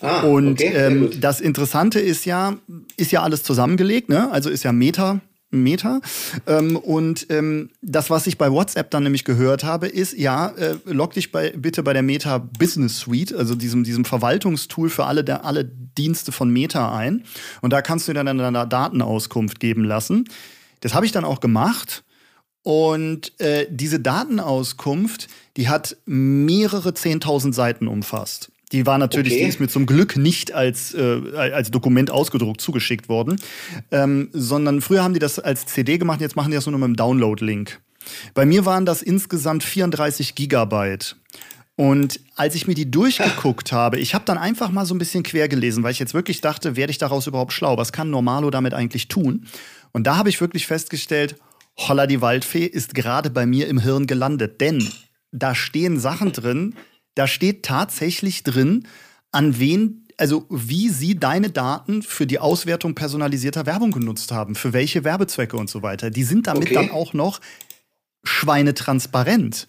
Ah, 0.01 0.21
und 0.21 0.61
okay, 0.61 0.73
ähm, 0.75 1.09
das 1.19 1.41
Interessante 1.41 1.99
ist 1.99 2.25
ja, 2.25 2.55
ist 2.95 3.11
ja 3.11 3.21
alles 3.21 3.43
zusammengelegt, 3.43 4.07
ne? 4.07 4.31
Also 4.31 4.49
ist 4.49 4.63
ja 4.63 4.71
Meta 4.71 5.19
Meta. 5.51 6.01
Ähm, 6.47 6.75
und 6.75 7.27
ähm, 7.29 7.69
das, 7.81 8.09
was 8.09 8.27
ich 8.27 8.37
bei 8.37 8.51
WhatsApp 8.51 8.91
dann 8.91 9.03
nämlich 9.03 9.23
gehört 9.23 9.63
habe, 9.63 9.87
ist, 9.87 10.17
ja, 10.17 10.49
äh, 10.49 10.77
log 10.85 11.13
dich 11.13 11.31
bei, 11.31 11.51
bitte 11.51 11.83
bei 11.83 11.93
der 11.93 12.03
Meta 12.03 12.37
Business 12.37 12.99
Suite, 12.99 13.33
also 13.33 13.55
diesem, 13.55 13.83
diesem 13.83 14.05
Verwaltungstool 14.05 14.89
für 14.89 15.05
alle, 15.05 15.23
der, 15.23 15.45
alle 15.45 15.65
Dienste 15.65 16.31
von 16.31 16.49
Meta 16.49 16.95
ein. 16.95 17.23
Und 17.61 17.73
da 17.73 17.81
kannst 17.81 18.07
du 18.07 18.13
dir 18.13 18.23
dann 18.23 18.37
deine 18.37 18.67
Datenauskunft 18.67 19.59
geben 19.59 19.83
lassen. 19.83 20.25
Das 20.81 20.93
habe 20.93 21.05
ich 21.05 21.11
dann 21.11 21.25
auch 21.25 21.39
gemacht. 21.39 22.03
Und 22.61 23.39
äh, 23.39 23.67
diese 23.69 23.99
Datenauskunft, 23.99 25.27
die 25.57 25.69
hat 25.69 25.97
mehrere 26.05 26.89
10.000 26.89 27.53
Seiten 27.53 27.87
umfasst. 27.87 28.51
Die 28.71 28.85
war 28.85 28.97
natürlich, 28.97 29.33
okay. 29.33 29.43
die 29.43 29.49
ist 29.49 29.59
mir 29.59 29.67
zum 29.67 29.85
Glück 29.85 30.15
nicht 30.15 30.53
als, 30.53 30.93
äh, 30.93 31.21
als 31.35 31.71
Dokument 31.71 32.11
ausgedruckt 32.11 32.61
zugeschickt 32.61 33.09
worden, 33.09 33.41
ähm, 33.91 34.29
sondern 34.31 34.81
früher 34.81 35.03
haben 35.03 35.13
die 35.13 35.19
das 35.19 35.39
als 35.39 35.65
CD 35.65 35.97
gemacht, 35.97 36.21
jetzt 36.21 36.35
machen 36.35 36.51
die 36.51 36.55
das 36.55 36.65
nur 36.65 36.73
noch 36.73 36.87
mit 36.87 36.95
dem 36.95 36.95
Download-Link. 36.95 37.79
Bei 38.33 38.45
mir 38.45 38.65
waren 38.65 38.85
das 38.85 39.01
insgesamt 39.01 39.63
34 39.63 40.35
Gigabyte. 40.35 41.15
Und 41.75 42.19
als 42.35 42.55
ich 42.55 42.67
mir 42.67 42.73
die 42.73 42.91
durchgeguckt 42.91 43.71
habe, 43.71 43.99
ich 43.99 44.13
habe 44.13 44.25
dann 44.25 44.37
einfach 44.37 44.69
mal 44.69 44.85
so 44.85 44.93
ein 44.93 44.97
bisschen 44.97 45.23
quer 45.23 45.47
gelesen, 45.47 45.81
weil 45.81 45.93
ich 45.93 45.99
jetzt 45.99 46.13
wirklich 46.13 46.41
dachte, 46.41 46.75
werde 46.75 46.91
ich 46.91 46.97
daraus 46.97 47.25
überhaupt 47.25 47.53
schlau? 47.53 47.77
Was 47.77 47.93
kann 47.93 48.09
Normalo 48.09 48.49
damit 48.49 48.73
eigentlich 48.73 49.07
tun? 49.07 49.45
Und 49.93 50.05
da 50.05 50.17
habe 50.17 50.27
ich 50.27 50.41
wirklich 50.41 50.67
festgestellt, 50.67 51.37
Holla 51.77 52.05
die 52.05 52.19
Waldfee 52.19 52.65
ist 52.65 52.93
gerade 52.93 53.29
bei 53.29 53.45
mir 53.45 53.69
im 53.69 53.79
Hirn 53.79 54.07
gelandet. 54.07 54.59
Denn 54.59 54.89
da 55.31 55.55
stehen 55.55 55.99
Sachen 55.99 56.33
drin, 56.33 56.75
da 57.15 57.27
steht 57.27 57.63
tatsächlich 57.63 58.43
drin, 58.43 58.87
an 59.31 59.59
wen, 59.59 60.07
also 60.17 60.45
wie 60.49 60.89
sie 60.89 61.15
deine 61.15 61.49
Daten 61.49 62.01
für 62.01 62.27
die 62.27 62.39
Auswertung 62.39 62.95
personalisierter 62.95 63.65
Werbung 63.65 63.91
genutzt 63.91 64.31
haben, 64.31 64.55
für 64.55 64.73
welche 64.73 65.03
Werbezwecke 65.03 65.57
und 65.57 65.69
so 65.69 65.81
weiter. 65.81 66.09
Die 66.09 66.23
sind 66.23 66.47
damit 66.47 66.65
okay. 66.65 66.73
dann 66.75 66.91
auch 66.91 67.13
noch 67.13 67.39
schweinetransparent. 68.23 69.67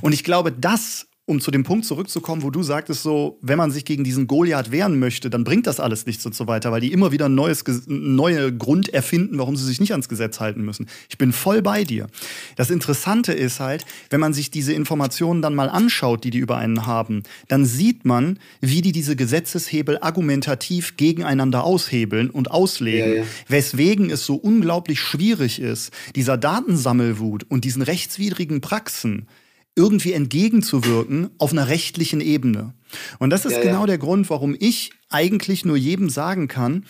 Und 0.00 0.12
ich 0.12 0.24
glaube, 0.24 0.52
das 0.52 1.06
um 1.24 1.40
zu 1.40 1.52
dem 1.52 1.62
Punkt 1.62 1.84
zurückzukommen, 1.86 2.42
wo 2.42 2.50
du 2.50 2.64
sagtest, 2.64 3.02
so, 3.02 3.38
wenn 3.42 3.56
man 3.56 3.70
sich 3.70 3.84
gegen 3.84 4.02
diesen 4.02 4.26
Goliath 4.26 4.72
wehren 4.72 4.98
möchte, 4.98 5.30
dann 5.30 5.44
bringt 5.44 5.68
das 5.68 5.78
alles 5.78 6.04
nichts 6.04 6.26
und 6.26 6.34
so 6.34 6.48
weiter, 6.48 6.72
weil 6.72 6.80
die 6.80 6.92
immer 6.92 7.12
wieder 7.12 7.26
ein 7.26 7.34
neues, 7.36 7.62
neue 7.86 8.52
Grund 8.52 8.88
erfinden, 8.88 9.38
warum 9.38 9.54
sie 9.54 9.64
sich 9.64 9.78
nicht 9.78 9.92
ans 9.92 10.08
Gesetz 10.08 10.40
halten 10.40 10.64
müssen. 10.64 10.88
Ich 11.08 11.18
bin 11.18 11.32
voll 11.32 11.62
bei 11.62 11.84
dir. 11.84 12.08
Das 12.56 12.70
Interessante 12.70 13.32
ist 13.32 13.60
halt, 13.60 13.84
wenn 14.10 14.18
man 14.18 14.34
sich 14.34 14.50
diese 14.50 14.72
Informationen 14.72 15.42
dann 15.42 15.54
mal 15.54 15.68
anschaut, 15.68 16.24
die 16.24 16.30
die 16.30 16.38
über 16.38 16.56
einen 16.56 16.86
haben, 16.86 17.22
dann 17.46 17.66
sieht 17.66 18.04
man, 18.04 18.40
wie 18.60 18.80
die 18.82 18.92
diese 18.92 19.14
Gesetzeshebel 19.14 19.98
argumentativ 20.00 20.96
gegeneinander 20.96 21.62
aushebeln 21.62 22.30
und 22.30 22.50
auslegen, 22.50 23.10
ja, 23.10 23.20
ja. 23.20 23.24
weswegen 23.46 24.10
es 24.10 24.26
so 24.26 24.34
unglaublich 24.34 25.00
schwierig 25.00 25.60
ist, 25.60 25.92
dieser 26.16 26.36
Datensammelwut 26.36 27.44
und 27.48 27.64
diesen 27.64 27.82
rechtswidrigen 27.82 28.60
Praxen 28.60 29.28
irgendwie 29.74 30.12
entgegenzuwirken 30.12 31.30
auf 31.38 31.52
einer 31.52 31.68
rechtlichen 31.68 32.20
Ebene. 32.20 32.74
Und 33.18 33.30
das 33.30 33.44
ist 33.44 33.52
ja, 33.52 33.62
genau 33.62 33.80
ja. 33.80 33.86
der 33.86 33.98
Grund, 33.98 34.28
warum 34.28 34.54
ich 34.58 34.92
eigentlich 35.08 35.64
nur 35.64 35.76
jedem 35.76 36.10
sagen 36.10 36.48
kann, 36.48 36.84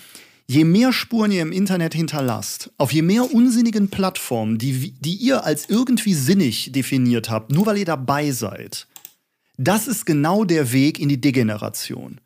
je 0.48 0.64
mehr 0.64 0.92
Spuren 0.92 1.32
ihr 1.32 1.42
im 1.42 1.52
Internet 1.52 1.94
hinterlasst, 1.94 2.70
auf 2.78 2.92
je 2.92 3.02
mehr 3.02 3.32
unsinnigen 3.32 3.88
Plattformen, 3.88 4.58
die, 4.58 4.92
die 4.92 5.14
ihr 5.14 5.44
als 5.44 5.68
irgendwie 5.68 6.14
sinnig 6.14 6.72
definiert 6.72 7.30
habt, 7.30 7.52
nur 7.52 7.66
weil 7.66 7.78
ihr 7.78 7.84
dabei 7.84 8.32
seid, 8.32 8.86
das 9.56 9.86
ist 9.86 10.06
genau 10.06 10.44
der 10.44 10.72
Weg 10.72 10.98
in 10.98 11.08
die 11.08 11.20
Degeneration. 11.20 12.20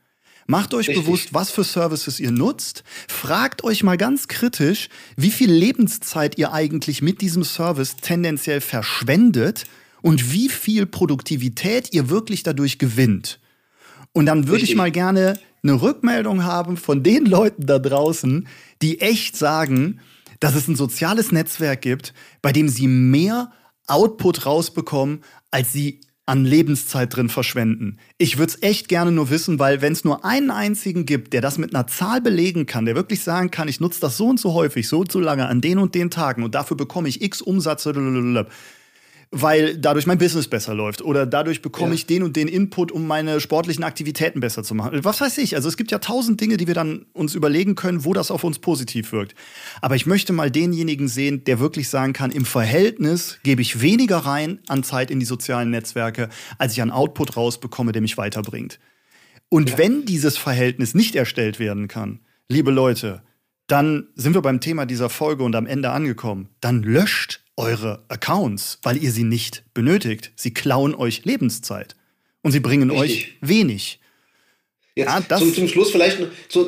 Macht 0.46 0.74
euch 0.74 0.88
Richtig. 0.88 1.04
bewusst, 1.04 1.34
was 1.34 1.50
für 1.50 1.64
Services 1.64 2.20
ihr 2.20 2.30
nutzt. 2.30 2.84
Fragt 3.08 3.64
euch 3.64 3.82
mal 3.82 3.96
ganz 3.96 4.28
kritisch, 4.28 4.88
wie 5.16 5.32
viel 5.32 5.50
Lebenszeit 5.50 6.38
ihr 6.38 6.52
eigentlich 6.52 7.02
mit 7.02 7.20
diesem 7.20 7.42
Service 7.42 7.96
tendenziell 7.96 8.60
verschwendet 8.60 9.64
und 10.06 10.30
wie 10.30 10.48
viel 10.48 10.86
Produktivität 10.86 11.92
ihr 11.92 12.08
wirklich 12.08 12.44
dadurch 12.44 12.78
gewinnt. 12.78 13.40
Und 14.12 14.26
dann 14.26 14.46
würde 14.46 14.62
ich 14.62 14.76
mal 14.76 14.92
gerne 14.92 15.36
eine 15.64 15.82
Rückmeldung 15.82 16.44
haben 16.44 16.76
von 16.76 17.02
den 17.02 17.26
Leuten 17.26 17.66
da 17.66 17.80
draußen, 17.80 18.46
die 18.82 19.00
echt 19.00 19.36
sagen, 19.36 19.98
dass 20.38 20.54
es 20.54 20.68
ein 20.68 20.76
soziales 20.76 21.32
Netzwerk 21.32 21.80
gibt, 21.82 22.14
bei 22.40 22.52
dem 22.52 22.68
sie 22.68 22.86
mehr 22.86 23.50
Output 23.88 24.46
rausbekommen, 24.46 25.24
als 25.50 25.72
sie 25.72 26.02
an 26.24 26.44
Lebenszeit 26.44 27.16
drin 27.16 27.28
verschwenden. 27.28 27.98
Ich 28.16 28.38
würde 28.38 28.52
es 28.52 28.62
echt 28.62 28.88
gerne 28.88 29.10
nur 29.10 29.30
wissen, 29.30 29.58
weil 29.58 29.82
wenn 29.82 29.92
es 29.92 30.04
nur 30.04 30.24
einen 30.24 30.52
einzigen 30.52 31.04
gibt, 31.04 31.32
der 31.32 31.40
das 31.40 31.58
mit 31.58 31.74
einer 31.74 31.88
Zahl 31.88 32.20
belegen 32.20 32.66
kann, 32.66 32.84
der 32.84 32.94
wirklich 32.94 33.22
sagen 33.22 33.50
kann, 33.50 33.66
ich 33.66 33.80
nutze 33.80 34.00
das 34.00 34.16
so 34.16 34.28
und 34.28 34.38
so 34.38 34.52
häufig, 34.52 34.86
so 34.86 35.00
und 35.00 35.10
so 35.10 35.18
lange, 35.18 35.48
an 35.48 35.60
den 35.60 35.78
und 35.78 35.96
den 35.96 36.12
Tagen 36.12 36.44
und 36.44 36.54
dafür 36.54 36.76
bekomme 36.76 37.08
ich 37.08 37.22
x 37.22 37.42
Umsatz, 37.42 37.88
weil 39.42 39.76
dadurch 39.76 40.06
mein 40.06 40.18
Business 40.18 40.48
besser 40.48 40.74
läuft 40.74 41.02
oder 41.02 41.26
dadurch 41.26 41.62
bekomme 41.62 41.90
ja. 41.90 41.94
ich 41.94 42.06
den 42.06 42.22
und 42.22 42.36
den 42.36 42.48
Input, 42.48 42.92
um 42.92 43.06
meine 43.06 43.40
sportlichen 43.40 43.84
Aktivitäten 43.84 44.40
besser 44.40 44.62
zu 44.62 44.74
machen. 44.74 45.04
Was 45.04 45.20
weiß 45.20 45.38
ich? 45.38 45.54
Also 45.56 45.68
es 45.68 45.76
gibt 45.76 45.90
ja 45.90 45.98
tausend 45.98 46.40
Dinge, 46.40 46.56
die 46.56 46.66
wir 46.66 46.74
dann 46.74 47.06
uns 47.12 47.34
überlegen 47.34 47.74
können, 47.74 48.04
wo 48.04 48.12
das 48.12 48.30
auf 48.30 48.44
uns 48.44 48.58
positiv 48.58 49.12
wirkt. 49.12 49.34
Aber 49.80 49.96
ich 49.96 50.06
möchte 50.06 50.32
mal 50.32 50.50
denjenigen 50.50 51.08
sehen, 51.08 51.44
der 51.44 51.60
wirklich 51.60 51.88
sagen 51.88 52.12
kann, 52.12 52.30
im 52.30 52.44
Verhältnis 52.44 53.38
gebe 53.42 53.62
ich 53.62 53.80
weniger 53.80 54.18
rein 54.18 54.60
an 54.68 54.82
Zeit 54.82 55.10
in 55.10 55.20
die 55.20 55.26
sozialen 55.26 55.70
Netzwerke, 55.70 56.28
als 56.58 56.72
ich 56.72 56.82
an 56.82 56.90
Output 56.90 57.36
rausbekomme, 57.36 57.92
der 57.92 58.02
mich 58.02 58.16
weiterbringt. 58.16 58.78
Und 59.48 59.70
ja. 59.70 59.78
wenn 59.78 60.04
dieses 60.04 60.36
Verhältnis 60.36 60.94
nicht 60.94 61.14
erstellt 61.14 61.58
werden 61.58 61.88
kann, 61.88 62.20
liebe 62.48 62.70
Leute, 62.70 63.22
dann 63.66 64.08
sind 64.14 64.34
wir 64.34 64.42
beim 64.42 64.60
Thema 64.60 64.86
dieser 64.86 65.10
Folge 65.10 65.42
und 65.42 65.56
am 65.56 65.66
Ende 65.66 65.90
angekommen. 65.90 66.48
Dann 66.60 66.82
löscht 66.82 67.42
eure 67.56 68.04
Accounts, 68.08 68.78
weil 68.82 69.02
ihr 69.02 69.12
sie 69.12 69.24
nicht 69.24 69.64
benötigt. 69.74 70.32
Sie 70.36 70.52
klauen 70.52 70.94
euch 70.94 71.24
Lebenszeit 71.24 71.96
und 72.42 72.52
sie 72.52 72.60
bringen 72.60 72.90
Richtig. 72.90 73.10
euch 73.10 73.36
wenig. 73.40 74.00
Jetzt 74.94 75.10
ja, 75.28 75.38
zum, 75.38 75.52
zum, 75.52 75.68
Schluss 75.68 75.90
vielleicht 75.90 76.20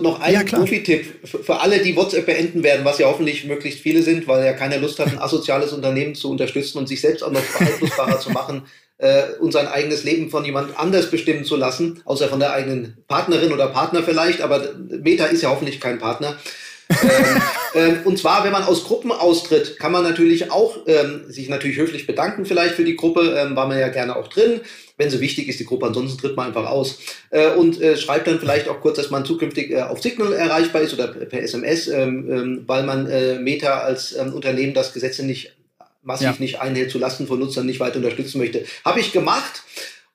noch 0.03 0.21
ein 0.21 0.35
ja, 0.35 0.43
Profi-Tipp 0.43 1.27
für 1.27 1.61
alle, 1.61 1.79
die 1.83 1.97
WhatsApp 1.97 2.27
beenden 2.27 2.63
werden, 2.63 2.85
was 2.85 2.99
ja 2.99 3.07
hoffentlich 3.07 3.47
möglichst 3.47 3.81
viele 3.81 4.03
sind, 4.03 4.29
weil 4.29 4.45
ja 4.45 4.53
keiner 4.53 4.77
Lust 4.77 4.99
hat, 4.99 5.09
ein 5.09 5.19
asoziales 5.19 5.73
Unternehmen 5.73 6.15
zu 6.15 6.31
unterstützen 6.31 6.77
und 6.77 6.89
sich 6.89 7.01
selbst 7.01 7.23
auch 7.23 7.33
noch 7.33 7.41
beeinflussbarer 7.41 8.21
zu 8.21 8.31
machen 8.31 8.65
äh, 8.99 9.33
und 9.41 9.53
sein 9.53 9.67
eigenes 9.67 10.05
Leben 10.05 10.29
von 10.29 10.45
jemand 10.45 10.79
anders 10.79 11.11
bestimmen 11.11 11.47
zu 11.47 11.57
lassen, 11.57 12.03
außer 12.05 12.29
von 12.29 12.39
der 12.39 12.53
eigenen 12.53 12.99
Partnerin 13.09 13.51
oder 13.51 13.69
Partner 13.69 14.03
vielleicht, 14.03 14.43
aber 14.43 14.75
Meta 14.75 15.25
ist 15.25 15.41
ja 15.41 15.49
hoffentlich 15.49 15.81
kein 15.81 15.99
Partner 15.99 16.37
ähm, 16.91 17.43
ähm, 17.75 17.99
und 18.05 18.19
zwar, 18.19 18.45
wenn 18.45 18.53
man 18.53 18.65
aus 18.65 18.85
Gruppen 18.85 19.13
austritt, 19.13 19.79
kann 19.79 19.93
man 19.93 20.03
natürlich 20.03 20.51
auch 20.51 20.79
ähm, 20.87 21.25
sich 21.29 21.49
natürlich 21.49 21.77
höflich 21.77 22.07
bedanken 22.07 22.47
vielleicht 22.47 22.75
für 22.75 22.85
die 22.85 22.97
Gruppe, 22.97 23.37
ähm, 23.39 23.57
war 23.57 23.69
man 23.69 23.79
ja 23.79 23.89
gerne 23.89 24.17
auch 24.17 24.29
drin. 24.29 24.61
Wenn 24.97 25.11
so 25.11 25.21
wichtig 25.21 25.49
ist 25.49 25.61
die 25.61 25.65
Gruppe, 25.65 25.87
ansonsten 25.87 26.19
tritt 26.19 26.37
man 26.37 26.49
einfach 26.49 26.67
aus 26.67 26.99
äh, 27.31 27.51
und 27.51 27.81
äh, 27.81 27.97
schreibt 27.97 28.27
dann 28.27 28.41
vielleicht 28.41 28.69
auch 28.69 28.81
kurz, 28.81 28.97
dass 28.97 29.11
man 29.11 29.25
zukünftig 29.25 29.71
äh, 29.71 29.83
auf 29.83 30.03
Signal 30.03 30.33
erreichbar 30.33 30.83
ist 30.83 30.95
oder 30.95 31.09
per 31.09 31.43
SMS, 31.43 31.89
ähm, 31.89 32.31
ähm, 32.31 32.65
weil 32.67 32.83
man 32.83 33.09
äh, 33.09 33.39
Meta 33.39 33.81
als 33.81 34.13
Unternehmen 34.13 34.75
das 34.75 34.93
Gesetze 34.93 35.25
nicht 35.25 35.55
massiv 36.03 36.27
ja. 36.27 36.35
nicht 36.39 36.61
einhält, 36.61 36.91
zu 36.91 36.99
Lasten 36.99 37.27
von 37.27 37.39
Nutzern 37.39 37.67
nicht 37.67 37.81
weiter 37.81 37.97
unterstützen 37.97 38.39
möchte. 38.39 38.65
Habe 38.85 39.01
ich 39.01 39.13
gemacht. 39.13 39.63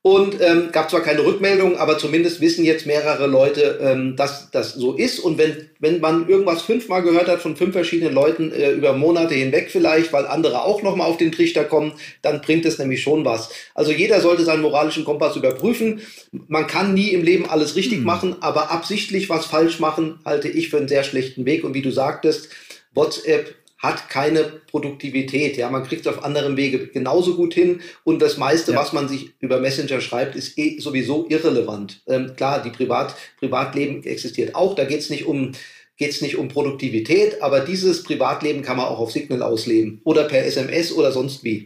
Und 0.06 0.42
ähm, 0.42 0.68
gab 0.74 0.90
zwar 0.90 1.00
keine 1.00 1.24
Rückmeldung, 1.24 1.78
aber 1.78 1.98
zumindest 1.98 2.42
wissen 2.42 2.66
jetzt 2.66 2.86
mehrere 2.86 3.26
Leute, 3.26 3.80
ähm, 3.82 4.18
dass 4.18 4.52
das 4.52 4.74
so 4.74 4.96
ist. 4.96 5.18
Und 5.20 5.38
wenn, 5.38 5.70
wenn 5.80 6.02
man 6.02 6.28
irgendwas 6.28 6.62
fünfmal 6.62 7.04
gehört 7.04 7.30
hat 7.30 7.42
von 7.42 7.56
fünf 7.56 7.72
verschiedenen 7.72 8.14
Leuten 8.14 8.52
äh, 8.52 8.72
über 8.72 8.92
Monate 8.92 9.34
hinweg 9.34 9.70
vielleicht, 9.72 10.12
weil 10.12 10.28
andere 10.28 10.66
auch 10.66 10.84
nochmal 10.84 11.08
auf 11.08 11.16
den 11.16 11.32
Trichter 11.32 11.64
kommen, 11.64 11.94
dann 12.22 12.42
bringt 12.42 12.66
es 12.66 12.80
nämlich 12.80 13.02
schon 13.02 13.24
was. 13.24 13.50
Also 13.76 13.94
jeder 13.94 14.20
sollte 14.20 14.44
seinen 14.44 14.62
moralischen 14.62 15.06
Kompass 15.06 15.38
überprüfen. 15.38 16.02
Man 16.50 16.68
kann 16.68 16.94
nie 16.94 17.12
im 17.12 17.24
Leben 17.24 17.50
alles 17.50 17.78
richtig 17.78 18.00
hm. 18.00 18.04
machen, 18.04 18.36
aber 18.42 18.72
absichtlich 18.72 19.30
was 19.30 19.46
falsch 19.46 19.80
machen, 19.80 20.20
halte 20.26 20.50
ich 20.50 20.70
für 20.70 20.80
einen 20.80 20.90
sehr 20.90 21.06
schlechten 21.06 21.46
Weg. 21.46 21.64
Und 21.64 21.76
wie 21.76 21.82
du 21.82 21.92
sagtest, 21.92 22.50
WhatsApp 22.94 23.56
hat 23.84 24.10
keine 24.10 24.44
Produktivität. 24.44 25.58
Ja, 25.58 25.70
man 25.70 25.84
kriegt 25.84 26.06
es 26.06 26.08
auf 26.08 26.24
anderem 26.24 26.56
Wege 26.56 26.88
genauso 26.88 27.36
gut 27.36 27.54
hin 27.54 27.82
und 28.06 28.22
das 28.22 28.38
meiste, 28.38 28.72
ja. 28.72 28.80
was 28.80 28.94
man 28.94 29.10
sich 29.10 29.32
über 29.40 29.60
Messenger 29.60 30.00
schreibt, 30.00 30.36
ist 30.36 30.58
eh 30.58 30.80
sowieso 30.80 31.28
irrelevant. 31.28 32.02
Ähm, 32.08 32.34
klar, 32.36 32.64
die 32.64 32.70
Privat, 32.70 33.14
Privatleben 33.38 34.02
existiert 34.04 34.56
auch. 34.56 34.74
Da 34.74 34.86
geht 34.86 35.02
es 35.02 35.10
nicht 35.10 35.26
um 35.26 35.52
geht 35.96 36.20
nicht 36.24 36.38
um 36.38 36.48
Produktivität, 36.48 37.42
aber 37.44 37.60
dieses 37.60 38.02
Privatleben 38.02 38.64
kann 38.64 38.78
man 38.78 38.88
auch 38.88 38.98
auf 38.98 39.12
Signal 39.12 39.44
ausleben 39.44 40.02
oder 40.04 40.24
per 40.24 40.44
SMS 40.44 40.92
oder 40.92 41.12
sonst 41.12 41.44
wie. 41.44 41.66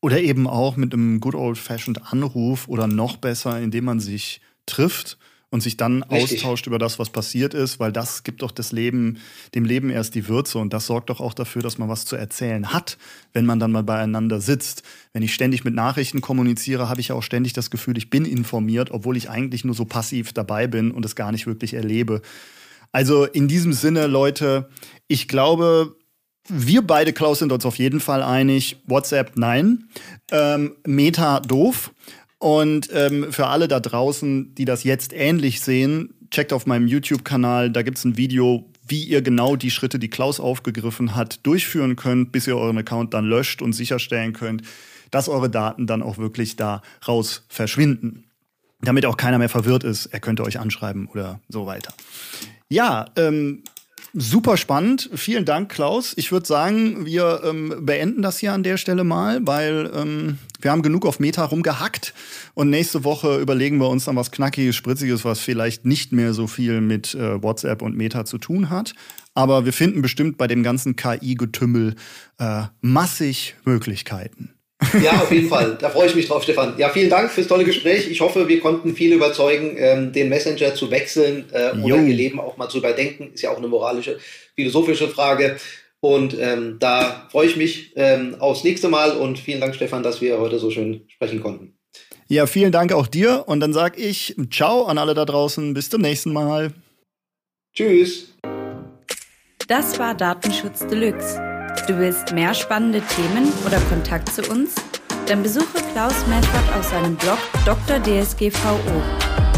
Oder 0.00 0.18
eben 0.18 0.48
auch 0.48 0.76
mit 0.76 0.92
einem 0.92 1.20
good 1.20 1.36
old 1.36 1.56
fashioned 1.56 2.12
Anruf 2.12 2.66
oder 2.66 2.88
noch 2.88 3.18
besser, 3.18 3.60
indem 3.60 3.84
man 3.84 4.00
sich 4.00 4.40
trifft 4.66 5.18
und 5.52 5.62
sich 5.62 5.76
dann 5.76 6.02
Richtig. 6.02 6.38
austauscht 6.38 6.66
über 6.66 6.78
das, 6.78 6.98
was 6.98 7.10
passiert 7.10 7.52
ist, 7.52 7.78
weil 7.78 7.92
das 7.92 8.24
gibt 8.24 8.40
doch 8.40 8.50
das 8.50 8.72
Leben, 8.72 9.18
dem 9.54 9.66
Leben 9.66 9.90
erst 9.90 10.14
die 10.14 10.26
Würze 10.26 10.58
und 10.58 10.72
das 10.72 10.86
sorgt 10.86 11.10
doch 11.10 11.20
auch 11.20 11.34
dafür, 11.34 11.60
dass 11.60 11.76
man 11.76 11.90
was 11.90 12.06
zu 12.06 12.16
erzählen 12.16 12.72
hat, 12.72 12.96
wenn 13.34 13.44
man 13.44 13.60
dann 13.60 13.70
mal 13.70 13.82
beieinander 13.82 14.40
sitzt. 14.40 14.82
Wenn 15.12 15.22
ich 15.22 15.34
ständig 15.34 15.62
mit 15.62 15.74
Nachrichten 15.74 16.22
kommuniziere, 16.22 16.88
habe 16.88 17.02
ich 17.02 17.12
auch 17.12 17.22
ständig 17.22 17.52
das 17.52 17.70
Gefühl, 17.70 17.98
ich 17.98 18.08
bin 18.08 18.24
informiert, 18.24 18.90
obwohl 18.90 19.14
ich 19.16 19.28
eigentlich 19.28 19.62
nur 19.62 19.74
so 19.74 19.84
passiv 19.84 20.32
dabei 20.32 20.66
bin 20.66 20.90
und 20.90 21.04
es 21.04 21.16
gar 21.16 21.32
nicht 21.32 21.46
wirklich 21.46 21.74
erlebe. 21.74 22.22
Also 22.90 23.26
in 23.26 23.46
diesem 23.46 23.74
Sinne, 23.74 24.06
Leute, 24.06 24.70
ich 25.06 25.28
glaube, 25.28 25.96
wir 26.48 26.82
beide, 26.82 27.12
Klaus, 27.12 27.40
sind 27.40 27.52
uns 27.52 27.66
auf 27.66 27.76
jeden 27.76 28.00
Fall 28.00 28.22
einig. 28.22 28.78
WhatsApp, 28.86 29.32
nein. 29.36 29.84
Ähm, 30.30 30.76
Meta, 30.86 31.40
doof. 31.40 31.92
Und 32.42 32.88
ähm, 32.92 33.32
für 33.32 33.46
alle 33.46 33.68
da 33.68 33.78
draußen, 33.78 34.52
die 34.56 34.64
das 34.64 34.82
jetzt 34.82 35.12
ähnlich 35.12 35.60
sehen, 35.60 36.12
checkt 36.32 36.52
auf 36.52 36.66
meinem 36.66 36.88
YouTube-Kanal, 36.88 37.70
da 37.70 37.82
gibt 37.82 37.98
es 37.98 38.04
ein 38.04 38.16
Video, 38.16 38.68
wie 38.84 39.04
ihr 39.04 39.22
genau 39.22 39.54
die 39.54 39.70
Schritte, 39.70 40.00
die 40.00 40.10
Klaus 40.10 40.40
aufgegriffen 40.40 41.14
hat, 41.14 41.38
durchführen 41.46 41.94
könnt, 41.94 42.32
bis 42.32 42.48
ihr 42.48 42.56
euren 42.56 42.78
Account 42.78 43.14
dann 43.14 43.26
löscht 43.26 43.62
und 43.62 43.74
sicherstellen 43.74 44.32
könnt, 44.32 44.62
dass 45.12 45.28
eure 45.28 45.50
Daten 45.50 45.86
dann 45.86 46.02
auch 46.02 46.18
wirklich 46.18 46.56
da 46.56 46.82
raus 47.06 47.44
verschwinden. 47.48 48.24
Damit 48.80 49.06
auch 49.06 49.16
keiner 49.16 49.38
mehr 49.38 49.48
verwirrt 49.48 49.84
ist, 49.84 50.06
er 50.06 50.18
könnte 50.18 50.42
euch 50.42 50.58
anschreiben 50.58 51.06
oder 51.06 51.38
so 51.48 51.66
weiter. 51.66 51.94
Ja, 52.68 53.04
ähm, 53.14 53.62
Super 54.14 54.58
spannend. 54.58 55.08
Vielen 55.14 55.46
Dank, 55.46 55.70
Klaus. 55.70 56.12
Ich 56.16 56.32
würde 56.32 56.46
sagen, 56.46 57.06
wir 57.06 57.40
ähm, 57.44 57.74
beenden 57.80 58.20
das 58.20 58.38
hier 58.38 58.52
an 58.52 58.62
der 58.62 58.76
Stelle 58.76 59.04
mal, 59.04 59.40
weil 59.46 59.90
ähm, 59.94 60.38
wir 60.60 60.70
haben 60.70 60.82
genug 60.82 61.06
auf 61.06 61.18
Meta 61.18 61.44
rumgehackt 61.46 62.12
und 62.52 62.68
nächste 62.68 63.04
Woche 63.04 63.38
überlegen 63.38 63.78
wir 63.78 63.88
uns 63.88 64.04
dann 64.04 64.16
was 64.16 64.30
Knackiges, 64.30 64.76
Spritziges, 64.76 65.24
was 65.24 65.40
vielleicht 65.40 65.86
nicht 65.86 66.12
mehr 66.12 66.34
so 66.34 66.46
viel 66.46 66.82
mit 66.82 67.14
äh, 67.14 67.42
WhatsApp 67.42 67.80
und 67.80 67.96
Meta 67.96 68.26
zu 68.26 68.36
tun 68.36 68.68
hat. 68.68 68.94
Aber 69.32 69.64
wir 69.64 69.72
finden 69.72 70.02
bestimmt 70.02 70.36
bei 70.36 70.46
dem 70.46 70.62
ganzen 70.62 70.94
KI-Getümmel 70.94 71.94
äh, 72.38 72.64
massig 72.82 73.56
Möglichkeiten. 73.64 74.50
Ja, 75.02 75.12
auf 75.12 75.30
jeden 75.30 75.48
Fall. 75.48 75.76
Da 75.80 75.90
freue 75.90 76.08
ich 76.08 76.14
mich 76.14 76.28
drauf, 76.28 76.42
Stefan. 76.42 76.74
Ja, 76.78 76.88
vielen 76.90 77.10
Dank 77.10 77.30
fürs 77.30 77.46
tolle 77.46 77.64
Gespräch. 77.64 78.10
Ich 78.10 78.20
hoffe, 78.20 78.48
wir 78.48 78.60
konnten 78.60 78.94
viele 78.94 79.16
überzeugen, 79.16 79.76
ähm, 79.78 80.12
den 80.12 80.28
Messenger 80.28 80.74
zu 80.74 80.90
wechseln 80.90 81.46
äh, 81.52 81.72
oder 81.80 81.96
ihr 81.96 82.14
Leben 82.14 82.40
auch 82.40 82.56
mal 82.56 82.68
zu 82.68 82.78
überdenken. 82.78 83.30
Ist 83.34 83.42
ja 83.42 83.50
auch 83.50 83.58
eine 83.58 83.68
moralische, 83.68 84.18
philosophische 84.54 85.08
Frage. 85.08 85.56
Und 86.00 86.36
ähm, 86.38 86.78
da 86.80 87.28
freue 87.30 87.46
ich 87.46 87.56
mich 87.56 87.92
ähm, 87.94 88.36
aufs 88.40 88.64
nächste 88.64 88.88
Mal 88.88 89.12
und 89.16 89.38
vielen 89.38 89.60
Dank, 89.60 89.74
Stefan, 89.74 90.02
dass 90.02 90.20
wir 90.20 90.40
heute 90.40 90.58
so 90.58 90.70
schön 90.70 91.02
sprechen 91.08 91.40
konnten. 91.40 91.78
Ja, 92.26 92.46
vielen 92.46 92.72
Dank 92.72 92.92
auch 92.92 93.06
dir 93.06 93.44
und 93.46 93.60
dann 93.60 93.72
sage 93.72 94.00
ich 94.00 94.34
Ciao 94.50 94.84
an 94.86 94.98
alle 94.98 95.14
da 95.14 95.24
draußen. 95.24 95.74
Bis 95.74 95.90
zum 95.90 96.00
nächsten 96.00 96.32
Mal. 96.32 96.72
Tschüss. 97.74 98.34
Das 99.68 99.98
war 99.98 100.14
Datenschutz 100.14 100.86
Deluxe. 100.86 101.51
Du 101.88 101.98
willst 101.98 102.32
mehr 102.32 102.54
spannende 102.54 103.00
Themen 103.00 103.52
oder 103.66 103.80
Kontakt 103.88 104.28
zu 104.28 104.42
uns? 104.50 104.76
Dann 105.26 105.42
besuche 105.42 105.82
Klaus 105.92 106.14
Meffert 106.28 106.76
auf 106.76 106.84
seinem 106.84 107.16
Blog 107.16 107.38
Dr. 107.64 107.98
DSGVO 108.00 109.02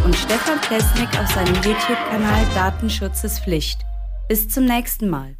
und 0.04 0.16
Stefan 0.16 0.58
Plesnik 0.62 1.08
auf 1.20 1.30
seinem 1.32 1.54
YouTube-Kanal 1.56 2.46
Datenschutz 2.54 3.24
ist 3.24 3.40
Pflicht. 3.40 3.80
Bis 4.28 4.48
zum 4.48 4.64
nächsten 4.64 5.10
Mal. 5.10 5.36